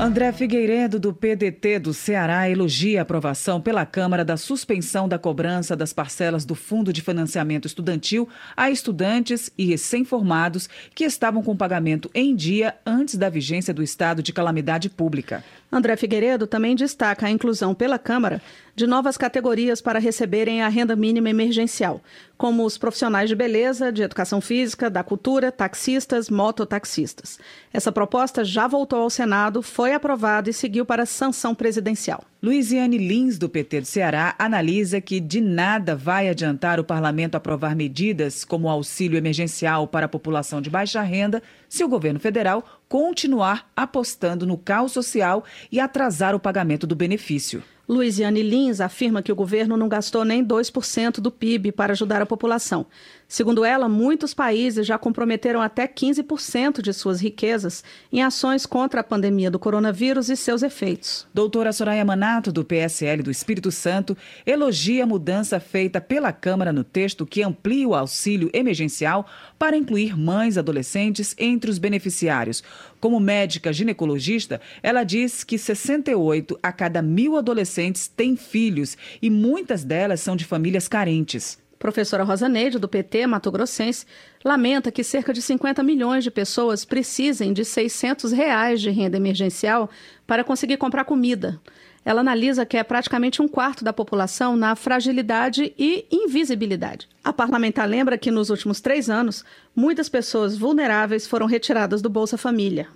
André 0.00 0.32
Figueiredo, 0.32 0.98
do 0.98 1.12
PDT 1.12 1.78
do 1.78 1.92
Ceará, 1.92 2.48
elogia 2.48 3.00
a 3.00 3.02
aprovação 3.02 3.60
pela 3.60 3.84
Câmara 3.84 4.24
da 4.24 4.34
suspensão 4.34 5.06
da 5.06 5.18
cobrança 5.18 5.76
das 5.76 5.92
parcelas 5.92 6.46
do 6.46 6.54
Fundo 6.54 6.90
de 6.90 7.02
Financiamento 7.02 7.66
Estudantil 7.66 8.26
a 8.56 8.70
estudantes 8.70 9.52
e 9.58 9.66
recém-formados 9.66 10.70
que 10.94 11.04
estavam 11.04 11.42
com 11.42 11.54
pagamento 11.54 12.10
em 12.14 12.34
dia 12.34 12.76
antes 12.86 13.16
da 13.16 13.28
vigência 13.28 13.74
do 13.74 13.82
estado 13.82 14.22
de 14.22 14.32
calamidade 14.32 14.88
pública. 14.88 15.44
André 15.72 15.96
Figueiredo 15.96 16.46
também 16.46 16.74
destaca 16.74 17.26
a 17.26 17.30
inclusão 17.30 17.74
pela 17.74 17.98
Câmara 17.98 18.42
de 18.74 18.86
novas 18.86 19.16
categorias 19.16 19.80
para 19.80 19.98
receberem 19.98 20.62
a 20.62 20.68
renda 20.68 20.96
mínima 20.96 21.28
emergencial, 21.28 22.00
como 22.36 22.64
os 22.64 22.78
profissionais 22.78 23.28
de 23.28 23.36
beleza, 23.36 23.92
de 23.92 24.02
educação 24.02 24.40
física, 24.40 24.88
da 24.88 25.04
cultura, 25.04 25.52
taxistas, 25.52 26.30
mototaxistas. 26.30 27.38
Essa 27.72 27.92
proposta 27.92 28.44
já 28.44 28.66
voltou 28.66 29.02
ao 29.02 29.10
Senado, 29.10 29.62
foi 29.62 29.92
aprovada 29.92 30.48
e 30.48 30.52
seguiu 30.52 30.86
para 30.86 31.04
sanção 31.04 31.54
presidencial. 31.54 32.24
Luiziane 32.42 32.96
Lins, 32.96 33.38
do 33.38 33.50
PT 33.50 33.82
do 33.82 33.86
Ceará, 33.86 34.34
analisa 34.38 34.98
que 34.98 35.20
de 35.20 35.42
nada 35.42 35.94
vai 35.94 36.28
adiantar 36.28 36.80
o 36.80 36.84
parlamento 36.84 37.34
aprovar 37.34 37.76
medidas 37.76 38.44
como 38.44 38.70
auxílio 38.70 39.18
emergencial 39.18 39.86
para 39.86 40.06
a 40.06 40.08
população 40.08 40.62
de 40.62 40.70
baixa 40.70 41.02
renda 41.02 41.42
se 41.68 41.84
o 41.84 41.88
governo 41.88 42.18
federal 42.18 42.79
continuar 42.90 43.70
apostando 43.76 44.44
no 44.44 44.58
caos 44.58 44.90
social 44.90 45.44
e 45.70 45.78
atrasar 45.78 46.34
o 46.34 46.40
pagamento 46.40 46.88
do 46.88 46.96
benefício. 46.96 47.62
Luiziane 47.88 48.42
Lins 48.42 48.80
afirma 48.80 49.22
que 49.22 49.30
o 49.30 49.34
governo 49.36 49.76
não 49.76 49.88
gastou 49.88 50.24
nem 50.24 50.44
2% 50.44 51.20
do 51.20 51.30
PIB 51.30 51.70
para 51.70 51.92
ajudar 51.92 52.20
a 52.20 52.26
população. 52.26 52.86
Segundo 53.30 53.64
ela, 53.64 53.88
muitos 53.88 54.34
países 54.34 54.84
já 54.84 54.98
comprometeram 54.98 55.62
até 55.62 55.86
15% 55.86 56.82
de 56.82 56.92
suas 56.92 57.20
riquezas 57.20 57.84
em 58.12 58.24
ações 58.24 58.66
contra 58.66 59.02
a 59.02 59.04
pandemia 59.04 59.48
do 59.48 59.56
coronavírus 59.56 60.28
e 60.28 60.36
seus 60.36 60.64
efeitos. 60.64 61.28
Doutora 61.32 61.72
Soraya 61.72 62.04
Manato, 62.04 62.50
do 62.50 62.64
PSL 62.64 63.22
do 63.22 63.30
Espírito 63.30 63.70
Santo, 63.70 64.16
elogia 64.44 65.04
a 65.04 65.06
mudança 65.06 65.60
feita 65.60 66.00
pela 66.00 66.32
Câmara 66.32 66.72
no 66.72 66.82
texto 66.82 67.24
que 67.24 67.40
amplia 67.40 67.86
o 67.86 67.94
auxílio 67.94 68.50
emergencial 68.52 69.24
para 69.56 69.76
incluir 69.76 70.18
mães 70.18 70.58
adolescentes 70.58 71.32
entre 71.38 71.70
os 71.70 71.78
beneficiários. 71.78 72.64
Como 72.98 73.20
médica 73.20 73.72
ginecologista, 73.72 74.60
ela 74.82 75.04
diz 75.04 75.44
que 75.44 75.56
68 75.56 76.58
a 76.60 76.72
cada 76.72 77.00
mil 77.00 77.36
adolescentes 77.36 78.08
têm 78.08 78.34
filhos 78.34 78.98
e 79.22 79.30
muitas 79.30 79.84
delas 79.84 80.18
são 80.20 80.34
de 80.34 80.44
famílias 80.44 80.88
carentes. 80.88 81.59
Professora 81.80 82.24
Rosa 82.24 82.46
Neide, 82.46 82.78
do 82.78 82.86
PT 82.86 83.26
Mato 83.26 83.50
Grossense, 83.50 84.04
lamenta 84.44 84.92
que 84.92 85.02
cerca 85.02 85.32
de 85.32 85.40
50 85.40 85.82
milhões 85.82 86.22
de 86.22 86.30
pessoas 86.30 86.84
precisem 86.84 87.54
de 87.54 87.64
600 87.64 88.32
reais 88.32 88.82
de 88.82 88.90
renda 88.90 89.16
emergencial 89.16 89.88
para 90.26 90.44
conseguir 90.44 90.76
comprar 90.76 91.04
comida. 91.06 91.58
Ela 92.04 92.20
analisa 92.20 92.66
que 92.66 92.76
é 92.76 92.84
praticamente 92.84 93.40
um 93.40 93.48
quarto 93.48 93.82
da 93.82 93.94
população 93.94 94.56
na 94.56 94.76
fragilidade 94.76 95.72
e 95.78 96.04
invisibilidade. 96.12 97.08
A 97.24 97.32
parlamentar 97.32 97.88
lembra 97.88 98.18
que 98.18 98.30
nos 98.30 98.50
últimos 98.50 98.82
três 98.82 99.08
anos, 99.08 99.42
muitas 99.74 100.10
pessoas 100.10 100.58
vulneráveis 100.58 101.26
foram 101.26 101.46
retiradas 101.46 102.02
do 102.02 102.10
Bolsa 102.10 102.36
Família. 102.36 102.88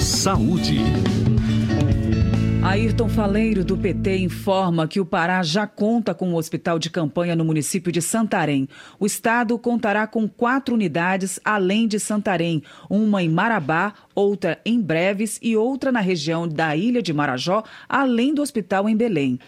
Saúde. 0.00 0.80
Ayrton 2.64 3.10
Faleiro, 3.10 3.62
do 3.62 3.76
PT, 3.76 4.16
informa 4.16 4.88
que 4.88 4.98
o 4.98 5.04
Pará 5.04 5.42
já 5.42 5.66
conta 5.66 6.14
com 6.14 6.30
um 6.30 6.34
hospital 6.34 6.78
de 6.78 6.88
campanha 6.88 7.36
no 7.36 7.44
município 7.44 7.92
de 7.92 8.00
Santarém. 8.00 8.66
O 8.98 9.04
estado 9.04 9.58
contará 9.58 10.06
com 10.06 10.26
quatro 10.26 10.74
unidades 10.74 11.38
além 11.44 11.86
de 11.86 12.00
Santarém, 12.00 12.62
uma 12.88 13.22
em 13.22 13.28
Marabá, 13.28 13.92
outra 14.14 14.58
em 14.64 14.80
Breves 14.80 15.38
e 15.42 15.54
outra 15.54 15.92
na 15.92 16.00
região 16.00 16.48
da 16.48 16.74
Ilha 16.74 17.02
de 17.02 17.12
Marajó, 17.12 17.62
além 17.86 18.32
do 18.32 18.40
hospital 18.40 18.88
em 18.88 18.96
Belém. 18.96 19.38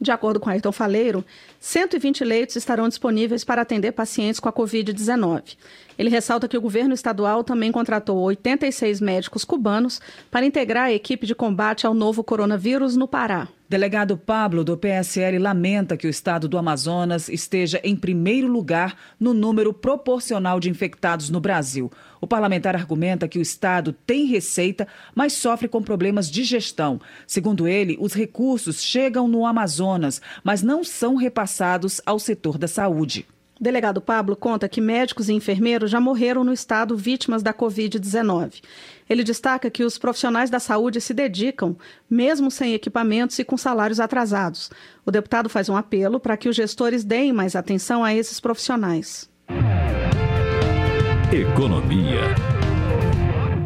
De 0.00 0.12
acordo 0.12 0.38
com 0.38 0.48
Ayrton 0.48 0.70
Faleiro, 0.70 1.24
120 1.58 2.22
leitos 2.24 2.54
estarão 2.54 2.88
disponíveis 2.88 3.42
para 3.42 3.62
atender 3.62 3.90
pacientes 3.90 4.38
com 4.38 4.48
a 4.48 4.52
Covid-19. 4.52 5.56
Ele 5.98 6.08
ressalta 6.08 6.46
que 6.46 6.56
o 6.56 6.60
governo 6.60 6.94
estadual 6.94 7.42
também 7.42 7.72
contratou 7.72 8.18
86 8.18 9.00
médicos 9.00 9.44
cubanos 9.44 10.00
para 10.30 10.46
integrar 10.46 10.84
a 10.84 10.92
equipe 10.92 11.26
de 11.26 11.34
combate 11.34 11.84
ao 11.84 11.94
novo 11.94 12.22
coronavírus 12.22 12.94
no 12.94 13.08
Pará. 13.08 13.48
Delegado 13.68 14.16
Pablo, 14.16 14.64
do 14.64 14.78
PSL, 14.78 15.38
lamenta 15.38 15.96
que 15.96 16.06
o 16.06 16.10
estado 16.10 16.48
do 16.48 16.56
Amazonas 16.56 17.28
esteja 17.28 17.80
em 17.82 17.96
primeiro 17.96 18.46
lugar 18.46 18.96
no 19.18 19.34
número 19.34 19.74
proporcional 19.74 20.60
de 20.60 20.70
infectados 20.70 21.28
no 21.28 21.40
Brasil. 21.40 21.90
O 22.20 22.26
parlamentar 22.26 22.74
argumenta 22.74 23.28
que 23.28 23.38
o 23.38 23.42
estado 23.42 23.92
tem 23.92 24.26
receita, 24.26 24.86
mas 25.14 25.32
sofre 25.32 25.68
com 25.68 25.82
problemas 25.82 26.30
de 26.30 26.44
gestão. 26.44 27.00
Segundo 27.26 27.68
ele, 27.68 27.96
os 28.00 28.12
recursos 28.12 28.82
chegam 28.82 29.28
no 29.28 29.46
Amazonas, 29.46 30.20
mas 30.42 30.62
não 30.62 30.82
são 30.82 31.14
repassados 31.14 32.00
ao 32.04 32.18
setor 32.18 32.58
da 32.58 32.68
saúde. 32.68 33.26
Delegado 33.60 34.00
Pablo 34.00 34.36
conta 34.36 34.68
que 34.68 34.80
médicos 34.80 35.28
e 35.28 35.32
enfermeiros 35.32 35.90
já 35.90 36.00
morreram 36.00 36.44
no 36.44 36.52
estado 36.52 36.96
vítimas 36.96 37.42
da 37.42 37.52
Covid-19. 37.52 38.62
Ele 39.10 39.24
destaca 39.24 39.68
que 39.68 39.82
os 39.82 39.98
profissionais 39.98 40.48
da 40.48 40.60
saúde 40.60 41.00
se 41.00 41.12
dedicam, 41.12 41.76
mesmo 42.08 42.52
sem 42.52 42.72
equipamentos 42.74 43.36
e 43.38 43.44
com 43.44 43.56
salários 43.56 43.98
atrasados. 43.98 44.70
O 45.04 45.10
deputado 45.10 45.48
faz 45.48 45.68
um 45.68 45.76
apelo 45.76 46.20
para 46.20 46.36
que 46.36 46.48
os 46.48 46.54
gestores 46.54 47.02
deem 47.02 47.32
mais 47.32 47.56
atenção 47.56 48.04
a 48.04 48.14
esses 48.14 48.38
profissionais. 48.38 49.28
Economia. 51.30 52.22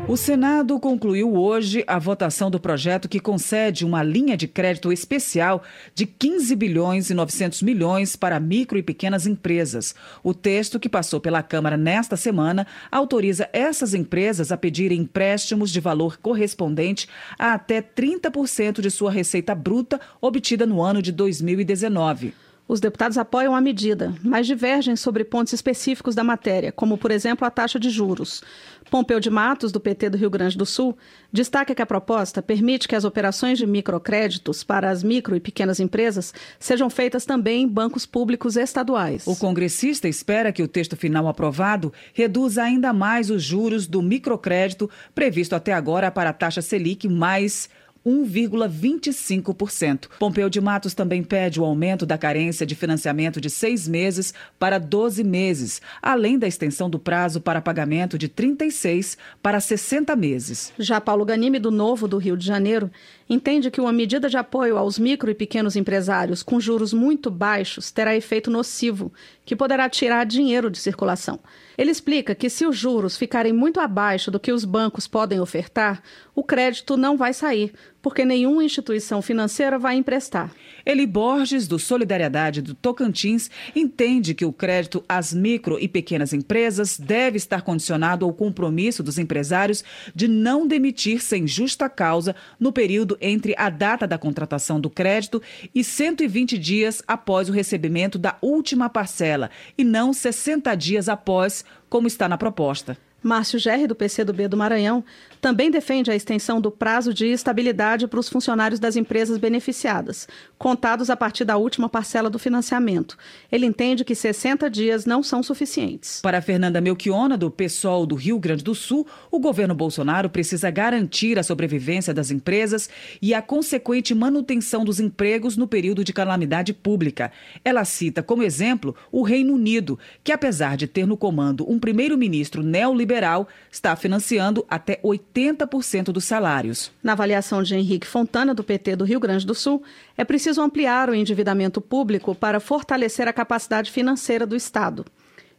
O 0.08 0.16
Senado 0.16 0.80
concluiu 0.80 1.36
hoje 1.36 1.84
a 1.86 1.96
votação 1.96 2.50
do 2.50 2.58
projeto 2.58 3.08
que 3.08 3.20
concede 3.20 3.84
uma 3.84 4.02
linha 4.02 4.36
de 4.36 4.48
crédito 4.48 4.92
especial 4.92 5.62
de 5.94 6.04
15 6.04 6.56
bilhões 6.56 7.08
e 7.08 7.14
900 7.14 7.62
milhões 7.62 8.16
para 8.16 8.40
micro 8.40 8.76
e 8.76 8.82
pequenas 8.82 9.28
empresas. 9.28 9.94
O 10.24 10.34
texto 10.34 10.80
que 10.80 10.88
passou 10.88 11.20
pela 11.20 11.40
Câmara 11.40 11.76
nesta 11.76 12.16
semana 12.16 12.66
autoriza 12.90 13.48
essas 13.52 13.94
empresas 13.94 14.50
a 14.50 14.56
pedirem 14.56 14.98
empréstimos 14.98 15.70
de 15.70 15.78
valor 15.78 16.18
correspondente 16.18 17.08
a 17.38 17.52
até 17.52 17.80
30% 17.80 18.80
de 18.80 18.90
sua 18.90 19.12
receita 19.12 19.54
bruta 19.54 20.00
obtida 20.20 20.66
no 20.66 20.82
ano 20.82 21.00
de 21.00 21.12
2019. 21.12 22.34
Os 22.68 22.80
deputados 22.80 23.18
apoiam 23.18 23.54
a 23.54 23.60
medida, 23.60 24.14
mas 24.22 24.46
divergem 24.46 24.96
sobre 24.96 25.24
pontos 25.24 25.52
específicos 25.52 26.14
da 26.14 26.22
matéria, 26.22 26.72
como, 26.72 26.96
por 26.96 27.10
exemplo, 27.10 27.46
a 27.46 27.50
taxa 27.50 27.78
de 27.78 27.90
juros. 27.90 28.42
Pompeu 28.90 29.18
de 29.18 29.30
Matos, 29.30 29.72
do 29.72 29.80
PT 29.80 30.10
do 30.10 30.16
Rio 30.16 30.30
Grande 30.30 30.56
do 30.56 30.64
Sul, 30.64 30.96
destaca 31.32 31.74
que 31.74 31.82
a 31.82 31.86
proposta 31.86 32.40
permite 32.40 32.86
que 32.86 32.94
as 32.94 33.04
operações 33.04 33.58
de 33.58 33.66
microcréditos 33.66 34.62
para 34.62 34.90
as 34.90 35.02
micro 35.02 35.34
e 35.34 35.40
pequenas 35.40 35.80
empresas 35.80 36.32
sejam 36.58 36.88
feitas 36.88 37.24
também 37.24 37.62
em 37.62 37.68
bancos 37.68 38.06
públicos 38.06 38.56
estaduais. 38.56 39.26
O 39.26 39.36
congressista 39.36 40.08
espera 40.08 40.52
que 40.52 40.62
o 40.62 40.68
texto 40.68 40.96
final 40.96 41.26
aprovado 41.26 41.92
reduza 42.14 42.62
ainda 42.62 42.92
mais 42.92 43.30
os 43.30 43.42
juros 43.42 43.86
do 43.86 44.00
microcrédito 44.00 44.88
previsto 45.14 45.54
até 45.54 45.72
agora 45.72 46.10
para 46.10 46.30
a 46.30 46.34
taxa 46.34 46.62
Selic 46.62 47.08
mais 47.08 47.68
1,25%. 48.06 50.08
Pompeu 50.18 50.50
de 50.50 50.60
Matos 50.60 50.94
também 50.94 51.22
pede 51.22 51.60
o 51.60 51.64
aumento 51.64 52.04
da 52.04 52.18
carência 52.18 52.66
de 52.66 52.74
financiamento 52.74 53.40
de 53.40 53.48
seis 53.48 53.86
meses 53.86 54.34
para 54.58 54.78
12 54.78 55.22
meses, 55.24 55.80
além 56.00 56.38
da 56.38 56.46
extensão 56.46 56.90
do 56.90 56.98
prazo 56.98 57.40
para 57.40 57.60
pagamento 57.60 58.18
de 58.18 58.28
36 58.28 59.16
para 59.42 59.60
60 59.60 60.14
meses. 60.16 60.72
Já 60.78 61.00
Paulo 61.00 61.24
Ganime, 61.24 61.58
do 61.58 61.70
Novo 61.70 62.08
do 62.08 62.18
Rio 62.18 62.36
de 62.36 62.46
Janeiro, 62.46 62.90
entende 63.28 63.70
que 63.70 63.80
uma 63.80 63.92
medida 63.92 64.28
de 64.28 64.36
apoio 64.36 64.76
aos 64.76 64.98
micro 64.98 65.30
e 65.30 65.34
pequenos 65.34 65.76
empresários 65.76 66.42
com 66.42 66.60
juros 66.60 66.92
muito 66.92 67.30
baixos 67.30 67.90
terá 67.90 68.14
efeito 68.14 68.50
nocivo, 68.50 69.12
que 69.44 69.56
poderá 69.56 69.88
tirar 69.88 70.24
dinheiro 70.24 70.70
de 70.70 70.78
circulação. 70.78 71.40
Ele 71.76 71.90
explica 71.90 72.34
que 72.34 72.50
se 72.50 72.66
os 72.66 72.76
juros 72.76 73.16
ficarem 73.16 73.52
muito 73.52 73.80
abaixo 73.80 74.30
do 74.30 74.38
que 74.38 74.52
os 74.52 74.64
bancos 74.64 75.06
podem 75.06 75.40
ofertar, 75.40 76.02
o 76.34 76.44
crédito 76.44 76.96
não 76.96 77.16
vai 77.16 77.32
sair, 77.32 77.72
porque 78.02 78.24
nenhuma 78.24 78.64
instituição 78.64 79.22
financeira 79.22 79.78
vai 79.78 79.96
emprestar. 79.96 80.52
Eli 80.84 81.06
Borges, 81.06 81.68
do 81.68 81.78
Solidariedade 81.78 82.60
do 82.60 82.74
Tocantins, 82.74 83.48
entende 83.74 84.34
que 84.34 84.44
o 84.44 84.52
crédito 84.52 85.04
às 85.08 85.32
micro 85.32 85.78
e 85.78 85.86
pequenas 85.86 86.32
empresas 86.32 86.98
deve 86.98 87.36
estar 87.36 87.62
condicionado 87.62 88.26
ao 88.26 88.32
compromisso 88.32 89.02
dos 89.02 89.16
empresários 89.18 89.84
de 90.14 90.26
não 90.26 90.66
demitir 90.66 91.22
sem 91.22 91.46
justa 91.46 91.88
causa 91.88 92.34
no 92.58 92.72
período 92.72 93.16
entre 93.20 93.54
a 93.56 93.70
data 93.70 94.06
da 94.06 94.18
contratação 94.18 94.80
do 94.80 94.90
crédito 94.90 95.40
e 95.72 95.84
120 95.84 96.58
dias 96.58 97.02
após 97.06 97.48
o 97.48 97.52
recebimento 97.52 98.18
da 98.18 98.36
última 98.42 98.90
parcela, 98.90 99.50
e 99.78 99.84
não 99.84 100.12
60 100.12 100.74
dias 100.74 101.08
após, 101.08 101.64
como 101.88 102.08
está 102.08 102.28
na 102.28 102.36
proposta. 102.36 102.96
Márcio 103.22 103.58
Gerri, 103.58 103.86
do 103.86 103.94
PCdoB 103.94 104.48
do 104.48 104.56
Maranhão, 104.56 105.04
também 105.42 105.72
defende 105.72 106.08
a 106.08 106.14
extensão 106.14 106.60
do 106.60 106.70
prazo 106.70 107.12
de 107.12 107.26
estabilidade 107.26 108.06
para 108.06 108.20
os 108.20 108.28
funcionários 108.28 108.78
das 108.78 108.94
empresas 108.94 109.38
beneficiadas, 109.38 110.28
contados 110.56 111.10
a 111.10 111.16
partir 111.16 111.44
da 111.44 111.56
última 111.56 111.88
parcela 111.88 112.30
do 112.30 112.38
financiamento. 112.38 113.18
Ele 113.50 113.66
entende 113.66 114.04
que 114.04 114.14
60 114.14 114.70
dias 114.70 115.04
não 115.04 115.20
são 115.20 115.42
suficientes. 115.42 116.20
Para 116.22 116.40
Fernanda 116.40 116.80
Melchiona, 116.80 117.36
do 117.36 117.50
PSOL 117.50 118.06
do 118.06 118.14
Rio 118.14 118.38
Grande 118.38 118.62
do 118.62 118.72
Sul, 118.72 119.04
o 119.32 119.40
governo 119.40 119.74
Bolsonaro 119.74 120.30
precisa 120.30 120.70
garantir 120.70 121.36
a 121.40 121.42
sobrevivência 121.42 122.14
das 122.14 122.30
empresas 122.30 122.88
e 123.20 123.34
a 123.34 123.42
consequente 123.42 124.14
manutenção 124.14 124.84
dos 124.84 125.00
empregos 125.00 125.56
no 125.56 125.66
período 125.66 126.04
de 126.04 126.12
calamidade 126.12 126.72
pública. 126.72 127.32
Ela 127.64 127.84
cita 127.84 128.22
como 128.22 128.44
exemplo 128.44 128.94
o 129.10 129.24
Reino 129.24 129.54
Unido, 129.54 129.98
que 130.22 130.30
apesar 130.30 130.76
de 130.76 130.86
ter 130.86 131.04
no 131.04 131.16
comando 131.16 131.68
um 131.68 131.80
primeiro-ministro 131.80 132.62
neoliberal, 132.62 133.48
está 133.72 133.96
financiando 133.96 134.64
até 134.70 135.00
80 135.02 135.31
80% 135.32 136.12
dos 136.12 136.24
salários. 136.24 136.92
Na 137.02 137.12
avaliação 137.12 137.62
de 137.62 137.74
Henrique 137.74 138.06
Fontana, 138.06 138.54
do 138.54 138.62
PT 138.62 138.96
do 138.96 139.04
Rio 139.04 139.20
Grande 139.20 139.46
do 139.46 139.54
Sul, 139.54 139.82
é 140.16 140.24
preciso 140.24 140.60
ampliar 140.60 141.08
o 141.08 141.14
endividamento 141.14 141.80
público 141.80 142.34
para 142.34 142.60
fortalecer 142.60 143.26
a 143.26 143.32
capacidade 143.32 143.90
financeira 143.90 144.46
do 144.46 144.54
Estado. 144.54 145.04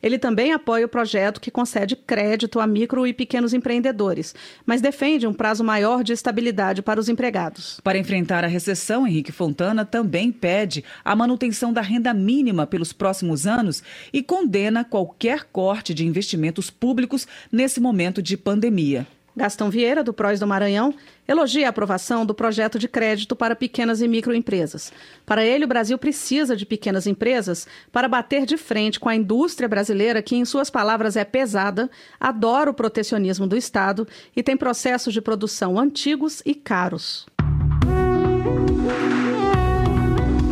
Ele 0.03 0.19
também 0.19 0.51
apoia 0.51 0.85
o 0.85 0.89
projeto 0.89 1.39
que 1.39 1.49
concede 1.49 1.95
crédito 1.95 2.59
a 2.59 2.67
micro 2.67 3.07
e 3.07 3.13
pequenos 3.13 3.53
empreendedores, 3.53 4.35
mas 4.65 4.81
defende 4.81 5.25
um 5.25 5.33
prazo 5.33 5.63
maior 5.63 6.03
de 6.03 6.11
estabilidade 6.11 6.81
para 6.81 6.99
os 6.99 7.07
empregados. 7.07 7.79
Para 7.81 7.97
enfrentar 7.97 8.43
a 8.43 8.47
recessão, 8.47 9.07
Henrique 9.07 9.31
Fontana 9.31 9.85
também 9.85 10.29
pede 10.29 10.83
a 11.05 11.15
manutenção 11.15 11.71
da 11.71 11.79
renda 11.79 12.13
mínima 12.13 12.67
pelos 12.67 12.91
próximos 12.91 13.47
anos 13.47 13.81
e 14.11 14.21
condena 14.21 14.83
qualquer 14.83 15.45
corte 15.45 15.93
de 15.93 16.05
investimentos 16.05 16.69
públicos 16.69 17.25
nesse 17.49 17.79
momento 17.79 18.21
de 18.21 18.35
pandemia. 18.35 19.07
Gastão 19.35 19.69
Vieira, 19.69 20.03
do 20.03 20.13
PROS 20.13 20.39
do 20.39 20.47
Maranhão, 20.47 20.93
elogia 21.27 21.67
a 21.67 21.69
aprovação 21.69 22.25
do 22.25 22.33
projeto 22.33 22.77
de 22.77 22.87
crédito 22.87 23.35
para 23.35 23.55
pequenas 23.55 24.01
e 24.01 24.07
microempresas. 24.07 24.93
Para 25.25 25.43
ele, 25.43 25.65
o 25.65 25.67
Brasil 25.67 25.97
precisa 25.97 26.55
de 26.55 26.65
pequenas 26.65 27.07
empresas 27.07 27.67
para 27.91 28.07
bater 28.07 28.45
de 28.45 28.57
frente 28.57 28.99
com 28.99 29.09
a 29.09 29.15
indústria 29.15 29.67
brasileira, 29.67 30.21
que, 30.21 30.35
em 30.35 30.45
suas 30.45 30.69
palavras, 30.69 31.15
é 31.15 31.25
pesada, 31.25 31.89
adora 32.19 32.69
o 32.69 32.73
protecionismo 32.73 33.47
do 33.47 33.57
Estado 33.57 34.07
e 34.35 34.43
tem 34.43 34.55
processos 34.55 35.13
de 35.13 35.21
produção 35.21 35.79
antigos 35.79 36.41
e 36.45 36.53
caros. 36.53 37.25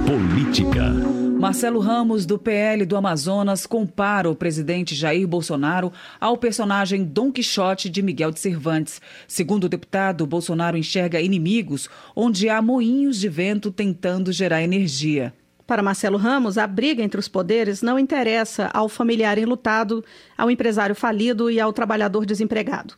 Política. 0.05 1.20
Marcelo 1.41 1.79
Ramos, 1.79 2.23
do 2.23 2.37
PL 2.37 2.85
do 2.85 2.95
Amazonas, 2.95 3.65
compara 3.65 4.29
o 4.29 4.35
presidente 4.35 4.93
Jair 4.93 5.27
Bolsonaro 5.27 5.91
ao 6.19 6.37
personagem 6.37 7.03
Dom 7.03 7.31
Quixote 7.31 7.89
de 7.89 8.03
Miguel 8.03 8.29
de 8.29 8.39
Cervantes. 8.39 9.01
Segundo 9.27 9.63
o 9.63 9.67
deputado, 9.67 10.27
Bolsonaro 10.27 10.77
enxerga 10.77 11.19
inimigos 11.19 11.89
onde 12.15 12.47
há 12.47 12.61
moinhos 12.61 13.19
de 13.19 13.27
vento 13.27 13.71
tentando 13.71 14.31
gerar 14.31 14.61
energia. 14.61 15.33
Para 15.65 15.81
Marcelo 15.81 16.19
Ramos, 16.19 16.59
a 16.59 16.67
briga 16.67 17.01
entre 17.01 17.19
os 17.19 17.27
poderes 17.27 17.81
não 17.81 17.97
interessa 17.97 18.69
ao 18.71 18.87
familiar 18.87 19.39
enlutado, 19.39 20.05
ao 20.37 20.51
empresário 20.51 20.93
falido 20.93 21.49
e 21.49 21.59
ao 21.59 21.73
trabalhador 21.73 22.23
desempregado. 22.23 22.93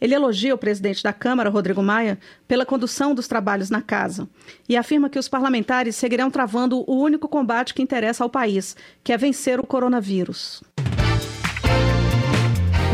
Ele 0.00 0.14
elogia 0.14 0.54
o 0.54 0.58
presidente 0.58 1.02
da 1.02 1.12
Câmara, 1.12 1.50
Rodrigo 1.50 1.82
Maia, 1.82 2.18
pela 2.46 2.66
condução 2.66 3.14
dos 3.14 3.28
trabalhos 3.28 3.70
na 3.70 3.82
casa 3.82 4.28
e 4.68 4.76
afirma 4.76 5.10
que 5.10 5.18
os 5.18 5.28
parlamentares 5.28 5.96
seguirão 5.96 6.30
travando 6.30 6.84
o 6.86 7.00
único 7.00 7.28
combate 7.28 7.74
que 7.74 7.82
interessa 7.82 8.24
ao 8.24 8.30
país, 8.30 8.76
que 9.02 9.12
é 9.12 9.16
vencer 9.16 9.60
o 9.60 9.66
coronavírus 9.66 10.62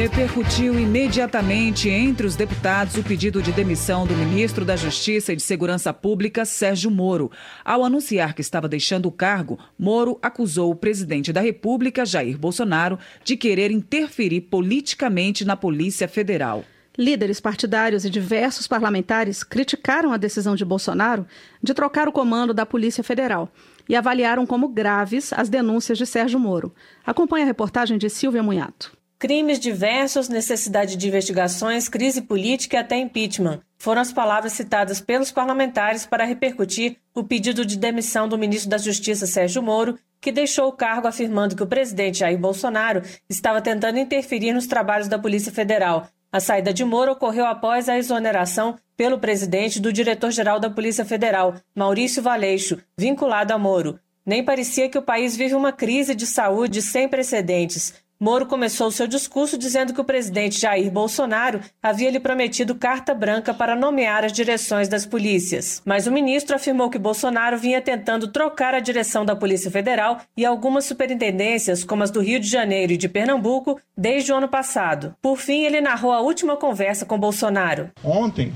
repercutiu 0.02 0.80
imediatamente 0.80 1.88
entre 1.88 2.26
os 2.26 2.34
deputados 2.34 2.96
o 2.96 3.04
pedido 3.04 3.40
de 3.40 3.52
demissão 3.52 4.04
do 4.04 4.16
ministro 4.16 4.64
da 4.64 4.74
Justiça 4.74 5.32
e 5.32 5.36
de 5.36 5.42
Segurança 5.42 5.92
Pública, 5.92 6.44
Sérgio 6.44 6.90
Moro. 6.90 7.30
Ao 7.64 7.84
anunciar 7.84 8.34
que 8.34 8.40
estava 8.40 8.68
deixando 8.68 9.06
o 9.06 9.12
cargo, 9.12 9.60
Moro 9.78 10.18
acusou 10.20 10.72
o 10.72 10.74
presidente 10.74 11.32
da 11.32 11.40
República, 11.40 12.04
Jair 12.04 12.36
Bolsonaro, 12.36 12.98
de 13.22 13.36
querer 13.36 13.70
interferir 13.70 14.40
politicamente 14.40 15.44
na 15.44 15.56
Polícia 15.56 16.08
Federal. 16.08 16.64
Líderes 16.96 17.40
partidários 17.40 18.04
e 18.04 18.10
diversos 18.10 18.66
parlamentares 18.66 19.42
criticaram 19.42 20.12
a 20.12 20.18
decisão 20.18 20.54
de 20.54 20.64
Bolsonaro 20.64 21.26
de 21.62 21.72
trocar 21.72 22.06
o 22.06 22.12
comando 22.12 22.52
da 22.52 22.66
Polícia 22.66 23.02
Federal 23.02 23.50
e 23.88 23.96
avaliaram 23.96 24.44
como 24.44 24.68
graves 24.68 25.32
as 25.32 25.48
denúncias 25.48 25.96
de 25.96 26.04
Sérgio 26.04 26.38
Moro. 26.38 26.74
Acompanhe 27.04 27.44
a 27.44 27.46
reportagem 27.46 27.96
de 27.96 28.10
Silvia 28.10 28.42
Munhato. 28.42 28.92
Crimes 29.18 29.58
diversos, 29.58 30.28
necessidade 30.28 30.96
de 30.96 31.08
investigações, 31.08 31.88
crise 31.88 32.22
política 32.22 32.76
e 32.76 32.80
até 32.80 32.98
impeachment. 32.98 33.60
Foram 33.78 34.02
as 34.02 34.12
palavras 34.12 34.52
citadas 34.52 35.00
pelos 35.00 35.32
parlamentares 35.32 36.04
para 36.04 36.24
repercutir 36.24 36.96
o 37.14 37.24
pedido 37.24 37.64
de 37.64 37.78
demissão 37.78 38.28
do 38.28 38.36
ministro 38.36 38.68
da 38.68 38.78
Justiça, 38.78 39.26
Sérgio 39.26 39.62
Moro, 39.62 39.98
que 40.20 40.32
deixou 40.32 40.68
o 40.68 40.72
cargo 40.72 41.06
afirmando 41.06 41.56
que 41.56 41.62
o 41.62 41.66
presidente 41.66 42.18
Jair 42.18 42.38
Bolsonaro 42.38 43.02
estava 43.30 43.62
tentando 43.62 43.98
interferir 43.98 44.52
nos 44.52 44.66
trabalhos 44.66 45.08
da 45.08 45.18
Polícia 45.18 45.52
Federal. 45.52 46.08
A 46.32 46.40
saída 46.40 46.72
de 46.72 46.82
Moro 46.82 47.12
ocorreu 47.12 47.44
após 47.44 47.90
a 47.90 47.98
exoneração 47.98 48.78
pelo 48.96 49.18
presidente 49.18 49.78
do 49.78 49.92
diretor-geral 49.92 50.58
da 50.58 50.70
Polícia 50.70 51.04
Federal, 51.04 51.56
Maurício 51.76 52.22
Valeixo, 52.22 52.78
vinculado 52.96 53.52
a 53.52 53.58
Moro. 53.58 54.00
Nem 54.24 54.42
parecia 54.42 54.88
que 54.88 54.96
o 54.96 55.02
país 55.02 55.36
vive 55.36 55.54
uma 55.54 55.72
crise 55.72 56.14
de 56.14 56.26
saúde 56.26 56.80
sem 56.80 57.06
precedentes. 57.06 58.01
Moro 58.22 58.46
começou 58.46 58.88
seu 58.92 59.08
discurso 59.08 59.58
dizendo 59.58 59.92
que 59.92 60.00
o 60.00 60.04
presidente 60.04 60.60
Jair 60.60 60.88
Bolsonaro 60.92 61.58
havia 61.82 62.08
lhe 62.08 62.20
prometido 62.20 62.72
carta 62.72 63.12
branca 63.12 63.52
para 63.52 63.74
nomear 63.74 64.24
as 64.24 64.32
direções 64.32 64.86
das 64.86 65.04
polícias. 65.04 65.82
Mas 65.84 66.06
o 66.06 66.12
ministro 66.12 66.54
afirmou 66.54 66.88
que 66.88 67.00
Bolsonaro 67.00 67.58
vinha 67.58 67.82
tentando 67.82 68.28
trocar 68.28 68.74
a 68.74 68.78
direção 68.78 69.24
da 69.24 69.34
Polícia 69.34 69.72
Federal 69.72 70.20
e 70.36 70.46
algumas 70.46 70.84
superintendências, 70.84 71.82
como 71.82 72.04
as 72.04 72.12
do 72.12 72.20
Rio 72.20 72.38
de 72.38 72.46
Janeiro 72.46 72.92
e 72.92 72.96
de 72.96 73.08
Pernambuco, 73.08 73.80
desde 73.98 74.32
o 74.32 74.36
ano 74.36 74.46
passado. 74.46 75.16
Por 75.20 75.36
fim, 75.36 75.64
ele 75.64 75.80
narrou 75.80 76.12
a 76.12 76.20
última 76.20 76.56
conversa 76.56 77.04
com 77.04 77.18
Bolsonaro. 77.18 77.90
Ontem, 78.04 78.52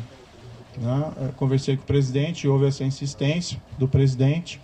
né, 0.79 1.33
conversei 1.35 1.77
com 1.77 1.83
o 1.83 1.87
presidente, 1.87 2.47
houve 2.47 2.69
essa 2.69 2.85
insistência 2.85 3.61
do 3.77 3.89
presidente. 3.89 4.61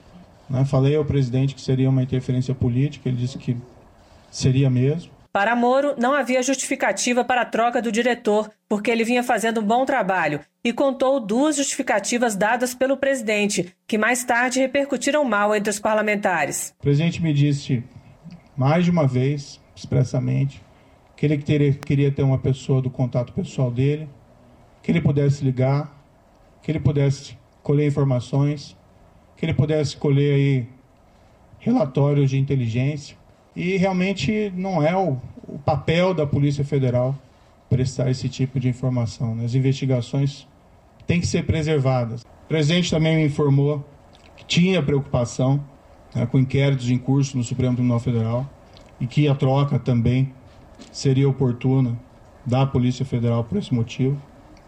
Né, 0.49 0.65
falei 0.65 0.95
ao 0.95 1.05
presidente 1.05 1.57
que 1.57 1.61
seria 1.61 1.91
uma 1.91 2.05
interferência 2.05 2.55
política, 2.55 3.09
ele 3.09 3.19
disse 3.19 3.37
que 3.37 3.57
Seria 4.33 4.71
mesmo. 4.71 5.13
Para 5.31 5.55
Moro, 5.55 5.95
não 5.99 6.15
havia 6.15 6.43
justificativa 6.43 7.23
para 7.25 7.43
a 7.43 7.45
troca 7.47 7.81
do 7.81 7.93
diretor, 7.93 8.51
porque 8.69 8.91
ele 8.91 9.05
vinha 9.05 9.23
fazendo 9.23 9.61
um 9.61 9.65
bom 9.65 9.85
trabalho, 9.85 10.41
e 10.65 10.73
contou 10.73 11.21
duas 11.21 11.57
justificativas 11.57 12.35
dadas 12.35 12.75
pelo 12.75 12.97
presidente, 12.97 13.75
que 13.87 13.99
mais 13.99 14.25
tarde 14.25 14.59
repercutiram 14.59 15.25
mal 15.25 15.55
entre 15.55 15.71
os 15.71 15.79
parlamentares. 15.79 16.75
O 16.79 16.83
presidente 16.83 17.23
me 17.23 17.33
disse 17.33 17.85
mais 18.57 18.85
de 18.85 18.91
uma 18.91 19.07
vez, 19.07 19.61
expressamente, 19.77 20.63
que 21.17 21.27
ele 21.27 21.39
queria 21.39 22.11
ter 22.11 22.23
uma 22.23 22.39
pessoa 22.39 22.83
do 22.83 22.91
contato 22.91 23.33
pessoal 23.33 23.71
dele, 23.71 24.09
que 24.83 24.91
ele 24.91 25.01
pudesse 25.01 25.45
ligar, 25.45 25.95
que 26.63 26.71
ele 26.71 26.81
pudesse 26.81 27.39
colher 27.63 27.87
informações, 27.87 28.77
que 29.37 29.45
ele 29.47 29.55
pudesse 29.55 29.97
colher 29.97 30.35
aí 30.35 30.69
relatórios 31.59 32.31
de 32.31 32.39
inteligência 32.39 33.22
e 33.55 33.77
realmente 33.77 34.53
não 34.57 34.83
é 34.83 34.97
o, 34.97 35.19
o 35.47 35.59
papel 35.59 36.15
da 36.15 36.27
Polícia 36.27 36.65
Federal 36.65 37.17
prestar 37.69 38.11
esse 38.11 38.29
tipo 38.29 38.61
de 38.61 38.69
informação. 38.69 39.35
Né? 39.35 39.45
As 39.45 39.55
investigações 39.55 40.47
têm 41.07 41.21
que 41.21 41.27
ser 41.27 41.45
preservadas. 41.45 42.23
O 42.23 42.49
presidente 42.49 42.91
também 42.91 43.17
me 43.17 43.25
informou 43.25 43.85
que 44.37 44.45
tinha 44.45 44.83
preocupação 44.83 45.63
né, 46.15 46.27
com 46.27 46.39
inquéritos 46.39 46.91
em 46.91 46.99
curso 46.99 47.37
no 47.37 47.45
Supremo 47.45 47.75
Tribunal 47.75 48.01
Federal 48.01 48.51
e 49.01 49.07
que 49.07 49.29
a 49.29 49.35
troca 49.35 49.79
também 49.79 50.33
seria 50.91 51.29
oportuna 51.29 51.99
da 52.45 52.67
Polícia 52.67 53.05
Federal 53.05 53.45
por 53.45 53.59
esse 53.59 53.73
motivo. 53.73 54.21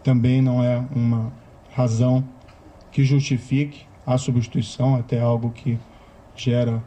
Também 0.03 0.41
não 0.41 0.63
é 0.63 0.83
uma 0.95 1.31
razão 1.73 2.23
que 2.91 3.03
justifique 3.03 3.85
a 4.05 4.17
substituição, 4.17 4.95
até 4.95 5.19
algo 5.19 5.49
que 5.49 5.77
gera 6.35 6.81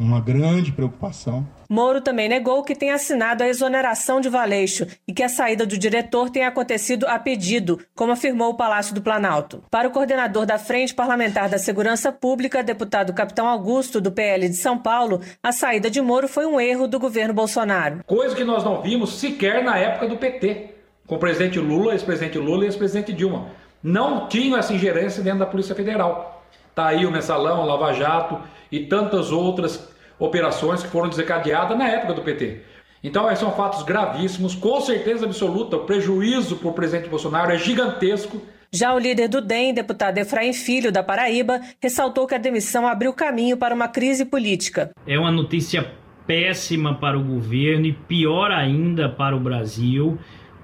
uma 0.00 0.20
grande 0.20 0.72
preocupação. 0.72 1.46
Moro 1.68 2.00
também 2.00 2.28
negou 2.28 2.64
que 2.64 2.74
tenha 2.74 2.94
assinado 2.94 3.44
a 3.44 3.48
exoneração 3.48 4.20
de 4.20 4.28
Valeixo 4.28 4.86
e 5.06 5.12
que 5.12 5.22
a 5.22 5.28
saída 5.28 5.66
do 5.66 5.78
diretor 5.78 6.30
tenha 6.30 6.48
acontecido 6.48 7.06
a 7.06 7.18
pedido, 7.18 7.78
como 7.94 8.12
afirmou 8.12 8.50
o 8.50 8.56
Palácio 8.56 8.94
do 8.94 9.02
Planalto. 9.02 9.62
Para 9.70 9.86
o 9.86 9.90
coordenador 9.90 10.46
da 10.46 10.58
Frente 10.58 10.94
Parlamentar 10.94 11.48
da 11.48 11.58
Segurança 11.58 12.10
Pública, 12.10 12.62
deputado 12.62 13.12
Capitão 13.12 13.46
Augusto, 13.46 14.00
do 14.00 14.10
PL 14.10 14.48
de 14.48 14.56
São 14.56 14.78
Paulo, 14.78 15.20
a 15.42 15.52
saída 15.52 15.90
de 15.90 16.00
Moro 16.00 16.26
foi 16.26 16.46
um 16.46 16.58
erro 16.58 16.88
do 16.88 16.98
governo 16.98 17.34
Bolsonaro. 17.34 18.00
Coisa 18.06 18.34
que 18.34 18.42
nós 18.42 18.64
não 18.64 18.80
vimos 18.80 19.18
sequer 19.20 19.62
na 19.62 19.76
época 19.76 20.08
do 20.08 20.16
PT, 20.16 20.74
com 21.06 21.16
o 21.16 21.18
presidente 21.18 21.58
Lula, 21.58 21.92
ex-presidente 21.92 22.38
Lula 22.38 22.64
e 22.64 22.66
ex-presidente 22.68 23.12
Dilma. 23.12 23.48
Não 23.82 24.28
tinham 24.28 24.58
essa 24.58 24.72
ingerência 24.72 25.22
dentro 25.22 25.40
da 25.40 25.46
Polícia 25.46 25.74
Federal. 25.74 26.42
Está 26.70 26.86
aí 26.88 27.04
o 27.04 27.10
Mensalão, 27.10 27.62
o 27.62 27.66
Lava 27.66 27.92
Jato 27.92 28.40
e 28.70 28.80
tantas 28.80 29.32
outras 29.32 29.88
operações 30.18 30.82
que 30.82 30.88
foram 30.88 31.08
desencadeadas 31.08 31.76
na 31.76 31.88
época 31.88 32.14
do 32.14 32.22
PT. 32.22 32.62
Então, 33.02 33.26
esses 33.26 33.38
são 33.38 33.52
fatos 33.52 33.82
gravíssimos, 33.82 34.54
com 34.54 34.80
certeza 34.80 35.24
absoluta. 35.24 35.76
O 35.76 35.84
prejuízo 35.84 36.56
para 36.56 36.68
o 36.68 36.72
presidente 36.72 37.08
Bolsonaro 37.08 37.50
é 37.50 37.58
gigantesco. 37.58 38.42
Já 38.70 38.94
o 38.94 38.98
líder 38.98 39.28
do 39.28 39.40
DEM, 39.40 39.72
deputado 39.72 40.18
Efraim 40.18 40.52
Filho, 40.52 40.92
da 40.92 41.02
Paraíba, 41.02 41.60
ressaltou 41.80 42.26
que 42.26 42.34
a 42.34 42.38
demissão 42.38 42.86
abriu 42.86 43.12
caminho 43.12 43.56
para 43.56 43.74
uma 43.74 43.88
crise 43.88 44.24
política. 44.24 44.90
É 45.06 45.18
uma 45.18 45.32
notícia 45.32 45.90
péssima 46.26 46.94
para 46.94 47.18
o 47.18 47.24
governo 47.24 47.86
e 47.86 47.92
pior 47.92 48.52
ainda 48.52 49.08
para 49.08 49.34
o 49.34 49.40
Brasil 49.40 50.18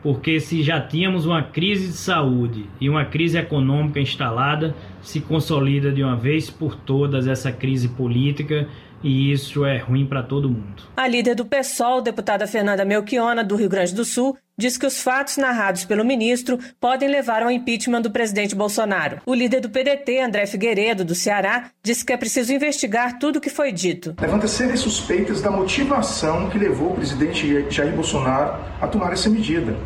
porque 0.06 0.38
se 0.38 0.62
já 0.62 0.80
tínhamos 0.80 1.26
uma 1.26 1.42
crise 1.42 1.88
de 1.88 1.96
saúde 1.96 2.70
e 2.80 2.88
uma 2.88 3.04
crise 3.04 3.38
econômica 3.38 3.98
instalada, 3.98 4.72
se 5.02 5.20
consolida 5.20 5.90
de 5.90 6.00
uma 6.00 6.14
vez 6.14 6.48
por 6.48 6.76
todas 6.76 7.26
essa 7.26 7.50
crise 7.50 7.88
política 7.88 8.68
e 9.02 9.32
isso 9.32 9.64
é 9.64 9.78
ruim 9.78 10.06
para 10.06 10.22
todo 10.22 10.48
mundo. 10.48 10.84
A 10.96 11.08
líder 11.08 11.34
do 11.34 11.44
PSOL, 11.44 12.00
deputada 12.00 12.46
Fernanda 12.46 12.84
Melchiona, 12.84 13.42
do 13.42 13.56
Rio 13.56 13.68
Grande 13.68 13.96
do 13.96 14.04
Sul, 14.04 14.36
diz 14.56 14.78
que 14.78 14.86
os 14.86 15.02
fatos 15.02 15.38
narrados 15.38 15.84
pelo 15.84 16.04
ministro 16.04 16.56
podem 16.80 17.08
levar 17.08 17.42
ao 17.42 17.50
impeachment 17.50 18.02
do 18.02 18.10
presidente 18.10 18.54
Bolsonaro. 18.54 19.18
O 19.26 19.34
líder 19.34 19.60
do 19.60 19.68
PDT, 19.68 20.20
André 20.20 20.46
Figueiredo, 20.46 21.04
do 21.04 21.16
Ceará, 21.16 21.70
disse 21.82 22.04
que 22.04 22.12
é 22.12 22.16
preciso 22.16 22.52
investigar 22.52 23.18
tudo 23.18 23.36
o 23.36 23.40
que 23.40 23.50
foi 23.50 23.72
dito. 23.72 24.14
Levanta 24.20 24.46
sérias 24.46 24.80
suspeitas 24.80 25.42
da 25.42 25.50
motivação 25.50 26.48
que 26.48 26.58
levou 26.58 26.92
o 26.92 26.94
presidente 26.94 27.66
Jair 27.68 27.92
Bolsonaro 27.92 28.56
a 28.80 28.86
tomar 28.86 29.12
essa 29.12 29.28
medida 29.28 29.76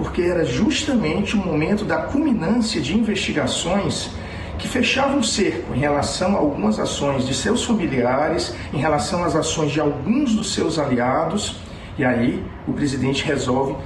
porque 0.00 0.22
era 0.22 0.46
justamente 0.46 1.36
o 1.36 1.38
momento 1.38 1.84
da 1.84 1.98
culminância 1.98 2.80
de 2.80 2.96
investigações 2.96 4.10
que 4.58 4.66
fechavam 4.66 5.18
o 5.18 5.24
cerco 5.24 5.74
em 5.74 5.78
relação 5.78 6.34
a 6.34 6.38
algumas 6.38 6.78
ações 6.78 7.26
de 7.26 7.34
seus 7.34 7.64
familiares, 7.64 8.54
em 8.72 8.78
relação 8.78 9.22
às 9.22 9.36
ações 9.36 9.70
de 9.70 9.78
alguns 9.78 10.34
dos 10.34 10.54
seus 10.54 10.78
aliados, 10.78 11.60
e 11.98 12.04
aí 12.04 12.42
o 12.66 12.72
presidente 12.72 13.22
resolve, 13.24 13.76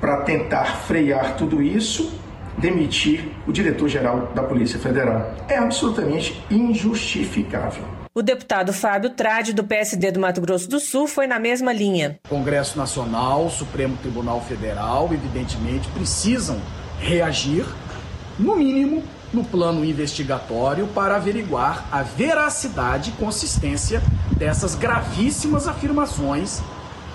para 0.00 0.22
tentar 0.22 0.80
frear 0.88 1.36
tudo 1.36 1.62
isso, 1.62 2.18
demitir 2.58 3.28
o 3.46 3.52
diretor-geral 3.52 4.32
da 4.34 4.42
Polícia 4.42 4.78
Federal. 4.78 5.32
É 5.48 5.56
absolutamente 5.56 6.44
injustificável. 6.50 7.99
O 8.20 8.22
deputado 8.22 8.70
Fábio 8.70 9.08
Trade, 9.08 9.54
do 9.54 9.64
PSD 9.64 10.10
do 10.10 10.20
Mato 10.20 10.42
Grosso 10.42 10.68
do 10.68 10.78
Sul, 10.78 11.08
foi 11.08 11.26
na 11.26 11.38
mesma 11.38 11.72
linha. 11.72 12.20
Congresso 12.28 12.76
Nacional, 12.76 13.48
Supremo 13.48 13.96
Tribunal 13.96 14.42
Federal, 14.42 15.08
evidentemente, 15.10 15.88
precisam 15.88 16.60
reagir, 16.98 17.64
no 18.38 18.56
mínimo, 18.56 19.02
no 19.32 19.42
plano 19.42 19.82
investigatório 19.82 20.86
para 20.88 21.16
averiguar 21.16 21.88
a 21.90 22.02
veracidade 22.02 23.08
e 23.08 23.12
consistência 23.14 24.02
dessas 24.36 24.74
gravíssimas 24.74 25.66
afirmações 25.66 26.60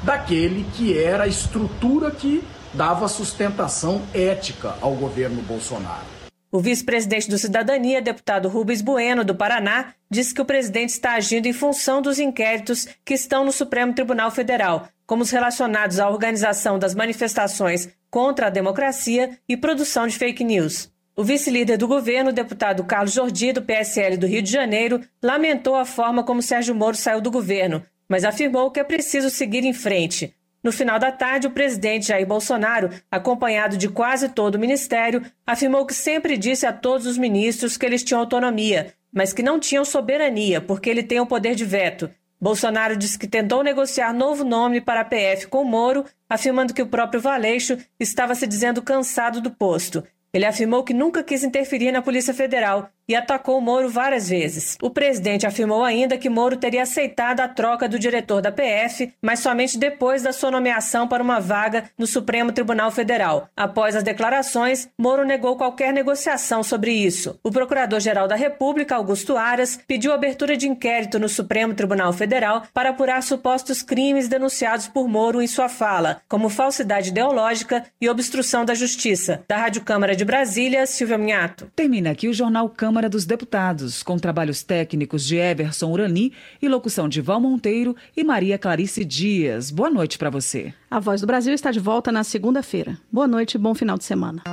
daquele 0.01 0.65
que 0.73 0.97
era 0.97 1.25
a 1.25 1.27
estrutura 1.27 2.09
que 2.09 2.43
dava 2.73 3.07
sustentação 3.07 4.01
ética 4.11 4.73
ao 4.81 4.95
governo 4.95 5.43
Bolsonaro. 5.43 6.24
O 6.55 6.59
vice-presidente 6.61 7.29
do 7.29 7.37
Cidadania, 7.37 8.01
deputado 8.01 8.47
Rubens 8.47 8.81
Bueno, 8.81 9.25
do 9.25 9.35
Paraná, 9.35 9.93
disse 10.09 10.33
que 10.33 10.41
o 10.41 10.45
presidente 10.45 10.91
está 10.91 11.15
agindo 11.15 11.47
em 11.47 11.51
função 11.51 12.01
dos 12.01 12.17
inquéritos 12.17 12.87
que 13.03 13.13
estão 13.13 13.43
no 13.43 13.51
Supremo 13.51 13.93
Tribunal 13.93 14.31
Federal, 14.31 14.87
como 15.05 15.21
os 15.21 15.31
relacionados 15.31 15.99
à 15.99 16.09
organização 16.09 16.79
das 16.79 16.95
manifestações 16.95 17.89
contra 18.09 18.47
a 18.47 18.49
democracia 18.49 19.37
e 19.49 19.57
produção 19.57 20.07
de 20.07 20.17
fake 20.17 20.45
news. 20.45 20.89
O 21.13 21.25
vice-líder 21.25 21.77
do 21.77 21.89
governo, 21.89 22.31
deputado 22.31 22.85
Carlos 22.85 23.11
Jordi, 23.11 23.51
do 23.51 23.61
PSL 23.61 24.15
do 24.15 24.25
Rio 24.25 24.41
de 24.41 24.49
Janeiro, 24.49 25.01
lamentou 25.21 25.75
a 25.75 25.83
forma 25.83 26.23
como 26.23 26.41
Sérgio 26.41 26.73
Moro 26.73 26.95
saiu 26.95 27.19
do 27.19 27.29
governo, 27.29 27.83
mas 28.07 28.23
afirmou 28.23 28.71
que 28.71 28.79
é 28.79 28.83
preciso 28.85 29.29
seguir 29.29 29.65
em 29.65 29.73
frente. 29.73 30.33
No 30.65 30.71
final 30.71 30.97
da 30.97 31.11
tarde, 31.11 31.45
o 31.45 31.51
presidente 31.51 32.07
Jair 32.07 32.25
Bolsonaro, 32.25 32.89
acompanhado 33.11 33.77
de 33.77 33.87
quase 33.87 34.29
todo 34.29 34.55
o 34.55 34.59
ministério, 34.59 35.23
afirmou 35.45 35.85
que 35.85 35.93
sempre 35.93 36.35
disse 36.35 36.65
a 36.65 36.73
todos 36.73 37.05
os 37.05 37.19
ministros 37.19 37.77
que 37.77 37.85
eles 37.85 38.03
tinham 38.03 38.19
autonomia, 38.19 38.91
mas 39.13 39.31
que 39.31 39.43
não 39.43 39.59
tinham 39.59 39.85
soberania, 39.85 40.59
porque 40.59 40.89
ele 40.89 41.03
tem 41.03 41.19
o 41.19 41.27
poder 41.27 41.53
de 41.53 41.63
veto. 41.63 42.09
Bolsonaro 42.41 42.97
disse 42.97 43.19
que 43.19 43.27
tentou 43.27 43.61
negociar 43.61 44.11
novo 44.11 44.43
nome 44.43 44.81
para 44.81 45.01
a 45.01 45.05
PF 45.05 45.45
com 45.49 45.63
Moro, 45.63 46.03
afirmando 46.27 46.73
que 46.73 46.81
o 46.81 46.87
próprio 46.87 47.21
Valeixo 47.21 47.77
estava 47.99 48.33
se 48.33 48.47
dizendo 48.47 48.81
cansado 48.81 49.39
do 49.41 49.51
posto. 49.51 50.03
Ele 50.33 50.45
afirmou 50.45 50.83
que 50.83 50.95
nunca 50.95 51.23
quis 51.23 51.43
interferir 51.43 51.91
na 51.91 52.01
Polícia 52.01 52.33
Federal 52.33 52.89
e 53.07 53.15
atacou 53.15 53.61
Moro 53.61 53.89
várias 53.89 54.29
vezes. 54.29 54.77
O 54.81 54.89
presidente 54.89 55.45
afirmou 55.45 55.83
ainda 55.83 56.17
que 56.17 56.29
Moro 56.29 56.57
teria 56.57 56.83
aceitado 56.83 57.39
a 57.39 57.47
troca 57.47 57.87
do 57.87 57.99
diretor 57.99 58.41
da 58.41 58.51
PF, 58.51 59.13
mas 59.21 59.39
somente 59.39 59.77
depois 59.77 60.23
da 60.23 60.33
sua 60.33 60.51
nomeação 60.51 61.07
para 61.07 61.23
uma 61.23 61.39
vaga 61.39 61.85
no 61.97 62.07
Supremo 62.07 62.51
Tribunal 62.51 62.91
Federal. 62.91 63.49
Após 63.55 63.95
as 63.95 64.03
declarações, 64.03 64.89
Moro 64.97 65.23
negou 65.23 65.55
qualquer 65.55 65.93
negociação 65.93 66.63
sobre 66.63 66.91
isso. 66.91 67.39
O 67.43 67.51
procurador-geral 67.51 68.27
da 68.27 68.35
República, 68.35 68.95
Augusto 68.95 69.37
Aras, 69.37 69.79
pediu 69.87 70.13
abertura 70.13 70.57
de 70.57 70.67
inquérito 70.67 71.19
no 71.19 71.29
Supremo 71.29 71.73
Tribunal 71.73 72.13
Federal 72.13 72.63
para 72.73 72.89
apurar 72.89 73.21
supostos 73.23 73.81
crimes 73.81 74.27
denunciados 74.27 74.87
por 74.87 75.07
Moro 75.07 75.41
em 75.41 75.47
sua 75.47 75.69
fala, 75.69 76.21
como 76.27 76.49
falsidade 76.49 77.09
ideológica 77.09 77.85
e 78.01 78.09
obstrução 78.09 78.65
da 78.65 78.73
justiça. 78.73 79.43
Da 79.47 79.57
Rádio 79.57 79.83
Câmara 79.83 80.15
de 80.15 80.25
Brasília, 80.25 80.85
Silvia 80.85 81.17
Minhato. 81.17 81.71
Termina 81.75 82.11
aqui 82.11 82.27
o 82.27 82.33
Jornal 82.33 82.69
Câmara 82.69 82.94
Câmara 82.95 83.09
dos 83.09 83.25
Deputados, 83.25 84.01
com 84.01 84.17
trabalhos 84.17 84.63
técnicos 84.63 85.25
de 85.25 85.35
Everson 85.35 85.91
Urani 85.91 86.31
e 86.61 86.69
locução 86.69 87.09
de 87.09 87.19
Val 87.19 87.41
Monteiro 87.41 87.93
e 88.15 88.23
Maria 88.23 88.57
Clarice 88.57 89.03
Dias. 89.03 89.69
Boa 89.69 89.89
noite 89.89 90.17
para 90.17 90.29
você. 90.29 90.73
A 90.89 90.97
Voz 90.97 91.19
do 91.19 91.27
Brasil 91.27 91.53
está 91.53 91.71
de 91.71 91.79
volta 91.81 92.09
na 92.09 92.23
segunda-feira. 92.23 92.97
Boa 93.11 93.27
noite 93.27 93.55
e 93.55 93.57
bom 93.57 93.75
final 93.75 93.97
de 93.97 94.05
semana. 94.05 94.43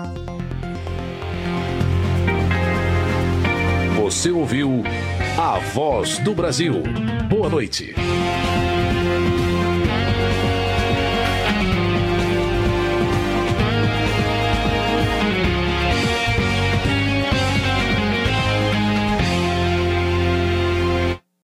Você 4.03 4.33
ouviu 4.33 4.83
A 5.39 5.61
Voz 5.61 6.19
do 6.19 6.35
Brasil. 6.35 6.83
Boa 7.31 7.49
noite. 7.49 7.95